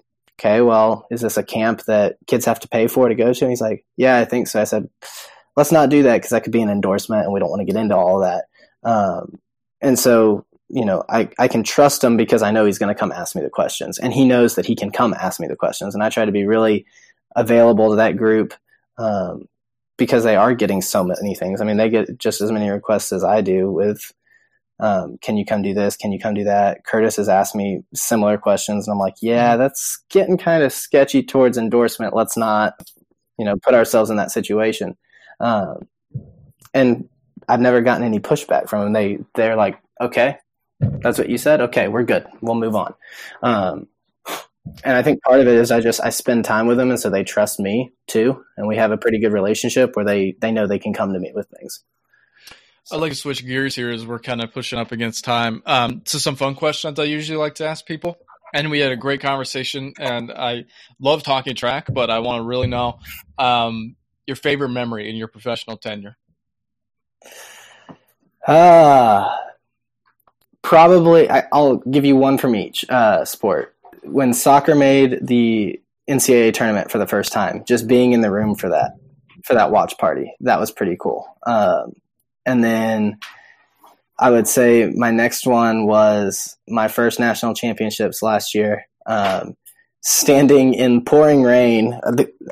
okay, 0.41 0.61
well, 0.63 1.07
is 1.11 1.21
this 1.21 1.37
a 1.37 1.43
camp 1.43 1.85
that 1.85 2.17
kids 2.27 2.47
have 2.47 2.61
to 2.61 2.69
pay 2.69 2.89
for 2.89 3.09
to 3.09 3.15
go 3.15 3.33
to? 3.33 3.45
And 3.45 3.53
he's 3.53 3.61
like, 3.61 3.85
yeah, 3.97 4.19
I 4.19 4.25
think 4.25 4.49
so. 4.49 4.61
I 4.61 4.65
said, 4.65 4.89
let's 5.57 5.73
not 5.73 5.91
do 5.91 6.03
that 6.05 6.15
because 6.17 6.31
that 6.31 6.43
could 6.43 6.53
be 6.53 6.63
an 6.63 6.71
endorsement 6.71 7.25
and 7.25 7.33
we 7.33 7.41
don't 7.41 7.51
want 7.51 7.61
to 7.61 7.73
get 7.73 7.81
into 7.81 7.97
all 7.97 8.21
that. 8.21 8.47
Um, 8.83 9.39
and 9.81 9.99
so, 9.99 10.47
you 10.69 10.85
know, 10.85 11.05
I, 11.09 11.29
I 11.39 11.49
can 11.49 11.63
trust 11.63 12.03
him 12.03 12.17
because 12.17 12.43
I 12.43 12.51
know 12.51 12.65
he's 12.65 12.79
going 12.79 12.95
to 12.95 12.99
come 12.99 13.13
ask 13.13 13.37
me 13.37 13.43
the 13.43 13.51
questions 13.51 13.99
and 13.99 14.13
he 14.13 14.25
knows 14.25 14.57
that 14.57 14.67
he 14.67 14.75
can 14.75 14.91
come 14.91 15.15
ask 15.15 15.39
me 15.39 15.49
the 15.49 15.57
questions. 15.57 15.95
And 15.95 16.03
I 16.03 16.09
try 16.09 16.25
to 16.25 16.33
be 16.33 16.47
really 16.47 16.87
available 17.37 17.91
to 17.91 17.97
that 17.97 18.17
group 18.17 18.55
um, 18.99 19.49
because 19.97 20.25
they 20.25 20.37
are 20.37 20.55
getting 20.55 20.83
so 20.83 21.03
many 21.05 21.35
things. 21.35 21.61
I 21.61 21.65
mean, 21.65 21.77
they 21.77 21.89
get 21.89 22.19
just 22.19 22.41
as 22.41 22.53
many 22.53 22.69
requests 22.69 23.13
as 23.13 23.25
I 23.25 23.41
do 23.41 23.71
with, 23.71 24.13
um, 24.79 25.19
can 25.23 25.37
you 25.37 25.45
come 25.45 25.63
do 25.63 25.73
this? 25.73 25.97
Can 25.97 26.13
you 26.13 26.19
come 26.19 26.35
do 26.35 26.45
that? 26.45 26.85
Curtis 26.85 27.17
has 27.17 27.29
asked 27.29 27.55
me 27.55 27.83
similar 27.95 28.37
questions, 28.37 28.87
and 28.87 28.93
I'm 28.93 28.99
like, 28.99 29.17
yeah, 29.23 29.57
that's 29.57 30.03
getting 30.11 30.37
kind 30.37 30.63
of 30.63 30.73
sketchy 30.73 31.23
towards 31.23 31.57
endorsement. 31.57 32.15
Let's 32.15 32.37
not, 32.37 32.75
you 33.39 33.45
know, 33.45 33.57
put 33.57 33.75
ourselves 33.75 34.11
in 34.11 34.17
that 34.17 34.31
situation. 34.31 34.97
Um, 35.41 35.89
and 36.75 37.09
I've 37.49 37.61
never 37.61 37.81
gotten 37.81 38.05
any 38.05 38.21
pushback 38.21 38.69
from 38.69 38.85
them. 38.85 38.93
They 38.93 39.19
they're 39.35 39.57
like, 39.57 39.79
okay, 40.01 40.39
that's 40.81 41.19
what 41.19 41.31
you 41.31 41.39
said. 41.39 41.61
Okay, 41.63 41.89
we're 41.89 42.03
good. 42.03 42.27
We'll 42.43 42.55
move 42.55 42.75
on. 42.75 42.95
Um, 43.43 43.89
and 44.85 44.97
I 44.97 45.03
think 45.03 45.23
part 45.23 45.41
of 45.41 45.47
it 45.47 45.55
is 45.55 45.71
I 45.71 45.81
just 45.81 46.01
I 46.01 46.11
spend 46.11 46.45
time 46.45 46.67
with 46.67 46.77
them, 46.77 46.91
and 46.91 47.01
so 47.01 47.11
they 47.11 47.25
trust 47.25 47.61
me 47.61 47.93
too, 48.07 48.45
and 48.57 48.67
we 48.67 48.77
have 48.77 48.93
a 48.93 48.97
pretty 48.97 49.21
good 49.21 49.33
relationship 49.33 49.95
where 49.95 50.05
they 50.05 50.37
they 50.41 50.53
know 50.53 50.67
they 50.67 50.79
can 50.79 50.93
come 50.93 51.13
to 51.13 51.19
me 51.19 51.33
with 51.35 51.49
things. 51.59 51.83
I'd 52.93 53.01
like 53.01 53.13
to 53.13 53.19
switch 53.19 53.45
gears 53.45 53.75
here 53.75 53.91
as 53.91 54.07
we're 54.07 54.21
kind 54.21 54.41
of 54.41 54.53
pushing 54.53 54.79
up 54.79 54.93
against 54.93 55.25
time. 55.25 55.63
Um, 55.67 56.03
to 56.03 56.21
some 56.21 56.37
fun 56.37 56.55
questions 56.55 56.99
I 57.01 57.05
usually 57.05 57.37
like 57.37 57.57
to 57.57 57.67
ask 57.67 57.85
people. 57.85 58.17
And 58.55 58.71
we 58.71 58.79
had 58.79 58.93
a 58.93 58.97
great 58.97 59.21
conversation, 59.21 59.93
and 59.99 60.31
I 60.31 60.67
love 61.01 61.25
talking 61.25 61.57
track, 61.57 61.89
but 61.93 62.11
I 62.11 62.21
want 62.21 62.41
to 62.41 62.47
really 62.47 62.69
know 62.69 63.01
um, 63.39 63.97
your 64.27 64.37
favorite 64.37 64.71
memory 64.71 65.09
in 65.09 65.17
your 65.17 65.29
professional 65.29 65.77
tenure? 65.77 66.17
Uh, 68.47 69.37
probably, 70.63 71.31
I, 71.31 71.45
will 71.53 71.79
give 71.79 72.05
you 72.05 72.17
one 72.17 72.39
from 72.39 72.55
each 72.55 72.89
uh, 72.89 73.25
sport. 73.25 73.76
When 74.07 74.33
soccer 74.33 74.75
made 74.75 75.27
the 75.27 75.81
NCAA 76.09 76.55
tournament 76.55 76.91
for 76.91 76.99
the 76.99 77.07
first 77.07 77.33
time, 77.33 77.65
just 77.67 77.87
being 77.87 78.13
in 78.13 78.21
the 78.21 78.31
room 78.31 78.55
for 78.55 78.69
that, 78.71 78.93
for 79.45 79.55
that 79.55 79.71
watch 79.71 79.99
party, 79.99 80.35
that 80.41 80.61
was 80.61 80.71
pretty 80.71 80.97
cool. 80.99 81.27
Um, 81.47 81.95
and 82.45 82.63
then 82.63 83.19
I 84.19 84.31
would 84.31 84.49
say 84.49 84.91
my 84.95 85.11
next 85.11 85.47
one 85.47 85.87
was 85.87 86.57
my 86.69 86.89
first 86.89 87.21
national 87.21 87.55
championships 87.55 88.23
last 88.23 88.55
year. 88.55 88.87
Um, 89.05 89.57
standing 90.03 90.73
in 90.73 91.05
pouring 91.05 91.43
rain. 91.43 91.99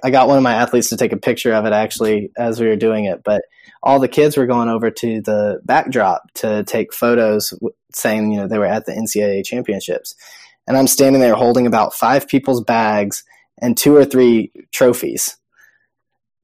I 0.02 0.10
got 0.10 0.26
one 0.26 0.36
of 0.36 0.42
my 0.42 0.54
athletes 0.54 0.88
to 0.88 0.96
take 0.96 1.12
a 1.12 1.16
picture 1.16 1.52
of 1.52 1.64
it 1.66 1.72
actually 1.72 2.32
as 2.36 2.58
we 2.58 2.66
were 2.66 2.74
doing 2.74 3.04
it, 3.04 3.22
but 3.24 3.42
all 3.80 4.00
the 4.00 4.08
kids 4.08 4.36
were 4.36 4.46
going 4.46 4.68
over 4.68 4.90
to 4.90 5.20
the 5.20 5.60
backdrop 5.64 6.24
to 6.34 6.64
take 6.64 6.92
photos 6.92 7.54
saying, 7.92 8.32
you 8.32 8.38
know, 8.38 8.48
they 8.48 8.58
were 8.58 8.66
at 8.66 8.86
the 8.86 8.92
NCAA 8.92 9.44
championships. 9.44 10.16
And 10.66 10.76
I'm 10.76 10.86
standing 10.86 11.20
there 11.20 11.34
holding 11.34 11.66
about 11.66 11.94
five 11.94 12.26
people's 12.28 12.62
bags 12.62 13.24
and 13.60 13.76
two 13.76 13.94
or 13.96 14.04
three 14.04 14.52
trophies. 14.72 15.36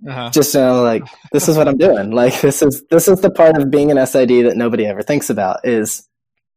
Uh-huh. 0.06 0.30
Just 0.30 0.54
you 0.54 0.60
know, 0.60 0.82
like 0.82 1.02
this 1.32 1.48
is 1.48 1.56
what 1.56 1.68
I'm 1.68 1.76
doing. 1.76 2.10
Like 2.14 2.40
this 2.40 2.62
is 2.62 2.82
this 2.90 3.08
is 3.08 3.20
the 3.20 3.30
part 3.30 3.56
of 3.56 3.70
being 3.70 3.90
an 3.90 4.06
SID 4.06 4.46
that 4.46 4.56
nobody 4.56 4.86
ever 4.86 5.02
thinks 5.02 5.30
about 5.30 5.66
is 5.66 6.08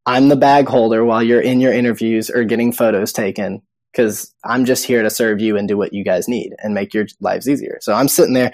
I'm 0.06 0.28
the 0.28 0.36
bag 0.36 0.68
holder 0.68 1.04
while 1.06 1.24
you're 1.24 1.42
in 1.42 1.60
your 1.62 1.74
interviews 1.74 2.30
or 2.30 2.44
getting 2.44 2.72
photos 2.72 3.14
taken 3.14 3.62
because 3.92 4.34
I'm 4.44 4.66
just 4.66 4.86
here 4.86 5.04
to 5.04 5.10
serve 5.10 5.40
you 5.40 5.58
and 5.58 5.68
do 5.68 5.78
what 5.78 5.94
you 5.94 6.04
guys 6.04 6.28
need 6.28 6.54
and 6.60 6.74
make 6.74 6.94
your 6.94 7.06
lives 7.22 7.48
easier. 7.48 7.78
So 7.82 7.94
I'm 7.94 8.08
sitting 8.08 8.34
there 8.34 8.54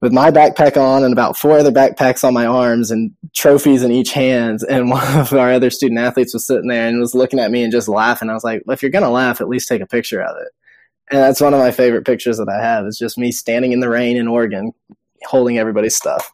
with 0.00 0.12
my 0.12 0.30
backpack 0.30 0.76
on 0.76 1.02
and 1.02 1.12
about 1.12 1.36
four 1.36 1.58
other 1.58 1.72
backpacks 1.72 2.22
on 2.22 2.32
my 2.32 2.46
arms 2.46 2.90
and 2.90 3.12
trophies 3.34 3.82
in 3.82 3.90
each 3.90 4.12
hand. 4.12 4.60
And 4.68 4.90
one 4.90 5.18
of 5.18 5.32
our 5.32 5.52
other 5.52 5.70
student 5.70 5.98
athletes 5.98 6.34
was 6.34 6.46
sitting 6.46 6.68
there 6.68 6.88
and 6.88 7.00
was 7.00 7.14
looking 7.14 7.40
at 7.40 7.50
me 7.50 7.62
and 7.62 7.72
just 7.72 7.88
laughing. 7.88 8.30
I 8.30 8.34
was 8.34 8.44
like, 8.44 8.62
well, 8.64 8.74
if 8.74 8.82
you're 8.82 8.90
going 8.90 9.04
to 9.04 9.10
laugh, 9.10 9.40
at 9.40 9.48
least 9.48 9.68
take 9.68 9.82
a 9.82 9.86
picture 9.86 10.22
of 10.22 10.36
it. 10.40 10.52
And 11.10 11.20
that's 11.20 11.40
one 11.40 11.54
of 11.54 11.60
my 11.60 11.70
favorite 11.70 12.04
pictures 12.04 12.36
that 12.36 12.48
I 12.48 12.62
have 12.62 12.86
is 12.86 12.98
just 12.98 13.18
me 13.18 13.32
standing 13.32 13.72
in 13.72 13.80
the 13.80 13.88
rain 13.88 14.16
in 14.16 14.28
Oregon 14.28 14.72
holding 15.24 15.58
everybody's 15.58 15.96
stuff. 15.96 16.32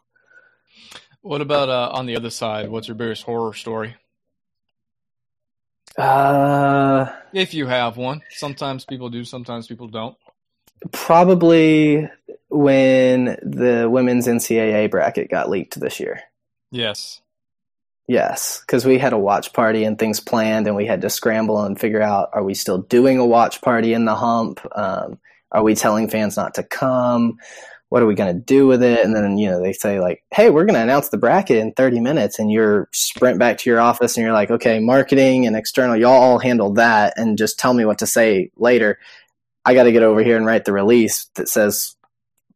What 1.21 1.41
about 1.41 1.69
uh, 1.69 1.89
on 1.93 2.05
the 2.05 2.15
other 2.17 2.29
side? 2.29 2.69
What's 2.69 2.87
your 2.87 2.95
biggest 2.95 3.23
horror 3.23 3.53
story? 3.53 3.95
Uh, 5.97 7.07
if 7.33 7.53
you 7.53 7.67
have 7.67 7.97
one, 7.97 8.21
sometimes 8.31 8.85
people 8.85 9.09
do, 9.09 9.23
sometimes 9.23 9.67
people 9.67 9.87
don't. 9.87 10.15
Probably 10.91 12.07
when 12.49 13.37
the 13.41 13.87
women's 13.89 14.27
NCAA 14.27 14.89
bracket 14.91 15.29
got 15.29 15.49
leaked 15.49 15.79
this 15.79 15.99
year. 15.99 16.21
Yes. 16.71 17.21
Yes, 18.07 18.61
because 18.61 18.85
we 18.85 18.99
had 18.99 19.13
a 19.13 19.17
watch 19.17 19.51
party 19.51 19.83
and 19.83 19.97
things 19.97 20.19
planned, 20.19 20.67
and 20.67 20.75
we 20.75 20.85
had 20.85 21.01
to 21.01 21.09
scramble 21.09 21.63
and 21.63 21.79
figure 21.79 22.03
out: 22.03 22.29
Are 22.33 22.43
we 22.43 22.53
still 22.53 22.77
doing 22.77 23.17
a 23.17 23.25
watch 23.25 23.61
party 23.61 23.93
in 23.93 24.05
the 24.05 24.13
hump? 24.13 24.59
Um, 24.75 25.17
are 25.51 25.63
we 25.63 25.73
telling 25.73 26.07
fans 26.07 26.37
not 26.37 26.53
to 26.55 26.63
come? 26.63 27.39
what 27.89 28.01
are 28.01 28.07
we 28.07 28.15
going 28.15 28.35
to 28.35 28.41
do 28.41 28.67
with 28.67 28.83
it? 28.83 29.05
And 29.05 29.15
then, 29.15 29.37
you 29.37 29.49
know, 29.49 29.61
they 29.61 29.73
say 29.73 29.99
like, 29.99 30.23
Hey, 30.29 30.49
we're 30.49 30.65
going 30.65 30.75
to 30.75 30.81
announce 30.81 31.09
the 31.09 31.17
bracket 31.17 31.57
in 31.57 31.71
30 31.71 31.99
minutes. 31.99 32.39
And 32.39 32.51
you're 32.51 32.89
sprint 32.91 33.39
back 33.39 33.59
to 33.59 33.69
your 33.69 33.79
office 33.79 34.17
and 34.17 34.23
you're 34.25 34.33
like, 34.33 34.51
okay, 34.51 34.79
marketing 34.79 35.45
and 35.45 35.55
external, 35.55 35.95
y'all 35.95 36.11
all 36.11 36.39
handle 36.39 36.73
that 36.73 37.13
and 37.15 37.37
just 37.37 37.59
tell 37.59 37.73
me 37.73 37.85
what 37.85 37.99
to 37.99 38.07
say 38.07 38.51
later. 38.57 38.99
I 39.63 39.73
got 39.73 39.83
to 39.83 39.91
get 39.91 40.03
over 40.03 40.21
here 40.23 40.35
and 40.37 40.45
write 40.45 40.65
the 40.65 40.73
release 40.73 41.29
that 41.35 41.47
says 41.47 41.94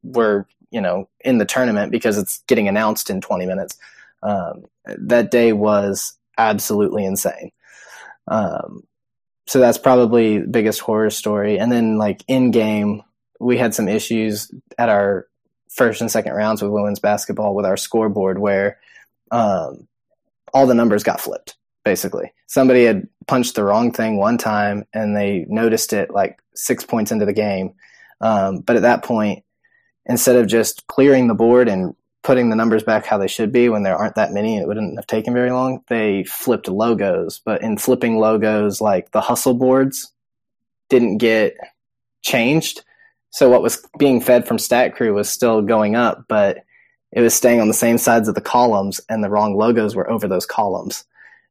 we're, 0.04 0.46
you 0.72 0.82
know, 0.82 1.10
in 1.22 1.38
the 1.38 1.46
tournament 1.46 1.92
because 1.92 2.18
it's 2.18 2.44
getting 2.48 2.68
announced 2.68 3.10
in 3.10 3.22
20 3.22 3.46
minutes. 3.46 3.78
Um, 4.22 4.66
that 4.86 5.32
day 5.32 5.54
was 5.54 6.18
absolutely 6.38 7.06
insane. 7.06 7.52
Um, 8.28 8.84
so 9.48 9.60
that's 9.60 9.78
probably 9.78 10.40
the 10.40 10.48
biggest 10.48 10.80
horror 10.80 11.10
story. 11.10 11.58
And 11.58 11.72
then 11.72 11.98
like 11.98 12.24
in 12.28 12.52
game, 12.52 13.04
we 13.40 13.58
had 13.58 13.74
some 13.74 13.88
issues 13.88 14.52
at 14.78 14.90
our 14.90 15.28
first 15.70 16.02
and 16.02 16.12
second 16.12 16.34
rounds 16.34 16.62
with 16.62 16.72
women's 16.72 17.00
basketball 17.00 17.56
with 17.56 17.66
our 17.66 17.78
scoreboard 17.78 18.38
where 18.38 18.80
um, 19.32 19.88
all 20.54 20.68
the 20.68 20.74
numbers 20.74 21.04
got 21.04 21.22
flipped. 21.22 21.56
Basically, 21.86 22.32
somebody 22.46 22.84
had 22.84 23.08
punched 23.26 23.56
the 23.56 23.64
wrong 23.64 23.92
thing 23.92 24.18
one 24.18 24.38
time 24.38 24.86
and 24.94 25.16
they 25.16 25.46
noticed 25.48 25.94
it 25.94 26.12
like 26.12 26.40
six 26.54 26.84
points 26.84 27.12
into 27.12 27.26
the 27.26 27.34
game. 27.34 27.74
Um, 28.22 28.60
but 28.60 28.76
at 28.76 28.82
that 28.84 29.04
point, 29.04 29.44
instead 30.10 30.36
of 30.36 30.48
just 30.48 30.86
clearing 30.88 31.28
the 31.28 31.36
board 31.36 31.70
and 31.70 31.96
putting 32.24 32.50
the 32.50 32.56
numbers 32.56 32.84
back 32.84 33.06
how 33.06 33.18
they 33.18 33.28
should 33.28 33.52
be 33.52 33.70
when 33.70 33.84
there 33.84 33.96
aren't 33.96 34.16
that 34.16 34.34
many, 34.34 34.58
it 34.58 34.68
wouldn't 34.68 34.98
have 34.98 35.08
taken 35.08 35.34
very 35.34 35.52
long. 35.52 35.82
They 35.88 36.26
flipped 36.26 36.68
logos, 36.68 37.40
but 37.46 37.62
in 37.62 37.78
flipping 37.78 38.18
logos, 38.18 38.82
like 38.82 39.12
the 39.12 39.22
hustle 39.22 39.54
boards 39.54 40.12
didn't 40.90 41.20
get 41.20 41.56
changed. 42.22 42.84
So 43.30 43.50
what 43.50 43.62
was 43.62 43.86
being 43.98 44.20
fed 44.20 44.48
from 44.48 44.58
Stat 44.58 44.96
Crew 44.96 45.14
was 45.14 45.30
still 45.30 45.62
going 45.62 45.96
up, 45.96 46.26
but 46.28 46.66
it 47.12 47.22
was 47.22 47.34
staying 47.34 47.62
on 47.62 47.68
the 47.68 47.74
same 47.74 47.98
sides 47.98 48.28
of 48.28 48.36
the 48.36 48.42
columns, 48.42 49.00
and 49.08 49.24
the 49.24 49.30
wrong 49.30 49.56
logos 49.56 49.96
were 49.96 50.10
over 50.10 50.28
those 50.28 50.46
columns. 50.46 51.06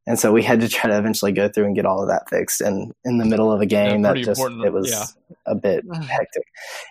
And 0.07 0.17
so 0.19 0.31
we 0.31 0.41
had 0.41 0.61
to 0.61 0.67
try 0.67 0.89
to 0.89 0.97
eventually 0.97 1.31
go 1.31 1.49
through 1.49 1.65
and 1.65 1.75
get 1.75 1.85
all 1.85 2.01
of 2.01 2.07
that 2.07 2.27
fixed. 2.29 2.61
And 2.61 2.93
in 3.05 3.19
the 3.19 3.25
middle 3.25 3.51
of 3.51 3.61
a 3.61 3.65
game, 3.67 4.03
yeah, 4.03 4.13
that 4.13 4.23
just 4.23 4.41
it 4.41 4.73
was 4.73 4.89
yeah. 4.89 5.05
a 5.45 5.53
bit 5.53 5.85
hectic. 5.93 6.43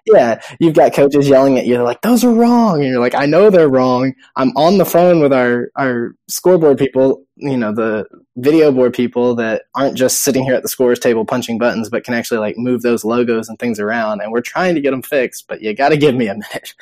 Yeah, 0.06 0.40
you've 0.60 0.74
got 0.74 0.94
coaches 0.94 1.28
yelling 1.28 1.58
at 1.58 1.66
you, 1.66 1.82
like 1.82 2.00
those 2.02 2.22
are 2.22 2.32
wrong, 2.32 2.80
and 2.80 2.88
you're 2.88 3.00
like, 3.00 3.16
I 3.16 3.26
know 3.26 3.50
they're 3.50 3.68
wrong. 3.68 4.14
I'm 4.36 4.56
on 4.56 4.78
the 4.78 4.84
phone 4.84 5.20
with 5.20 5.32
our 5.32 5.70
our 5.74 6.14
scoreboard 6.28 6.78
people, 6.78 7.24
you 7.36 7.56
know, 7.56 7.72
the 7.72 8.06
video 8.36 8.70
board 8.70 8.94
people 8.94 9.34
that 9.36 9.62
aren't 9.74 9.96
just 9.96 10.22
sitting 10.22 10.44
here 10.44 10.54
at 10.54 10.62
the 10.62 10.68
scores 10.68 11.00
table 11.00 11.24
punching 11.24 11.58
buttons, 11.58 11.88
but 11.90 12.04
can 12.04 12.14
actually 12.14 12.38
like 12.38 12.56
move 12.56 12.82
those 12.82 13.04
logos 13.04 13.48
and 13.48 13.58
things 13.58 13.80
around. 13.80 14.20
And 14.20 14.30
we're 14.30 14.42
trying 14.42 14.76
to 14.76 14.80
get 14.80 14.92
them 14.92 15.02
fixed, 15.02 15.48
but 15.48 15.60
you 15.60 15.74
got 15.74 15.88
to 15.88 15.96
give 15.96 16.14
me 16.14 16.28
a 16.28 16.34
minute. 16.34 16.74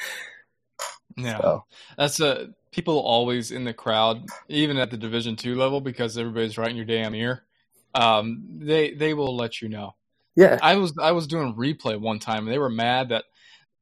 Yeah, 1.16 1.38
so. 1.38 1.64
that's 1.96 2.20
a 2.20 2.50
people 2.76 2.98
always 3.00 3.50
in 3.50 3.64
the 3.64 3.72
crowd, 3.72 4.26
even 4.48 4.76
at 4.78 4.90
the 4.90 4.98
Division 4.98 5.34
two 5.34 5.56
level, 5.56 5.80
because 5.80 6.18
everybody's 6.18 6.58
right 6.58 6.70
in 6.70 6.76
your 6.76 6.84
damn 6.84 7.14
ear. 7.14 7.42
Um, 7.94 8.44
they 8.58 8.92
they 8.92 9.14
will 9.14 9.34
let 9.34 9.62
you 9.62 9.68
know. 9.68 9.96
Yeah, 10.36 10.58
I 10.62 10.76
was 10.76 10.92
I 11.00 11.12
was 11.12 11.26
doing 11.26 11.54
replay 11.54 11.98
one 11.98 12.18
time, 12.18 12.46
and 12.46 12.52
they 12.52 12.58
were 12.58 12.70
mad 12.70 13.08
that 13.08 13.24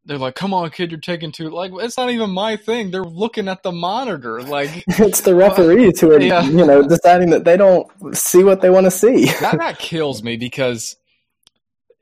they're 0.07 0.19
like, 0.19 0.37
"Come 0.37 0.55
on, 0.55 0.71
kid, 0.71 0.93
you're 0.93 1.01
taking 1.01 1.33
too." 1.33 1.51
Like, 1.51 1.73
it's 1.75 1.97
not 1.97 2.11
even 2.11 2.31
my 2.31 2.57
thing. 2.57 2.93
They're 2.93 3.03
looking 3.03 3.49
at 3.49 3.65
the 3.65 3.73
monitor. 3.73 4.41
Like, 4.41 4.85
it's 4.89 5.23
the 5.23 5.35
referees 5.35 6.01
who 6.01 6.13
are, 6.13 6.21
yeah. 6.21 6.45
you 6.45 6.65
know, 6.65 6.87
deciding 6.87 7.31
that 7.31 7.45
they 7.45 7.57
don't 7.57 7.89
see 8.17 8.45
what 8.45 8.61
they 8.61 8.71
want 8.71 8.85
to 8.85 8.93
see. 8.93 9.27
that 9.41 9.59
that 9.59 9.79
kills 9.81 10.23
me 10.23 10.37
because 10.37 10.97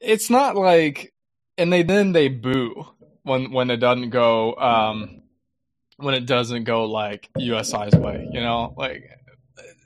it's 0.01 0.29
not 0.29 0.55
like, 0.57 1.15
and 1.57 1.73
they 1.73 1.83
then 1.83 2.13
they 2.13 2.29
boo 2.29 2.87
when 3.23 3.53
when 3.53 3.71
it 3.71 3.79
doesn't 3.79 4.11
go, 4.11 4.55
um, 4.57 5.22
when 6.03 6.15
it 6.15 6.27
doesn't 6.27 6.65
go 6.65 6.85
like 6.85 7.29
USI's 7.37 7.95
way. 7.95 8.29
You 8.33 8.41
know, 8.41 8.75
like 8.77 9.11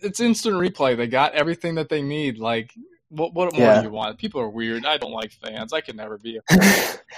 it's 0.01 0.21
instant 0.21 0.57
replay. 0.57 0.97
They 0.97 1.07
got 1.07 1.35
everything 1.35 1.77
that 1.77 1.89
they 1.89 2.03
need. 2.03 2.39
Like 2.39 2.73
what, 3.09 3.35
what 3.35 3.53
more 3.53 3.63
yeah. 3.63 3.79
do 3.79 3.87
you 3.87 3.93
want? 3.93 4.19
People 4.19 4.41
are 4.41 4.49
weird. 4.49 4.85
I 4.85 4.97
don't 4.97 5.13
like 5.13 5.31
fans. 5.31 5.73
I 5.73 5.81
could 5.81 5.97
never 5.97 6.19
be. 6.19 6.41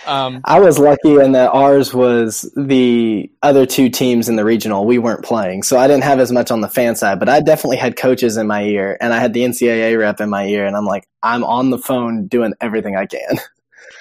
Um, 0.06 0.42
I 0.44 0.60
was 0.60 0.78
lucky 0.78 1.16
in 1.16 1.32
that 1.32 1.50
ours 1.50 1.92
was 1.92 2.50
the 2.56 3.30
other 3.42 3.66
two 3.66 3.88
teams 3.88 4.28
in 4.28 4.36
the 4.36 4.44
regional. 4.44 4.86
We 4.86 4.98
weren't 4.98 5.24
playing, 5.24 5.64
so 5.64 5.76
I 5.76 5.88
didn't 5.88 6.04
have 6.04 6.20
as 6.20 6.30
much 6.30 6.50
on 6.50 6.60
the 6.60 6.68
fan 6.68 6.94
side. 6.94 7.18
But 7.18 7.28
I 7.28 7.40
definitely 7.40 7.78
had 7.78 7.96
coaches 7.96 8.36
in 8.36 8.46
my 8.46 8.62
ear, 8.62 8.96
and 9.00 9.12
I 9.12 9.18
had 9.18 9.32
the 9.32 9.40
NCAA 9.40 9.98
rep 9.98 10.20
in 10.20 10.30
my 10.30 10.46
ear, 10.46 10.66
and 10.66 10.76
I'm 10.76 10.86
like, 10.86 11.08
I'm 11.22 11.42
on 11.42 11.70
the 11.70 11.78
phone 11.78 12.26
doing 12.28 12.54
everything 12.60 12.96
I 12.96 13.06
can. 13.06 13.38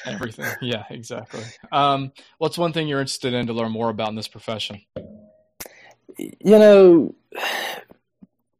Everything, 0.08 0.46
yeah, 0.62 0.86
exactly. 0.90 1.44
Um, 1.72 2.12
what's 2.38 2.58
one 2.58 2.74
thing 2.74 2.88
you're 2.88 3.00
interested 3.00 3.34
in 3.34 3.48
to 3.48 3.54
learn 3.54 3.72
more 3.72 3.90
about 3.90 4.10
in 4.10 4.16
this 4.16 4.28
profession? 4.28 4.82
You 6.18 6.36
know, 6.60 7.16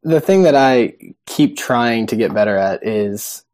the 0.02 0.20
thing 0.20 0.42
that 0.42 0.54
I 0.54 0.94
keep 1.26 1.56
trying 1.56 2.06
to 2.08 2.16
get 2.16 2.32
better 2.32 2.56
at 2.56 2.86
is 2.86 3.44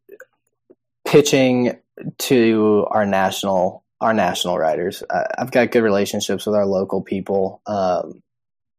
pitching 1.05 1.77
to 2.17 2.87
our 2.89 3.05
national 3.05 3.83
our 4.01 4.13
national 4.13 4.59
writers. 4.59 5.03
I've 5.37 5.51
got 5.51 5.71
good 5.71 5.81
relationships 5.81 6.45
with 6.45 6.55
our 6.55 6.65
local 6.65 7.01
people, 7.01 7.61
um, 7.65 8.21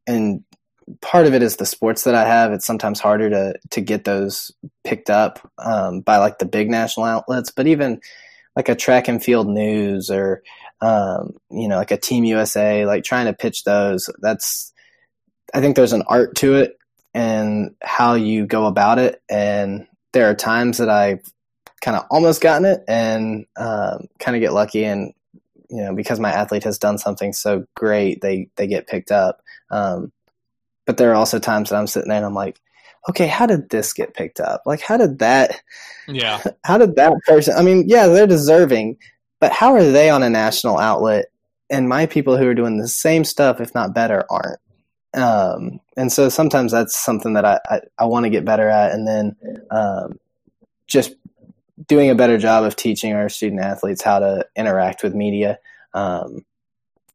and 0.06 0.44
part 1.00 1.26
of 1.26 1.34
it 1.34 1.42
is 1.42 1.56
the 1.56 1.66
sports 1.66 2.04
that 2.04 2.14
I 2.14 2.24
have. 2.24 2.52
It's 2.52 2.66
sometimes 2.66 3.00
harder 3.00 3.30
to 3.30 3.54
to 3.70 3.80
get 3.80 4.04
those 4.04 4.52
picked 4.84 5.10
up 5.10 5.50
um, 5.58 6.00
by 6.00 6.18
like 6.18 6.38
the 6.38 6.44
big 6.44 6.70
national 6.70 7.06
outlets, 7.06 7.50
but 7.50 7.66
even 7.66 8.00
like 8.56 8.68
a 8.68 8.74
track 8.74 9.06
and 9.06 9.22
field 9.22 9.48
news 9.48 10.10
or 10.10 10.42
um, 10.80 11.34
you 11.50 11.68
know 11.68 11.76
like 11.76 11.92
a 11.92 11.96
Team 11.96 12.24
USA, 12.24 12.86
like 12.86 13.04
trying 13.04 13.26
to 13.26 13.32
pitch 13.32 13.64
those. 13.64 14.10
That's 14.18 14.72
I 15.54 15.60
think 15.60 15.76
there's 15.76 15.92
an 15.92 16.02
art 16.08 16.34
to 16.36 16.54
it 16.56 16.78
and 17.16 17.74
how 17.82 18.12
you 18.12 18.46
go 18.46 18.66
about 18.66 18.98
it. 18.98 19.22
And 19.30 19.86
there 20.12 20.28
are 20.28 20.34
times 20.34 20.76
that 20.78 20.90
I've 20.90 21.22
kind 21.80 21.96
of 21.96 22.04
almost 22.10 22.42
gotten 22.42 22.66
it 22.66 22.84
and 22.86 23.46
um, 23.56 24.08
kind 24.18 24.36
of 24.36 24.40
get 24.40 24.52
lucky. 24.52 24.84
And, 24.84 25.14
you 25.70 25.82
know, 25.82 25.94
because 25.94 26.20
my 26.20 26.30
athlete 26.30 26.64
has 26.64 26.78
done 26.78 26.98
something 26.98 27.32
so 27.32 27.64
great, 27.74 28.20
they, 28.20 28.50
they 28.56 28.66
get 28.66 28.86
picked 28.86 29.10
up. 29.10 29.40
Um, 29.70 30.12
but 30.84 30.98
there 30.98 31.10
are 31.10 31.14
also 31.14 31.38
times 31.38 31.70
that 31.70 31.76
I'm 31.76 31.86
sitting 31.86 32.10
there 32.10 32.18
and 32.18 32.26
I'm 32.26 32.34
like, 32.34 32.60
okay, 33.08 33.26
how 33.26 33.46
did 33.46 33.70
this 33.70 33.92
get 33.92 34.14
picked 34.14 34.40
up? 34.40 34.62
Like, 34.66 34.80
how 34.80 34.96
did 34.96 35.18
that, 35.20 35.60
yeah, 36.08 36.42
how 36.64 36.78
did 36.78 36.96
that 36.96 37.12
person, 37.26 37.54
I 37.56 37.62
mean, 37.62 37.84
yeah, 37.86 38.06
they're 38.06 38.26
deserving, 38.26 38.98
but 39.40 39.52
how 39.52 39.74
are 39.74 39.84
they 39.84 40.10
on 40.10 40.22
a 40.22 40.30
national 40.30 40.78
outlet? 40.78 41.26
And 41.70 41.88
my 41.88 42.06
people 42.06 42.36
who 42.36 42.46
are 42.46 42.54
doing 42.54 42.78
the 42.78 42.88
same 42.88 43.24
stuff, 43.24 43.60
if 43.60 43.74
not 43.74 43.94
better, 43.94 44.24
aren't. 44.30 44.60
Um, 45.14 45.80
and 45.96 46.12
so 46.12 46.28
sometimes 46.28 46.72
that's 46.72 46.96
something 46.96 47.32
that 47.34 47.44
I, 47.44 47.58
I, 47.68 47.80
I 47.98 48.04
want 48.04 48.24
to 48.24 48.30
get 48.30 48.44
better 48.44 48.68
at. 48.68 48.92
And 48.92 49.08
then 49.08 49.36
um, 49.70 50.20
just 50.86 51.14
doing 51.86 52.10
a 52.10 52.14
better 52.14 52.38
job 52.38 52.64
of 52.64 52.76
teaching 52.76 53.14
our 53.14 53.28
student 53.28 53.62
athletes 53.62 54.02
how 54.02 54.18
to 54.18 54.46
interact 54.56 55.02
with 55.02 55.14
media. 55.14 55.58
Um, 55.94 56.44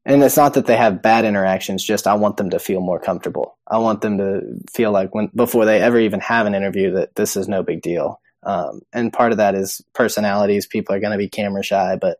and 0.06 0.24
it's 0.24 0.38
not 0.38 0.56
that 0.56 0.66
they 0.66 0.78
have 0.78 1.02
bad 1.02 1.26
interactions, 1.26 1.84
just 1.84 2.08
I 2.08 2.16
want 2.16 2.38
them 2.38 2.49
to 2.52 2.60
feel 2.60 2.82
more 2.82 2.99
comfortable. 2.99 3.58
I 3.68 3.78
want 3.78 4.02
them 4.02 4.18
to 4.18 4.41
feel 4.72 4.91
like 4.91 5.14
when 5.14 5.28
before 5.36 5.66
they 5.66 5.82
ever 5.82 5.99
even 5.99 6.20
have 6.22 6.47
an 6.47 6.56
interview 6.56 6.91
that 6.93 7.16
this 7.16 7.36
is 7.36 7.47
no 7.47 7.62
big 7.62 7.82
deal. 7.82 8.20
Um, 8.43 8.82
and 8.91 9.14
part 9.14 9.32
of 9.32 9.38
that 9.38 9.54
is 9.54 9.82
personalities. 9.93 10.66
People 10.66 10.95
are 10.95 10.99
going 10.99 11.12
to 11.12 11.18
be 11.18 11.30
camera 11.30 11.64
shy, 11.64 11.97
but 12.02 12.18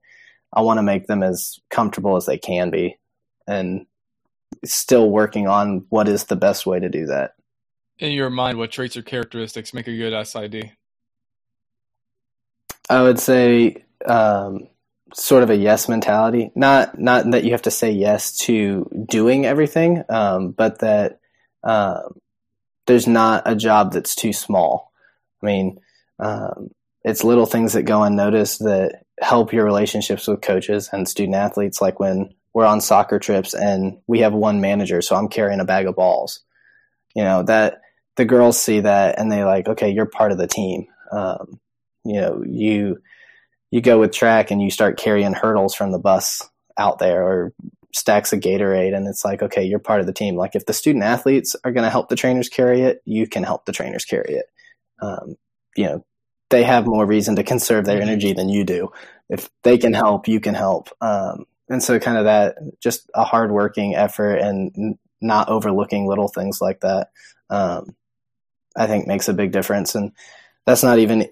I 0.54 0.62
want 0.62 0.78
to 0.78 0.84
make 0.84 1.08
them 1.08 1.24
as 1.24 1.60
comfortable 1.70 2.16
as 2.16 2.28
they 2.28 2.38
can 2.38 2.70
be. 2.70 2.98
And 3.48 3.88
still 4.64 5.10
working 5.10 5.48
on 5.48 5.86
what 5.90 6.08
is 6.08 6.26
the 6.26 6.36
best 6.36 6.66
way 6.66 6.80
to 6.80 6.90
do 6.90 7.08
that. 7.08 7.34
In 7.98 8.12
your 8.12 8.30
mind, 8.30 8.58
what 8.58 8.72
traits 8.72 8.98
or 8.98 9.02
characteristics 9.02 9.74
make 9.74 9.88
a 9.88 9.96
good 9.96 10.28
SID? 10.28 10.72
I 12.90 13.02
would 13.02 13.20
say 13.20 13.84
um, 14.06 14.68
sort 15.14 15.44
of 15.44 15.50
a 15.50 15.56
yes 15.56 15.90
mentality. 15.90 16.52
Not 16.56 17.00
not 17.00 17.30
that 17.32 17.44
you 17.44 17.52
have 17.52 17.64
to 17.64 17.72
say 17.72 17.92
yes 17.92 18.38
to 18.40 18.90
doing 19.08 19.46
everything, 19.46 20.04
um, 20.10 20.52
but 20.52 20.80
that 20.80 21.20
uh, 21.64 22.02
there's 22.88 23.08
not 23.08 23.44
a 23.46 23.56
job 23.56 23.94
that's 23.94 24.16
too 24.16 24.34
small. 24.34 24.92
I 25.42 25.46
mean, 25.46 25.80
um, 26.20 26.70
it's 27.04 27.24
little 27.24 27.46
things 27.46 27.74
that 27.74 27.84
go 27.84 28.04
unnoticed 28.04 28.60
that 28.60 29.04
help 29.20 29.54
your 29.54 29.66
relationships 29.66 30.28
with 30.28 30.42
coaches 30.42 30.90
and 30.92 31.08
student 31.08 31.36
athletes. 31.36 31.82
Like 31.82 32.00
when 32.00 32.34
we're 32.54 32.66
on 32.66 32.82
soccer 32.82 33.20
trips 33.20 33.54
and 33.54 33.98
we 34.08 34.20
have 34.20 34.34
one 34.34 34.62
manager, 34.62 35.02
so 35.02 35.16
I'm 35.16 35.30
carrying 35.30 35.60
a 35.60 35.66
bag 35.66 35.88
of 35.88 35.96
balls. 35.96 36.42
You 37.16 37.24
know 37.24 37.44
that 37.44 37.82
the 38.16 38.26
girls 38.26 38.62
see 38.62 38.82
that 38.82 39.20
and 39.20 39.32
they 39.32 39.44
like, 39.44 39.68
okay, 39.68 39.90
you're 39.90 40.06
part 40.06 40.32
of 40.32 40.38
the 40.38 40.48
team. 40.48 40.88
Um, 41.12 41.60
you 42.04 42.20
know, 42.20 42.44
you 42.46 42.98
you 43.72 43.82
go 43.82 44.00
with 44.00 44.12
track 44.12 44.52
and 44.52 44.62
you 44.62 44.70
start 44.70 44.98
carrying 44.98 45.34
hurdles 45.34 45.74
from 45.74 45.92
the 45.92 46.00
bus 46.00 46.48
out 46.78 47.00
there 47.00 47.24
or 47.24 47.54
stacks 47.94 48.32
of 48.32 48.40
Gatorade, 48.40 48.96
and 48.96 49.08
it's 49.08 49.26
like, 49.26 49.42
okay, 49.42 49.64
you're 49.64 49.80
part 49.80 50.00
of 50.00 50.06
the 50.06 50.14
team. 50.14 50.36
Like 50.36 50.56
if 50.56 50.66
the 50.66 50.74
student 50.74 51.04
athletes 51.04 51.56
are 51.64 51.72
going 51.72 51.84
to 51.84 51.90
help 51.90 52.10
the 52.10 52.16
trainers 52.16 52.50
carry 52.50 52.82
it, 52.82 53.02
you 53.06 53.28
can 53.28 53.44
help 53.44 53.66
the 53.66 53.74
trainers 53.74 54.06
carry 54.06 54.36
it. 54.36 54.46
Um, 55.02 55.36
you 55.76 55.86
know, 55.86 56.06
they 56.50 56.64
have 56.64 56.86
more 56.86 57.06
reason 57.06 57.36
to 57.38 57.44
conserve 57.44 57.86
their 57.86 58.02
energy 58.02 58.34
than 58.34 58.50
you 58.50 58.64
do. 58.64 58.90
If 59.30 59.50
they 59.64 59.78
can 59.78 59.94
help, 59.94 60.28
you 60.28 60.40
can 60.40 60.54
help. 60.54 60.90
Um, 61.02 61.46
and 61.72 61.82
so 61.82 61.98
kind 62.00 62.18
of 62.18 62.26
that 62.26 62.58
just 62.82 63.10
a 63.16 63.24
hardworking 63.24 63.96
effort 63.96 64.36
and 64.36 64.98
not 65.22 65.50
overlooking 65.50 66.08
little 66.08 66.28
things 66.28 66.60
like 66.62 66.82
that 66.82 67.10
um, 67.50 67.96
i 68.76 68.86
think 68.86 69.08
makes 69.08 69.30
a 69.30 69.34
big 69.34 69.52
difference 69.52 69.96
and 69.96 70.12
that's 70.66 70.84
not 70.84 71.00
even 71.00 71.28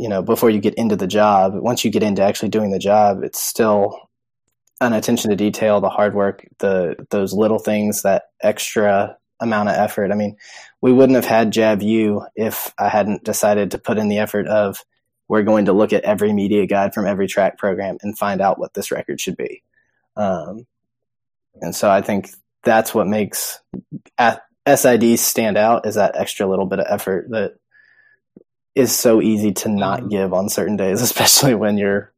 you 0.00 0.08
know 0.08 0.22
before 0.22 0.50
you 0.50 0.60
get 0.60 0.74
into 0.74 0.96
the 0.96 1.06
job 1.06 1.54
once 1.54 1.84
you 1.84 1.90
get 1.90 2.02
into 2.02 2.22
actually 2.22 2.48
doing 2.48 2.70
the 2.70 2.78
job 2.78 3.22
it's 3.22 3.40
still 3.40 4.08
an 4.80 4.92
attention 4.92 5.30
to 5.30 5.36
detail 5.36 5.80
the 5.80 5.88
hard 5.88 6.14
work 6.14 6.46
the 6.58 6.96
those 7.10 7.32
little 7.32 7.58
things 7.58 8.02
that 8.02 8.24
extra 8.42 9.16
amount 9.40 9.68
of 9.68 9.74
effort 9.74 10.10
i 10.10 10.14
mean 10.14 10.36
we 10.80 10.92
wouldn't 10.92 11.16
have 11.16 11.24
had 11.24 11.52
JAVU 11.52 12.26
if 12.36 12.72
i 12.78 12.88
hadn't 12.88 13.24
decided 13.24 13.70
to 13.70 13.78
put 13.78 13.98
in 13.98 14.08
the 14.08 14.18
effort 14.18 14.46
of 14.46 14.84
we're 15.28 15.42
going 15.42 15.64
to 15.66 15.72
look 15.72 15.92
at 15.92 16.04
every 16.04 16.32
media 16.32 16.66
guide 16.66 16.94
from 16.94 17.06
every 17.06 17.26
track 17.26 17.58
program 17.58 17.98
and 18.02 18.18
find 18.18 18.40
out 18.40 18.58
what 18.58 18.74
this 18.74 18.90
record 18.90 19.20
should 19.20 19.36
be. 19.36 19.62
Um, 20.16 20.66
and 21.60 21.74
so 21.74 21.90
I 21.90 22.02
think 22.02 22.30
that's 22.62 22.94
what 22.94 23.06
makes 23.06 23.60
SIDs 24.66 25.18
stand 25.18 25.56
out 25.56 25.86
is 25.86 25.96
that 25.96 26.16
extra 26.16 26.46
little 26.46 26.66
bit 26.66 26.80
of 26.80 26.86
effort 26.88 27.28
that 27.30 27.56
is 28.76 28.94
so 28.94 29.20
easy 29.20 29.52
to 29.52 29.68
not 29.68 30.00
mm-hmm. 30.00 30.08
give 30.10 30.32
on 30.32 30.48
certain 30.48 30.76
days, 30.76 31.02
especially 31.02 31.54
when 31.54 31.78
you're 31.78 32.12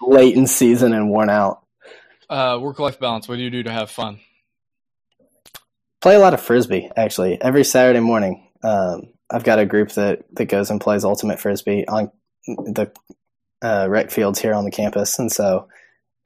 late 0.00 0.36
in 0.36 0.46
season 0.46 0.92
and 0.92 1.10
worn 1.10 1.30
out. 1.30 1.62
Uh, 2.30 2.58
work 2.60 2.78
life 2.78 3.00
balance. 3.00 3.26
What 3.26 3.36
do 3.36 3.42
you 3.42 3.50
do 3.50 3.64
to 3.64 3.72
have 3.72 3.90
fun? 3.90 4.20
Play 6.00 6.14
a 6.14 6.20
lot 6.20 6.34
of 6.34 6.40
frisbee. 6.40 6.90
Actually, 6.96 7.40
every 7.42 7.64
Saturday 7.64 8.00
morning, 8.00 8.48
um, 8.62 9.08
I've 9.30 9.44
got 9.44 9.58
a 9.58 9.66
group 9.66 9.90
that 9.92 10.24
that 10.32 10.46
goes 10.46 10.70
and 10.70 10.80
plays 10.80 11.04
ultimate 11.04 11.40
frisbee 11.40 11.86
on 11.86 12.10
the 12.46 12.90
uh, 13.62 13.86
rec 13.88 14.10
fields 14.10 14.40
here 14.40 14.54
on 14.54 14.64
the 14.64 14.70
campus, 14.70 15.18
and 15.18 15.30
so 15.30 15.68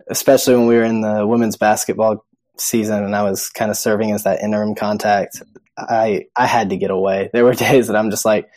especially 0.09 0.55
when 0.55 0.67
we 0.67 0.77
were 0.77 0.85
in 0.85 1.01
the 1.01 1.27
women's 1.27 1.57
basketball 1.57 2.25
season 2.57 3.05
and 3.05 3.15
I 3.15 3.23
was 3.23 3.49
kind 3.51 3.71
of 3.71 3.77
serving 3.77 4.13
as 4.13 4.25
that 4.25 4.41
interim 4.41 4.75
contact, 4.75 5.43
I 5.77 6.27
I 6.37 6.47
had 6.47 6.71
to 6.71 6.77
get 6.77 6.91
away. 6.91 7.31
There 7.33 7.45
were 7.45 7.55
days 7.69 7.89
that 7.89 7.97
I'm 7.97 8.11
just 8.11 8.25
like, 8.25 8.49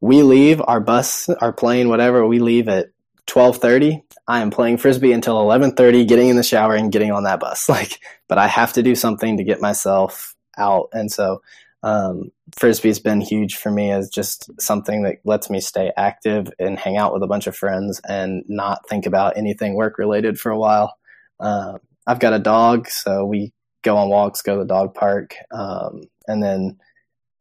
we 0.00 0.22
leave 0.22 0.62
our 0.66 0.80
bus, 0.80 1.28
our 1.28 1.52
plane, 1.52 1.88
whatever. 1.88 2.26
We 2.26 2.38
leave 2.38 2.68
at 2.68 2.90
twelve 3.26 3.58
thirty. 3.58 4.02
I 4.26 4.40
am 4.40 4.50
playing 4.50 4.78
frisbee 4.78 5.12
until 5.12 5.40
eleven 5.40 5.72
thirty, 5.72 6.04
getting 6.04 6.28
in 6.28 6.36
the 6.36 6.42
shower 6.42 6.74
and 6.74 6.92
getting 6.92 7.12
on 7.12 7.24
that 7.24 7.40
bus. 7.40 7.68
Like, 7.68 8.00
but 8.28 8.38
I 8.38 8.46
have 8.46 8.72
to 8.74 8.82
do 8.82 8.94
something 8.94 9.36
to 9.36 9.44
get 9.44 9.60
myself 9.60 10.34
out, 10.56 10.88
and 10.92 11.10
so 11.10 11.42
um, 11.82 12.32
frisbee's 12.58 12.98
been 12.98 13.20
huge 13.20 13.56
for 13.56 13.70
me 13.70 13.90
as 13.90 14.10
just 14.10 14.50
something 14.60 15.02
that 15.02 15.18
lets 15.24 15.48
me 15.48 15.60
stay 15.60 15.92
active 15.96 16.50
and 16.58 16.78
hang 16.78 16.96
out 16.96 17.12
with 17.12 17.22
a 17.22 17.28
bunch 17.28 17.46
of 17.46 17.56
friends 17.56 18.00
and 18.08 18.44
not 18.48 18.88
think 18.88 19.06
about 19.06 19.36
anything 19.36 19.74
work 19.74 19.98
related 19.98 20.40
for 20.40 20.50
a 20.50 20.58
while. 20.58 20.96
Uh, 21.38 21.78
I've 22.06 22.18
got 22.20 22.32
a 22.32 22.38
dog, 22.38 22.88
so 22.88 23.24
we 23.24 23.52
go 23.82 23.96
on 23.96 24.08
walks, 24.08 24.42
go 24.42 24.54
to 24.54 24.60
the 24.60 24.66
dog 24.66 24.94
park, 24.94 25.36
um, 25.52 26.02
and 26.26 26.42
then 26.42 26.78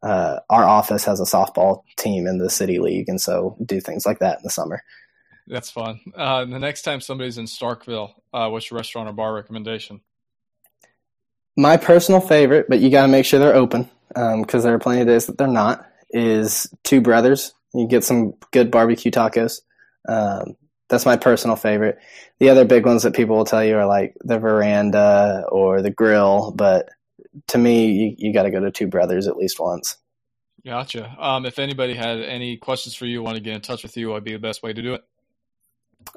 uh, 0.03 0.39
our 0.49 0.63
office 0.63 1.05
has 1.05 1.19
a 1.19 1.23
softball 1.23 1.83
team 1.97 2.27
in 2.27 2.37
the 2.37 2.49
city 2.49 2.79
league, 2.79 3.09
and 3.09 3.19
so 3.19 3.57
do 3.65 3.79
things 3.79 4.05
like 4.05 4.19
that 4.19 4.37
in 4.37 4.43
the 4.43 4.49
summer. 4.49 4.83
That's 5.47 5.69
fun. 5.69 5.99
Uh, 6.15 6.45
the 6.45 6.59
next 6.59 6.81
time 6.81 7.01
somebody's 7.01 7.37
in 7.37 7.45
Starkville, 7.45 8.11
uh, 8.33 8.49
what's 8.49 8.69
your 8.69 8.77
restaurant 8.77 9.09
or 9.09 9.13
bar 9.13 9.33
recommendation? 9.33 10.01
My 11.55 11.77
personal 11.77 12.21
favorite, 12.21 12.67
but 12.69 12.79
you 12.79 12.89
got 12.89 13.03
to 13.03 13.07
make 13.07 13.25
sure 13.25 13.39
they're 13.39 13.55
open 13.55 13.89
because 14.09 14.55
um, 14.55 14.61
there 14.61 14.73
are 14.73 14.79
plenty 14.79 15.01
of 15.01 15.07
days 15.07 15.25
that 15.25 15.37
they're 15.37 15.47
not. 15.47 15.85
Is 16.09 16.67
Two 16.83 17.01
Brothers. 17.01 17.53
You 17.73 17.87
get 17.87 18.03
some 18.03 18.33
good 18.51 18.71
barbecue 18.71 19.11
tacos. 19.11 19.61
Um, 20.07 20.55
that's 20.89 21.05
my 21.05 21.17
personal 21.17 21.55
favorite. 21.55 21.97
The 22.39 22.49
other 22.49 22.63
big 22.63 22.85
ones 22.85 23.03
that 23.03 23.15
people 23.15 23.35
will 23.35 23.45
tell 23.45 23.63
you 23.63 23.77
are 23.77 23.87
like 23.87 24.15
the 24.21 24.39
veranda 24.39 25.43
or 25.51 25.81
the 25.81 25.89
grill, 25.89 26.51
but 26.51 26.89
to 27.47 27.57
me, 27.57 27.91
you, 27.91 28.15
you 28.17 28.33
got 28.33 28.43
to 28.43 28.51
go 28.51 28.59
to 28.59 28.71
Two 28.71 28.87
Brothers 28.87 29.27
at 29.27 29.37
least 29.37 29.59
once. 29.59 29.97
Gotcha. 30.65 31.15
Um, 31.19 31.45
if 31.45 31.59
anybody 31.59 31.93
had 31.93 32.19
any 32.19 32.57
questions 32.57 32.95
for 32.95 33.05
you, 33.05 33.21
want 33.23 33.35
to 33.35 33.41
get 33.41 33.55
in 33.55 33.61
touch 33.61 33.83
with 33.83 33.95
you, 33.95 34.09
what'd 34.09 34.23
be 34.23 34.33
the 34.33 34.39
best 34.39 34.63
way 34.63 34.73
to 34.73 34.81
do 34.81 34.95
it? 34.95 35.03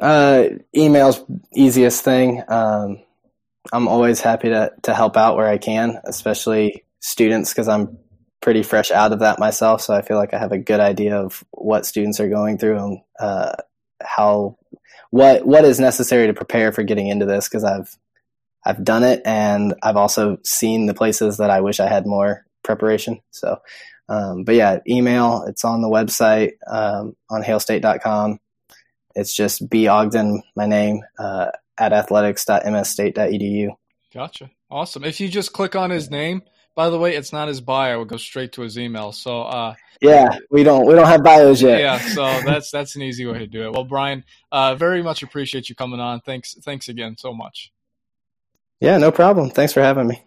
Uh, 0.00 0.44
email's 0.74 1.22
easiest 1.54 2.02
thing. 2.02 2.42
Um, 2.48 3.02
I'm 3.72 3.88
always 3.88 4.20
happy 4.20 4.48
to 4.48 4.72
to 4.82 4.94
help 4.94 5.16
out 5.16 5.36
where 5.36 5.48
I 5.48 5.58
can, 5.58 5.98
especially 6.04 6.84
students, 7.00 7.52
because 7.52 7.68
I'm 7.68 7.98
pretty 8.40 8.62
fresh 8.62 8.90
out 8.90 9.12
of 9.12 9.20
that 9.20 9.38
myself. 9.38 9.82
So 9.82 9.94
I 9.94 10.02
feel 10.02 10.16
like 10.16 10.32
I 10.32 10.38
have 10.38 10.52
a 10.52 10.58
good 10.58 10.80
idea 10.80 11.16
of 11.16 11.44
what 11.50 11.86
students 11.86 12.20
are 12.20 12.28
going 12.28 12.58
through 12.58 12.78
and 12.78 13.00
uh, 13.18 13.52
how 14.02 14.56
what 15.10 15.46
what 15.46 15.64
is 15.64 15.78
necessary 15.78 16.26
to 16.26 16.34
prepare 16.34 16.72
for 16.72 16.82
getting 16.82 17.08
into 17.08 17.26
this 17.26 17.48
because 17.48 17.64
I've 17.64 17.94
I've 18.64 18.84
done 18.84 19.04
it 19.04 19.22
and 19.24 19.74
I've 19.82 19.96
also 19.96 20.38
seen 20.44 20.86
the 20.86 20.94
places 20.94 21.38
that 21.38 21.50
I 21.50 21.60
wish 21.60 21.80
I 21.80 21.88
had 21.88 22.06
more 22.06 22.44
preparation. 22.62 23.20
So, 23.30 23.58
um, 24.08 24.44
but 24.44 24.54
yeah, 24.54 24.78
email. 24.88 25.44
It's 25.46 25.64
on 25.64 25.82
the 25.82 25.88
website 25.88 26.52
um, 26.66 27.16
on 27.30 27.42
hailstate.com. 27.42 28.38
It's 29.14 29.34
just 29.34 29.68
B 29.68 29.88
Ogden, 29.88 30.42
my 30.54 30.66
name, 30.66 31.02
uh, 31.18 31.50
at 31.78 31.92
athletics.msstate.edu. 31.92 33.70
Gotcha. 34.12 34.50
Awesome. 34.70 35.04
If 35.04 35.20
you 35.20 35.28
just 35.28 35.52
click 35.52 35.74
on 35.74 35.90
his 35.90 36.10
name, 36.10 36.42
by 36.76 36.90
the 36.90 36.98
way, 36.98 37.16
it's 37.16 37.32
not 37.32 37.48
his 37.48 37.60
bio. 37.60 38.02
It 38.02 38.08
goes 38.08 38.22
straight 38.22 38.52
to 38.52 38.62
his 38.62 38.78
email. 38.78 39.12
So, 39.12 39.42
uh, 39.42 39.74
yeah, 40.00 40.38
we 40.50 40.62
don't 40.62 40.86
we 40.86 40.94
don't 40.94 41.06
have 41.06 41.22
bios 41.22 41.60
yet. 41.60 41.80
Yeah, 41.80 41.98
so 41.98 42.22
that's 42.44 42.70
that's 42.70 42.96
an 42.96 43.02
easy 43.02 43.26
way 43.26 43.38
to 43.38 43.46
do 43.46 43.64
it. 43.64 43.72
Well, 43.72 43.84
Brian, 43.84 44.24
uh, 44.50 44.74
very 44.74 45.02
much 45.02 45.22
appreciate 45.22 45.68
you 45.68 45.74
coming 45.74 46.00
on. 46.00 46.20
Thanks, 46.20 46.54
thanks 46.64 46.88
again 46.88 47.16
so 47.18 47.34
much. 47.34 47.70
Yeah, 48.80 48.98
no 48.98 49.12
problem. 49.12 49.50
Thanks 49.50 49.72
for 49.72 49.82
having 49.82 50.08
me. 50.08 50.24